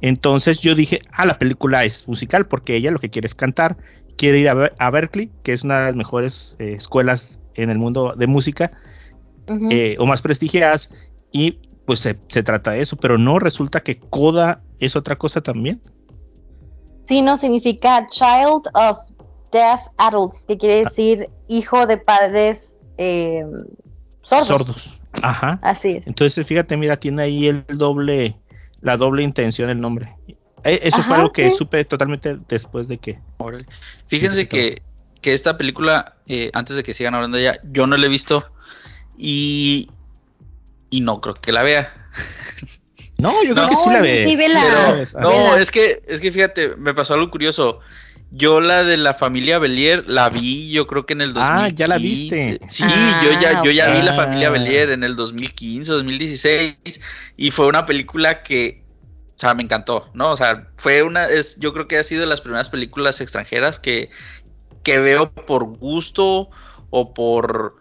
[0.00, 3.76] Entonces yo dije, ah, la película es musical porque ella lo que quiere es cantar,
[4.16, 7.70] quiere ir a, Ber- a Berkeley, que es una de las mejores eh, escuelas en
[7.70, 8.72] el mundo de música
[9.70, 10.90] eh, o más prestigiadas
[11.32, 15.40] y pues se, se trata de eso, pero no resulta que coda es otra cosa
[15.40, 15.80] también.
[17.06, 18.98] Sí, no, significa Child of
[19.50, 20.58] Deaf Adults, que Ah.
[20.58, 23.44] quiere decir hijo de padres eh,
[24.22, 24.48] sordos.
[24.48, 25.02] Sordos.
[25.22, 25.58] Ajá.
[25.62, 26.06] Así es.
[26.06, 28.38] Entonces, fíjate, mira, tiene ahí el doble,
[28.82, 30.14] la doble intención el nombre.
[30.64, 31.56] Eh, Eso fue algo que sí.
[31.56, 33.20] supe totalmente después de que.
[34.06, 34.82] Fíjense que,
[35.22, 38.10] que esta película, eh, antes de que sigan hablando de ella, yo no la he
[38.10, 38.44] visto
[39.16, 39.88] y,
[40.90, 41.90] y no creo que la vea.
[43.18, 44.28] No, yo creo No, que sí la ves.
[44.28, 44.62] sí, vela.
[45.12, 47.80] Pero, no, es que, es que fíjate, me pasó algo curioso.
[48.30, 51.64] Yo la de la familia Belier la vi, yo creo que en el 2015.
[51.64, 52.60] Ah, ¿ya la viste?
[52.68, 54.16] Sí, Ah, yo ya, yo ya vi la ok.
[54.16, 57.00] familia Belier en el 2015, 2016
[57.38, 58.84] y fue una película que,
[59.34, 60.30] o sea, me encantó, ¿no?
[60.30, 63.80] O sea, fue una, es, yo creo que ha sido de las primeras películas extranjeras
[63.80, 64.10] que,
[64.84, 66.50] que veo por gusto
[66.90, 67.76] o por,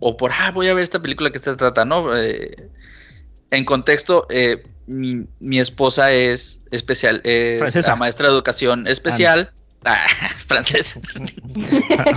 [0.00, 2.16] o por, ah, voy a ver esta película que se trata, ¿no?
[2.16, 2.68] Eh,
[3.52, 7.90] en contexto, eh, mi, mi esposa es especial, es Francesa.
[7.90, 9.52] la maestra de educación especial.
[9.86, 9.98] Ah,
[10.46, 10.94] francés.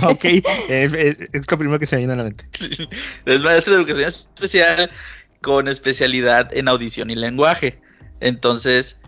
[0.00, 0.24] Ah, ok,
[0.70, 2.48] es, es- lo primero que se me viene a la mente.
[3.26, 4.90] es maestro de educación especial
[5.42, 7.78] con especialidad en audición y lenguaje.
[8.20, 9.00] Entonces,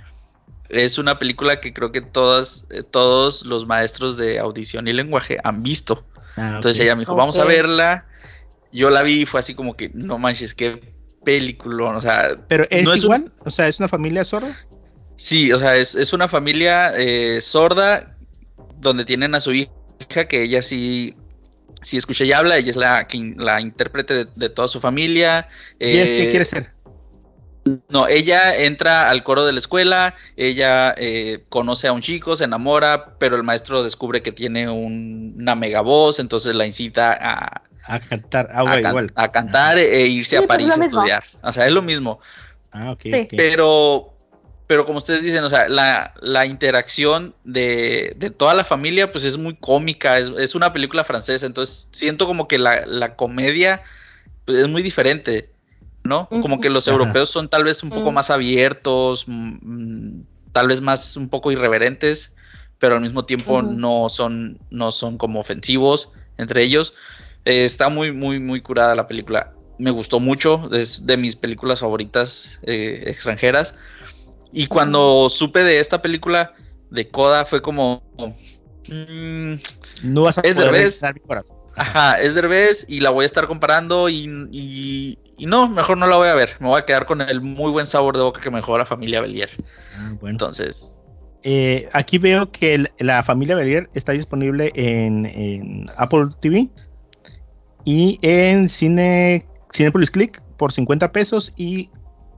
[0.69, 5.39] es una película que creo que todas, eh, todos los maestros de audición y lenguaje
[5.43, 6.07] han visto.
[6.37, 8.07] Ah, Entonces ella me dijo, vamos a verla.
[8.73, 10.95] Yo la vi y fue así como que, no manches, qué
[11.25, 11.97] película.
[11.97, 14.55] O sea, Pero es no es un- igual, o sea, es una familia sorda.
[15.17, 18.17] Sí, o sea, es, es una familia eh, sorda
[18.77, 19.71] donde tienen a su hija
[20.29, 21.15] que ella sí,
[21.83, 23.07] sí escucha y habla, ella es la,
[23.37, 25.49] la intérprete de, de toda su familia.
[25.79, 26.73] ¿Y es- qué eh, quiere ser?
[27.91, 32.45] No, ella entra al coro de la escuela, ella eh, conoce a un chico, se
[32.45, 37.63] enamora, pero el maestro descubre que tiene un- una mega voz, entonces la incita a,
[37.85, 39.13] A cantar, ah, a can- igual.
[39.15, 41.25] a cantar e irse Sí, a París a estudiar.
[41.43, 42.21] O sea, es lo mismo.
[42.73, 43.29] Ah, ok, Sí.
[43.37, 44.15] Pero,
[44.67, 49.25] pero como ustedes dicen, o sea, la, la interacción de, de toda la familia, pues
[49.25, 53.83] es muy cómica, es, es una película francesa, entonces siento como que la, la comedia
[54.45, 55.51] pues, es muy diferente,
[56.05, 56.29] ¿no?
[56.29, 56.93] Como que los Ajá.
[56.95, 61.51] europeos son tal vez un poco más abiertos, mm, mm, tal vez más un poco
[61.51, 62.37] irreverentes,
[62.79, 66.95] pero al mismo tiempo no son, no son como ofensivos entre ellos.
[67.45, 69.53] Eh, está muy, muy, muy curada la película.
[69.79, 73.75] Me gustó mucho, es de mis películas favoritas eh, extranjeras.
[74.53, 76.55] Y cuando supe de esta película
[76.91, 78.03] de Coda fue como...
[78.89, 79.55] mm,
[80.03, 81.03] no vas a es poder Derbez.
[81.15, 81.57] mi corazón.
[81.77, 86.07] ajá, es Derbez y la voy a estar comparando y, y, y no, mejor no
[86.07, 86.57] la voy a ver.
[86.61, 88.87] Me voy a quedar con el muy buen sabor de boca que me dejó la
[88.87, 89.51] familia Belier.
[89.95, 90.35] Ah, bueno.
[90.35, 90.95] Entonces,
[91.43, 96.69] Eh, aquí veo que el- la familia Belier está disponible en, en Apple TV
[97.85, 101.91] y en Cine Cinepolis Click por 50 pesos y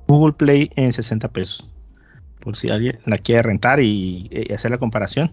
[0.08, 1.68] Google Play en 60 pesos.
[2.40, 5.32] Por si alguien la quiere rentar y, y hacer la comparación.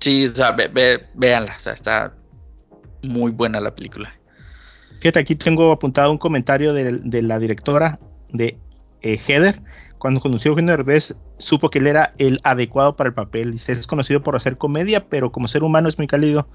[0.00, 2.14] sí, o sea, ve, ve- véanla, o sea, está
[3.02, 4.12] muy buena la película.
[5.00, 7.98] Fíjate, aquí tengo apuntado un comentario de, de la directora
[8.30, 8.58] de
[9.02, 9.60] eh, Heather.
[9.98, 13.52] Cuando conoció a Eugenio Derbez, supo que él era el adecuado para el papel.
[13.52, 16.48] Dice, es conocido por hacer comedia, pero como ser humano es muy cálido,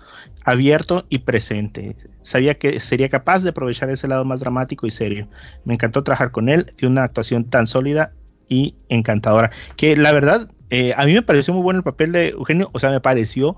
[0.45, 1.95] abierto y presente.
[2.21, 5.27] Sabía que sería capaz de aprovechar ese lado más dramático y serio.
[5.65, 8.13] Me encantó trabajar con él, de una actuación tan sólida
[8.47, 9.49] y encantadora.
[9.75, 12.79] Que la verdad, eh, a mí me pareció muy bueno el papel de Eugenio, o
[12.79, 13.57] sea, me pareció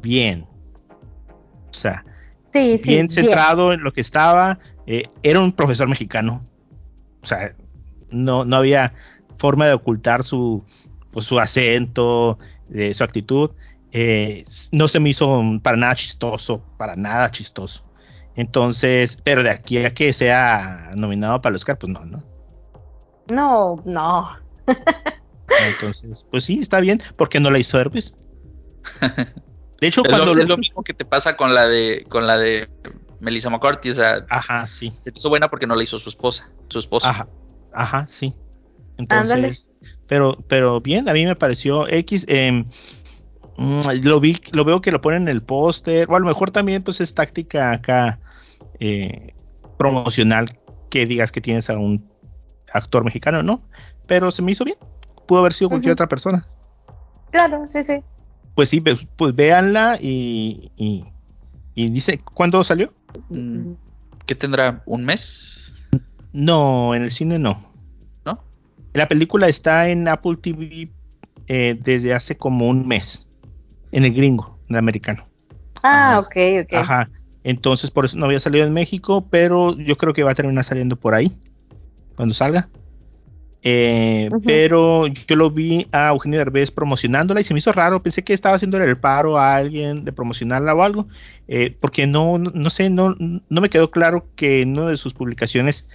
[0.00, 0.46] bien.
[1.70, 2.04] O sea,
[2.52, 2.88] Sí, sí.
[2.88, 4.58] bien centrado en lo que estaba.
[4.86, 6.40] eh, era un profesor mexicano.
[7.22, 7.54] O sea,
[8.10, 8.94] no, no había
[9.36, 10.64] forma de ocultar su,
[11.10, 12.38] pues, su acento,
[12.72, 13.50] eh, su actitud.
[13.92, 17.84] Eh, no se me hizo para nada chistoso, para nada chistoso.
[18.34, 22.24] Entonces, pero de aquí a que sea nominado para el Oscar, pues no, ¿no?
[23.30, 24.28] No, no.
[25.68, 28.14] Entonces, pues sí, está bien, porque no la hizo Herbes.
[29.80, 32.04] De hecho, Es cuando lo, lo- es lo mismo que te pasa con la de
[32.08, 32.68] con la de
[33.20, 34.92] Melissa McCarthy, o sea, Ajá, sí.
[35.02, 37.06] se te hizo buena porque no la hizo su esposa, su esposo.
[37.06, 37.28] Ajá,
[37.72, 38.34] ajá, sí.
[38.98, 39.54] Entonces, Ándale.
[40.06, 42.26] pero, pero bien, a mí me pareció X.
[42.28, 42.66] em,
[43.56, 46.50] mm, lo vi, lo veo que lo ponen en el póster, o a lo mejor
[46.50, 48.18] también, pues es táctica acá
[48.80, 49.34] eh,
[49.78, 50.58] promocional
[50.90, 52.10] que digas que tienes a un
[52.72, 53.62] actor mexicano, ¿no?
[54.06, 54.78] Pero se me hizo bien.
[55.26, 56.48] Pudo haber sido cualquier otra persona.
[57.30, 58.02] Claro, sí, sí.
[58.54, 61.04] Pues sí, pues, pues véanla y, y,
[61.74, 62.92] y dice, ¿cuándo salió?
[64.26, 64.82] ¿Qué tendrá?
[64.86, 65.74] ¿Un mes?
[66.32, 67.58] No, en el cine no.
[68.24, 68.42] ¿No?
[68.92, 70.90] La película está en Apple TV
[71.46, 73.28] eh, desde hace como un mes.
[73.90, 75.24] En el gringo, en el americano.
[75.82, 76.20] Ah, Ajá.
[76.20, 76.72] ok, ok.
[76.74, 77.10] Ajá.
[77.44, 80.64] Entonces por eso no había salido en México, pero yo creo que va a terminar
[80.64, 81.32] saliendo por ahí.
[82.16, 82.68] Cuando salga.
[83.70, 84.28] Eh.
[84.44, 88.02] Pero yo lo vi a Eugenio Derbez promocionándola y se me hizo raro.
[88.02, 91.06] Pensé que estaba haciendo el paro a alguien de promocionarla o algo.
[91.48, 95.12] eh, porque no, no, sé, no, no me quedó claro que en una de sus
[95.12, 95.88] publicaciones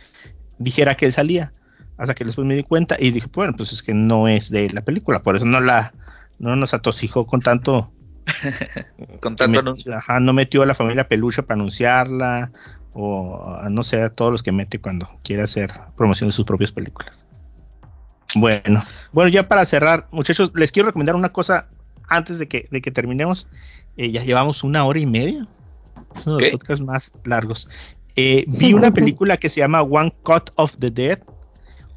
[0.60, 1.52] dijera que él salía.
[1.98, 4.70] Hasta que después me di cuenta y dije, bueno, pues es que no es de
[4.70, 5.24] la película.
[5.24, 5.94] Por eso no la
[6.40, 7.92] no nos atosigó con tanto
[9.20, 9.96] Con tanto anuncio.
[9.96, 12.52] ajá, no metió a la familia Peluche para anunciarla
[12.94, 16.72] o no sé a todos los que mete cuando quiere hacer promoción de sus propias
[16.72, 17.28] películas.
[18.36, 18.82] Bueno,
[19.12, 21.68] bueno ya para cerrar, muchachos, les quiero recomendar una cosa
[22.08, 23.48] antes de que, de que terminemos.
[23.98, 25.48] Eh, ya llevamos una hora y media.
[26.16, 26.60] Es uno de los Ok.
[26.60, 27.68] podcasts más largos.
[28.16, 31.20] Eh, vi una película que se llama One Cut of the Dead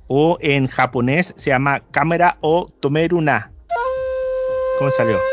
[0.08, 3.52] o en japonés se llama Cámara o Tomeruna.
[4.78, 5.18] ¿Cómo salió?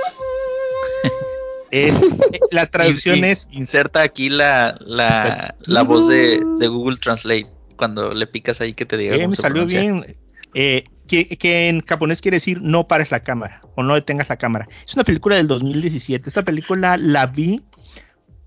[1.71, 6.67] Es, eh, la traducción In- in- es Inserta aquí la, la, la voz de, de
[6.67, 9.15] Google Translate cuando le picas ahí que te diga.
[9.15, 10.15] Eh, cómo me salió bien.
[10.53, 14.37] Eh, que, que en japonés quiere decir no pares la cámara o no detengas la
[14.37, 14.67] cámara.
[14.85, 16.27] Es una película del 2017.
[16.27, 17.61] Esta película la vi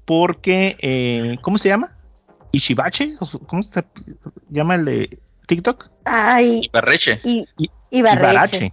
[0.04, 1.96] porque, eh, ¿cómo se llama?
[2.52, 3.84] Ishibache, ¿O su- ¿cómo se
[4.50, 5.90] llama el de TikTok?
[6.04, 7.20] Ay, Ibarreche.
[7.24, 7.44] I-
[7.90, 8.72] Ibarreche.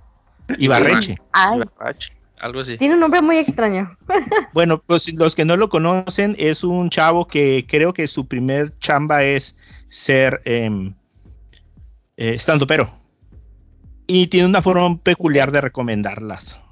[0.57, 1.17] Ibarreche.
[1.31, 2.77] Ay, Ibarreche, Algo así.
[2.77, 3.95] tiene un nombre muy extraño.
[4.53, 8.73] Bueno, pues los que no lo conocen, es un chavo que creo que su primer
[8.79, 9.57] chamba es
[9.87, 10.93] ser em,
[12.17, 12.91] eh, estando pero.
[14.07, 16.63] Y tiene una forma peculiar de recomendarlas.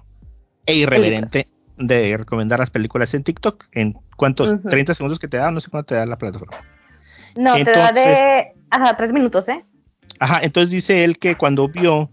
[0.66, 1.48] E irreverente
[1.78, 3.66] de recomendar las películas en TikTok.
[3.72, 4.50] ¿En cuántos?
[4.54, 4.70] Ujú.
[4.70, 5.50] 30 segundos que te da?
[5.52, 6.58] No sé cuánto te da la plataforma.
[7.36, 8.54] No, te da de.
[8.70, 9.66] Ajá, tres minutos, ¿eh?
[10.20, 12.12] Ajá, entonces dice él que cuando vio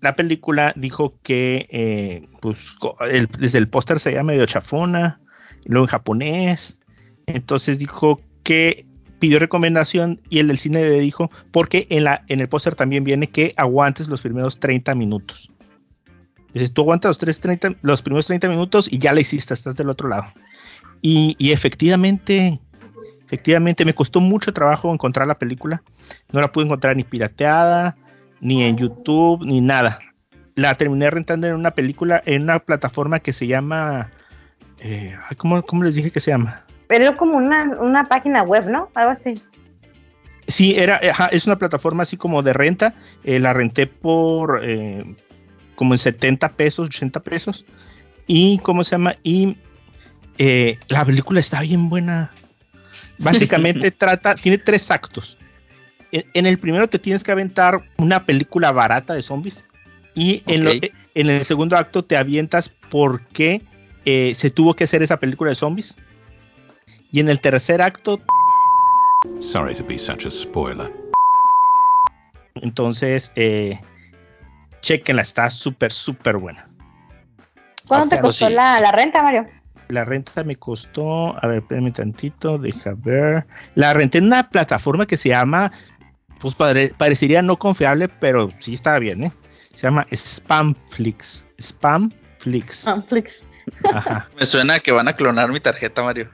[0.00, 2.74] la película dijo que eh, pues
[3.10, 5.20] el- desde el póster se veía medio chafona,
[5.64, 6.78] y luego en japonés.
[7.26, 8.86] Entonces dijo que
[9.24, 13.04] pidió recomendación y el del cine le dijo porque en la en el póster también
[13.04, 15.50] viene que aguantes los primeros 30 minutos.
[16.52, 19.76] Dices, tú aguantas los, tres 30 los primeros 30 minutos y ya la hiciste, estás
[19.76, 20.26] del otro lado.
[21.00, 22.60] Y, y efectivamente,
[23.24, 25.82] efectivamente me costó mucho trabajo encontrar la película.
[26.30, 27.96] No la pude encontrar ni pirateada,
[28.42, 30.00] ni en YouTube, ni nada.
[30.54, 34.10] La terminé rentando en una película, en una plataforma que se llama.
[34.80, 36.63] eh, ¿cómo, cómo les dije que se llama?
[36.86, 38.90] Pero como una, una página web, ¿no?
[38.94, 39.40] Algo así.
[40.46, 42.94] Sí, era, ajá, es una plataforma así como de renta.
[43.24, 45.04] eh, la renté por eh,
[45.74, 47.64] como en 70 pesos, 80 pesos.
[48.26, 49.16] Y, ¿cómo se llama?
[49.22, 49.56] Y
[50.38, 52.30] eh, la película está bien buena.
[53.18, 55.38] Básicamente trata, tiene tres actos.
[56.12, 59.64] En, en el primero te tienes que aventar una película barata de zombies.
[60.14, 60.70] Y en, lo-
[61.14, 63.62] en el segundo acto te avientas por qué
[64.04, 65.96] eh, se tuvo que hacer esa película de zombies.
[67.14, 68.20] Y en el tercer acto
[69.40, 70.90] Sorry to be such a spoiler.
[72.56, 73.78] Entonces, eh,
[74.80, 76.68] chequenla, está súper, súper buena.
[77.86, 78.52] ¿Cuánto te Ok, costó sí.
[78.54, 79.46] la, la renta, Mario?
[79.90, 83.46] La renta me costó, a ver, espérenme tantito, deja ver.
[83.76, 85.70] La renté en una plataforma que se llama,
[86.40, 89.32] pues padre- parecería no confiable, pero sí está bien, ¿eh?
[89.72, 91.46] Se llama Spamflix.
[91.62, 93.42] Spamflix.
[93.94, 94.28] Ajá.
[94.40, 96.28] Me suena que van a clonar mi tarjeta, Mario.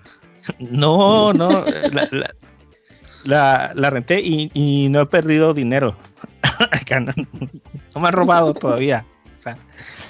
[0.58, 1.48] No, no,
[1.92, 2.34] la, la-
[3.24, 5.96] la- la renté y, y no he perdido dinero.
[6.90, 7.12] No,
[7.94, 9.06] no me han robado todavía.
[9.36, 9.56] O sea,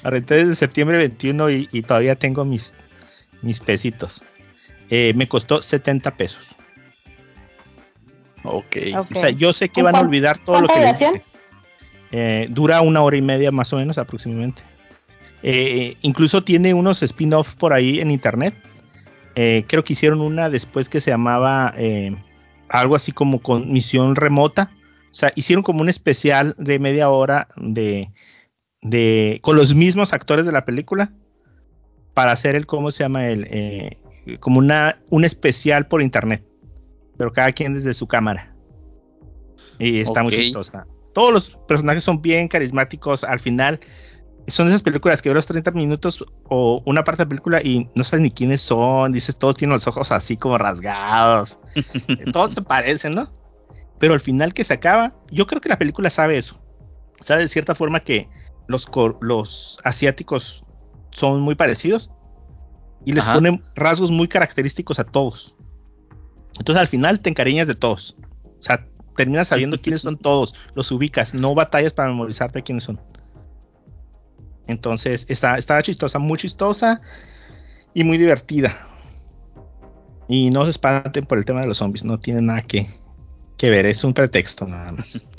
[0.02, 2.74] la renté desde septiembre 21 y, y todavía tengo mis,
[3.42, 4.22] mis pesitos.
[4.88, 6.56] Eh, me costó 70 pesos.
[8.42, 8.76] Ok.
[8.96, 9.10] Ok.
[9.14, 11.22] O sea, yo sé que ¿Con van a olvidar todo lo que les dije.
[12.12, 14.62] Eh, dura una hora y media más o menos aproximadamente.
[15.42, 18.54] Eh, incluso tiene unos spin-off por ahí en internet.
[19.34, 22.16] Eh, creo que hicieron una después que se llamaba eh,
[22.68, 24.70] algo así como con misión remota.
[25.10, 28.10] O sea, hicieron como un especial de media hora de,
[28.82, 31.12] de con los mismos actores de la película
[32.14, 33.98] para hacer el cómo se llama el eh,
[34.40, 36.44] como una un especial por internet,
[37.16, 38.54] pero cada quien desde su cámara.
[39.78, 40.86] Y está muy chistosa.
[41.14, 43.24] Todos los personajes son bien carismáticos.
[43.24, 43.80] Al final,
[44.50, 47.88] son esas películas que ves los 30 minutos o una parte de la película y
[47.94, 49.12] no sabes ni quiénes son.
[49.12, 51.58] Dices, todos tienen los ojos así como rasgados.
[52.32, 53.30] todos se parecen, ¿no?
[53.98, 56.60] Pero al final que se acaba, yo creo que la película sabe eso.
[57.20, 58.28] Sabe de cierta forma que
[58.66, 58.88] los,
[59.20, 60.64] los asiáticos
[61.10, 62.10] son muy parecidos
[63.04, 63.34] y les Ajá.
[63.34, 65.54] ponen rasgos muy característicos a todos.
[66.58, 68.16] Entonces al final te encariñas de todos.
[68.44, 68.86] O sea,
[69.16, 73.00] terminas sabiendo quiénes son todos, los ubicas, no batallas para memorizarte quiénes son.
[74.70, 77.00] Entonces está, está chistosa, muy chistosa
[77.94, 78.76] y muy divertida.
[80.28, 82.86] Y no se espanten por el tema de los zombies, no tiene nada que,
[83.56, 85.20] que ver, es un pretexto nada más.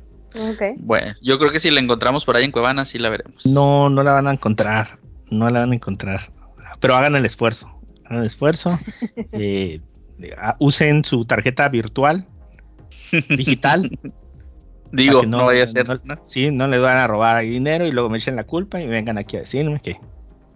[0.78, 3.46] Bueno, yo creo que si la encontramos por ahí en Cuevana, sí la veremos.
[3.46, 4.98] No, no la van a encontrar,
[5.30, 6.32] no la van a encontrar,
[6.80, 7.70] pero hagan el esfuerzo,
[8.06, 8.80] hagan el esfuerzo,
[9.34, 9.82] eh,
[10.38, 12.28] ah, usen su tarjeta virtual,
[13.28, 14.00] digital,
[14.92, 15.88] Digo, que no, vaya a ser.
[15.88, 16.22] no- ¿no?
[16.26, 19.18] sí, no les van a robar dinero y luego me echen la culpa y vengan
[19.18, 20.00] aquí a decirme que,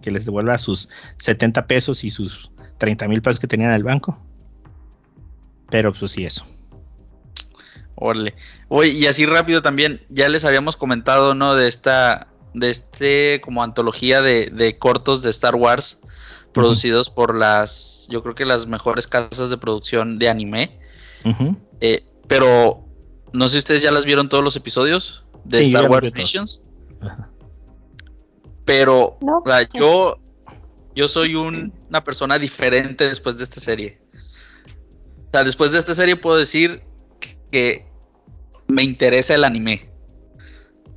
[0.02, 0.88] que les devuelva sus
[1.18, 4.20] 70 pesos y sus 30 mil pesos que tenían en el banco.
[5.70, 6.44] Pero pues sí, eso.
[7.94, 8.34] Órale.
[8.68, 11.54] Oye, y así rápido también, ya les habíamos comentado, ¿no?
[11.54, 15.98] De esta, de este como antología de, de cortos de Star Wars,
[16.52, 20.78] producidos por las, yo creo que las mejores casas de producción de anime.
[21.80, 22.85] Eh, pero
[23.32, 26.12] no sé si ustedes ya las vieron todos los episodios de Sí, Star Wars.
[26.12, 26.62] Visions.
[28.64, 29.68] Pero No, o sea, sí.
[29.74, 30.18] yo,
[30.94, 34.00] yo soy un- una persona diferente después de esta serie.
[35.28, 36.82] O sea, después de esta serie puedo decir
[37.50, 37.86] que
[38.68, 39.90] me interesa el anime.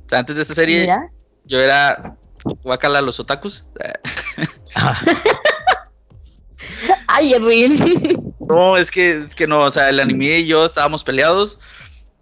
[0.06, 1.12] O sea, antes de esta serie, Mira.
[1.44, 2.16] yo era
[2.62, 3.66] guacala los otakus.
[7.06, 8.26] Ay, Edwin.
[8.50, 11.60] No, es que, es que no, o sea, el anime y yo estábamos peleados,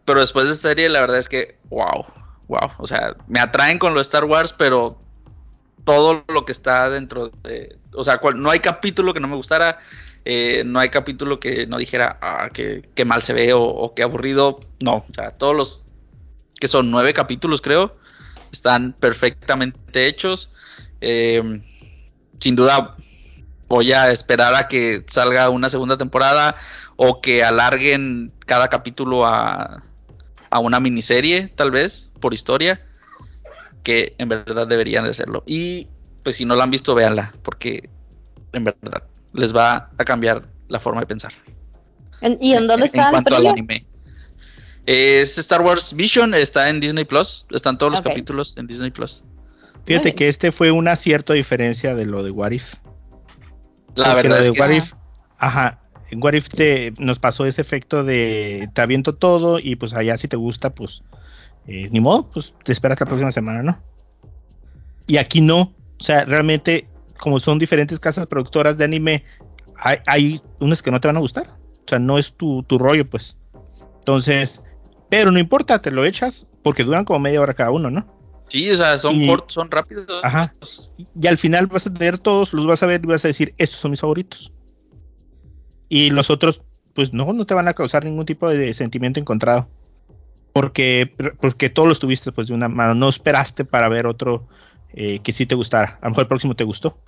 [0.08, 2.06] pero después de esta serie la verdad es que, wow,
[2.48, 4.98] wow, o sea, me atraen con lo de Star Wars, pero
[5.84, 9.36] todo lo que está dentro de, o sea, cual- no hay capítulo que no me
[9.36, 9.80] gustara,
[10.24, 13.94] eh, no hay capítulo que no dijera, ah, que, que mal se ve o, o
[13.94, 15.84] qué aburrido, no, o sea, todos los,
[16.58, 17.94] que son nueve capítulos creo,
[18.50, 20.54] están perfectamente hechos,
[21.02, 21.60] eh,
[22.40, 22.96] sin duda
[23.68, 26.56] voy a esperar a que salga una segunda temporada
[26.96, 29.82] o que alarguen cada capítulo a,
[30.50, 32.80] a una miniserie, tal vez, por historia,
[33.82, 35.42] que en verdad deberían de hacerlo.
[35.46, 35.88] Y
[36.22, 37.88] pues si no la han visto, véanla, porque
[38.52, 41.32] en verdad les va a cambiar la forma de pensar.
[42.20, 43.86] ¿En- ¿Y en dónde en está cuanto al anime.
[44.86, 49.22] Es Star Wars Vision, está en Disney Plus, están todos los capítulos en Disney Plus.
[49.84, 52.74] Fíjate que este fue un acierto a diferencia de lo de What If.
[53.94, 54.76] La Porque verdad lo es de que What sí.
[54.76, 54.92] If,
[55.38, 59.92] ajá, en What If te, nos pasó ese efecto de te aviento todo y pues
[59.94, 61.02] allá si te gusta, pues
[61.66, 63.82] eh, ni modo, pues te esperas la próxima semana, ¿no?
[65.06, 69.24] Y aquí no, o sea, realmente como son diferentes casas productoras de anime,
[69.76, 72.78] hay, hay unas que no te van a gustar, o sea, no es tu, tu
[72.78, 73.36] rollo, pues.
[73.98, 74.62] Entonces,
[75.10, 78.06] pero no importa, te lo echas porque duran como media hora cada uno, ¿no?
[78.48, 80.06] Sí, o sea, son cortos, son rápidos.
[80.22, 80.54] Ajá.
[81.20, 83.54] y al final vas a tener todos, los vas a ver y vas a decir,
[83.58, 84.52] estos son mis favoritos.
[85.88, 86.62] Y los otros,
[86.94, 89.68] pues no, no te van a causar ningún tipo de sentimiento encontrado.
[90.52, 94.48] Porque, porque todos los tuviste pues de una mano, no esperaste para ver otro
[94.92, 95.98] eh, que sí te gustara.
[96.00, 96.98] A lo mejor el próximo te gustó.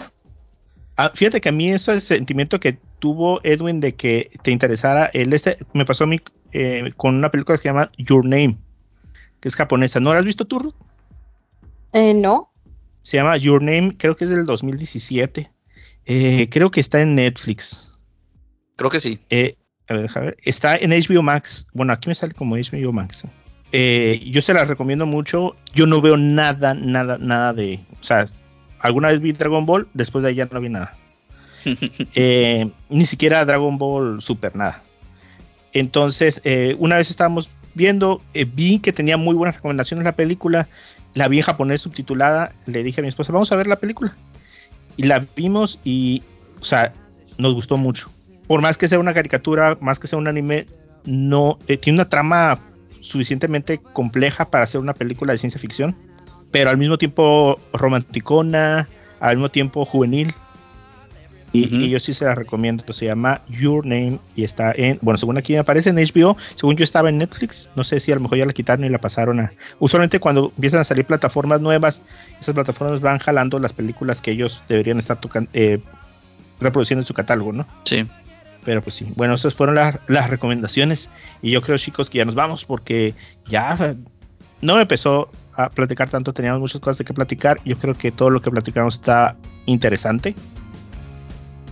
[0.97, 4.51] Ah, fíjate que a mí eso es el sentimiento que tuvo Edwin de que te
[4.51, 5.07] interesara.
[5.07, 6.19] El este me pasó a mí
[6.53, 8.59] eh, con una película que se llama Your Name,
[9.41, 10.01] que es japonesa.
[10.01, 10.59] ¿No la has visto tú?
[10.59, 10.75] Ruth?
[11.93, 12.53] Eh, no.
[13.01, 15.51] Se llama Your Name, creo que es del 2017.
[16.05, 17.99] Eh, creo que está en Netflix.
[18.81, 19.19] Creo que sí.
[19.29, 19.57] Eh,
[19.89, 21.67] a ver, a ver, está en HBO Max.
[21.75, 23.25] Bueno, aquí me sale como HBO Max.
[23.73, 25.55] Eh, yo se la recomiendo mucho.
[25.75, 27.81] Yo no veo nada, nada, nada de.
[28.01, 28.27] O sea,
[28.79, 30.97] alguna vez vi Dragon Ball, después de ahí ya no vi nada.
[32.15, 34.83] Eh, ni siquiera Dragon Ball Super, nada.
[35.75, 40.71] Entonces, eh, una vez estábamos viendo, eh, vi que tenía muy buenas recomendaciones la película,
[41.13, 44.17] la vi en japonés subtitulada, le dije a mi esposa, vamos a ver la película.
[44.97, 46.23] Y la vimos y,
[46.63, 46.95] o sea,
[47.37, 48.11] nos gustó mucho.
[48.51, 50.67] Por más que sea una caricatura, más que sea un anime,
[51.05, 52.59] no, eh, tiene una trama
[53.01, 55.95] suficientemente compleja para ser una película de ciencia ficción,
[56.51, 58.89] pero al mismo tiempo romanticona,
[59.21, 60.35] al mismo tiempo juvenil.
[61.53, 62.93] Y, yo sí se la recomiendo.
[62.93, 66.75] Se llama Your Name y está en, bueno, según aquí me aparece en HBO, según
[66.75, 67.71] yo estaba en Netflix.
[67.77, 69.53] No sé si a lo mejor ya la quitaron y la pasaron a.
[69.79, 72.03] Usualmente cuando empiezan a salir plataformas nuevas,
[72.41, 75.79] esas plataformas van jalando las películas que ellos deberían estar tocando, eh,
[76.61, 77.67] reproduciendo en su catálogo, ¿no?
[77.85, 78.07] Sí.
[78.65, 81.09] Pero pues sí, bueno, esas fueron las, las recomendaciones.
[81.43, 83.15] Y yo creo, chicos, que ya nos vamos porque
[83.49, 83.97] ya eh,
[84.61, 87.59] no me empezó a platicar tanto, teníamos muchas cosas de que platicar.
[87.65, 90.35] Yo creo que todo lo que platicamos está interesante.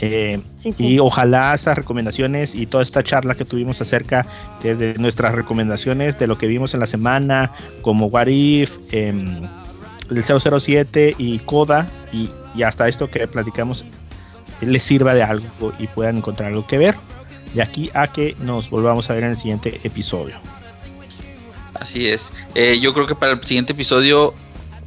[0.01, 0.87] Eh, Sí, sí.
[0.95, 4.27] y ojalá esas recomendaciones y toda esta charla que tuvimos acerca
[4.63, 7.53] desde nuestras recomendaciones de lo que vimos en la semana,
[7.83, 9.43] como What If, em,
[10.09, 13.85] el 007 y Coda, y, y hasta esto que platicamos,
[14.61, 16.97] les sirva de algo y puedan encontrar algo que ver.
[17.55, 20.37] De aquí a que nos volvamos a ver en el siguiente episodio.
[21.75, 22.33] Así es.
[22.55, 24.35] Eh, yo creo que para el siguiente episodio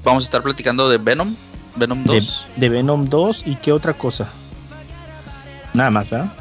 [0.03, 1.35] vamos a estar platicando de Venom.
[1.76, 2.45] Venom De, 2.
[2.57, 4.27] de Venom 2 y qué otra cosa.
[5.73, 6.31] Nada más, ¿verdad?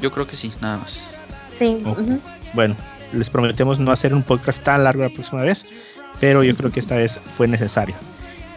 [0.00, 1.08] Yo creo que sí, nada más.
[1.54, 1.82] Sí.
[2.52, 2.76] Bueno,
[3.12, 5.66] les prometemos no hacer un podcast tan largo la próxima vez,
[6.20, 7.96] pero yo creo que esta vez fue necesario.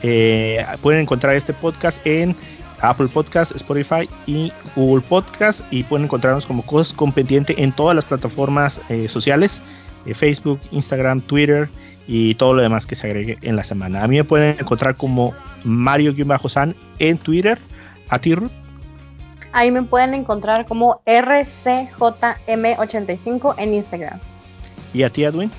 [0.01, 2.35] Eh, pueden encontrar este podcast en
[2.81, 7.95] Apple Podcast, Spotify y Google Podcast y pueden encontrarnos como cosas con pendiente en todas
[7.95, 9.61] las plataformas eh, sociales,
[10.05, 11.69] eh, Facebook, Instagram, Twitter
[12.07, 14.03] y todo lo demás que se agregue en la semana.
[14.03, 15.33] A mí me pueden encontrar como
[15.63, 17.57] Mario-San en Twitter,
[18.09, 18.51] a ti Ruth,
[19.51, 24.19] Ahí me pueden encontrar como RCJM85 en Instagram.
[24.93, 25.49] y a ti Edwin.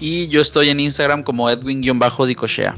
[0.00, 2.76] Y yo estoy en Instagram como Edwin-Dicochea.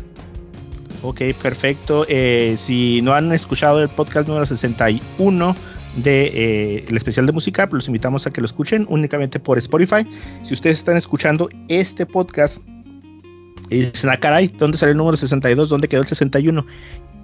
[1.02, 2.04] Ok, perfecto.
[2.08, 5.56] Eh, si no han escuchado el podcast número 61
[5.96, 10.06] de eh, el especial de música, los invitamos a que lo escuchen únicamente por Spotify.
[10.42, 12.62] Si ustedes están escuchando este podcast,
[13.70, 15.70] y dicen, ah, caray, ¿dónde salió el número 62?
[15.70, 16.66] ¿Dónde quedó el 61?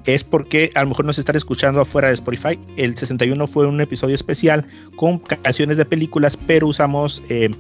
[0.07, 2.59] Es porque a lo mejor nos están escuchando afuera de Spotify.
[2.77, 7.51] El 61 fue un episodio especial con canciones de películas, pero usamos eh,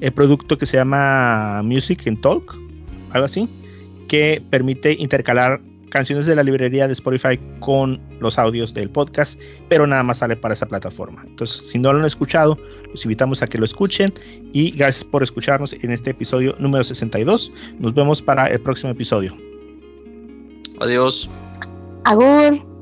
[0.00, 2.56] el producto que se llama Music and Talk,
[3.10, 3.48] algo así
[4.08, 5.60] que permite intercalar
[5.90, 10.36] canciones de la librería de Spotify con los audios del podcast, pero nada más sale
[10.36, 11.24] para esa plataforma.
[11.26, 12.58] Entonces, si no lo han escuchado,
[12.90, 14.12] los invitamos a que lo escuchen
[14.52, 17.52] y gracias por escucharnos en este episodio número 62.
[17.78, 19.34] Nos vemos para el próximo episodio.
[20.80, 21.30] Adiós.
[22.04, 22.75] Agur.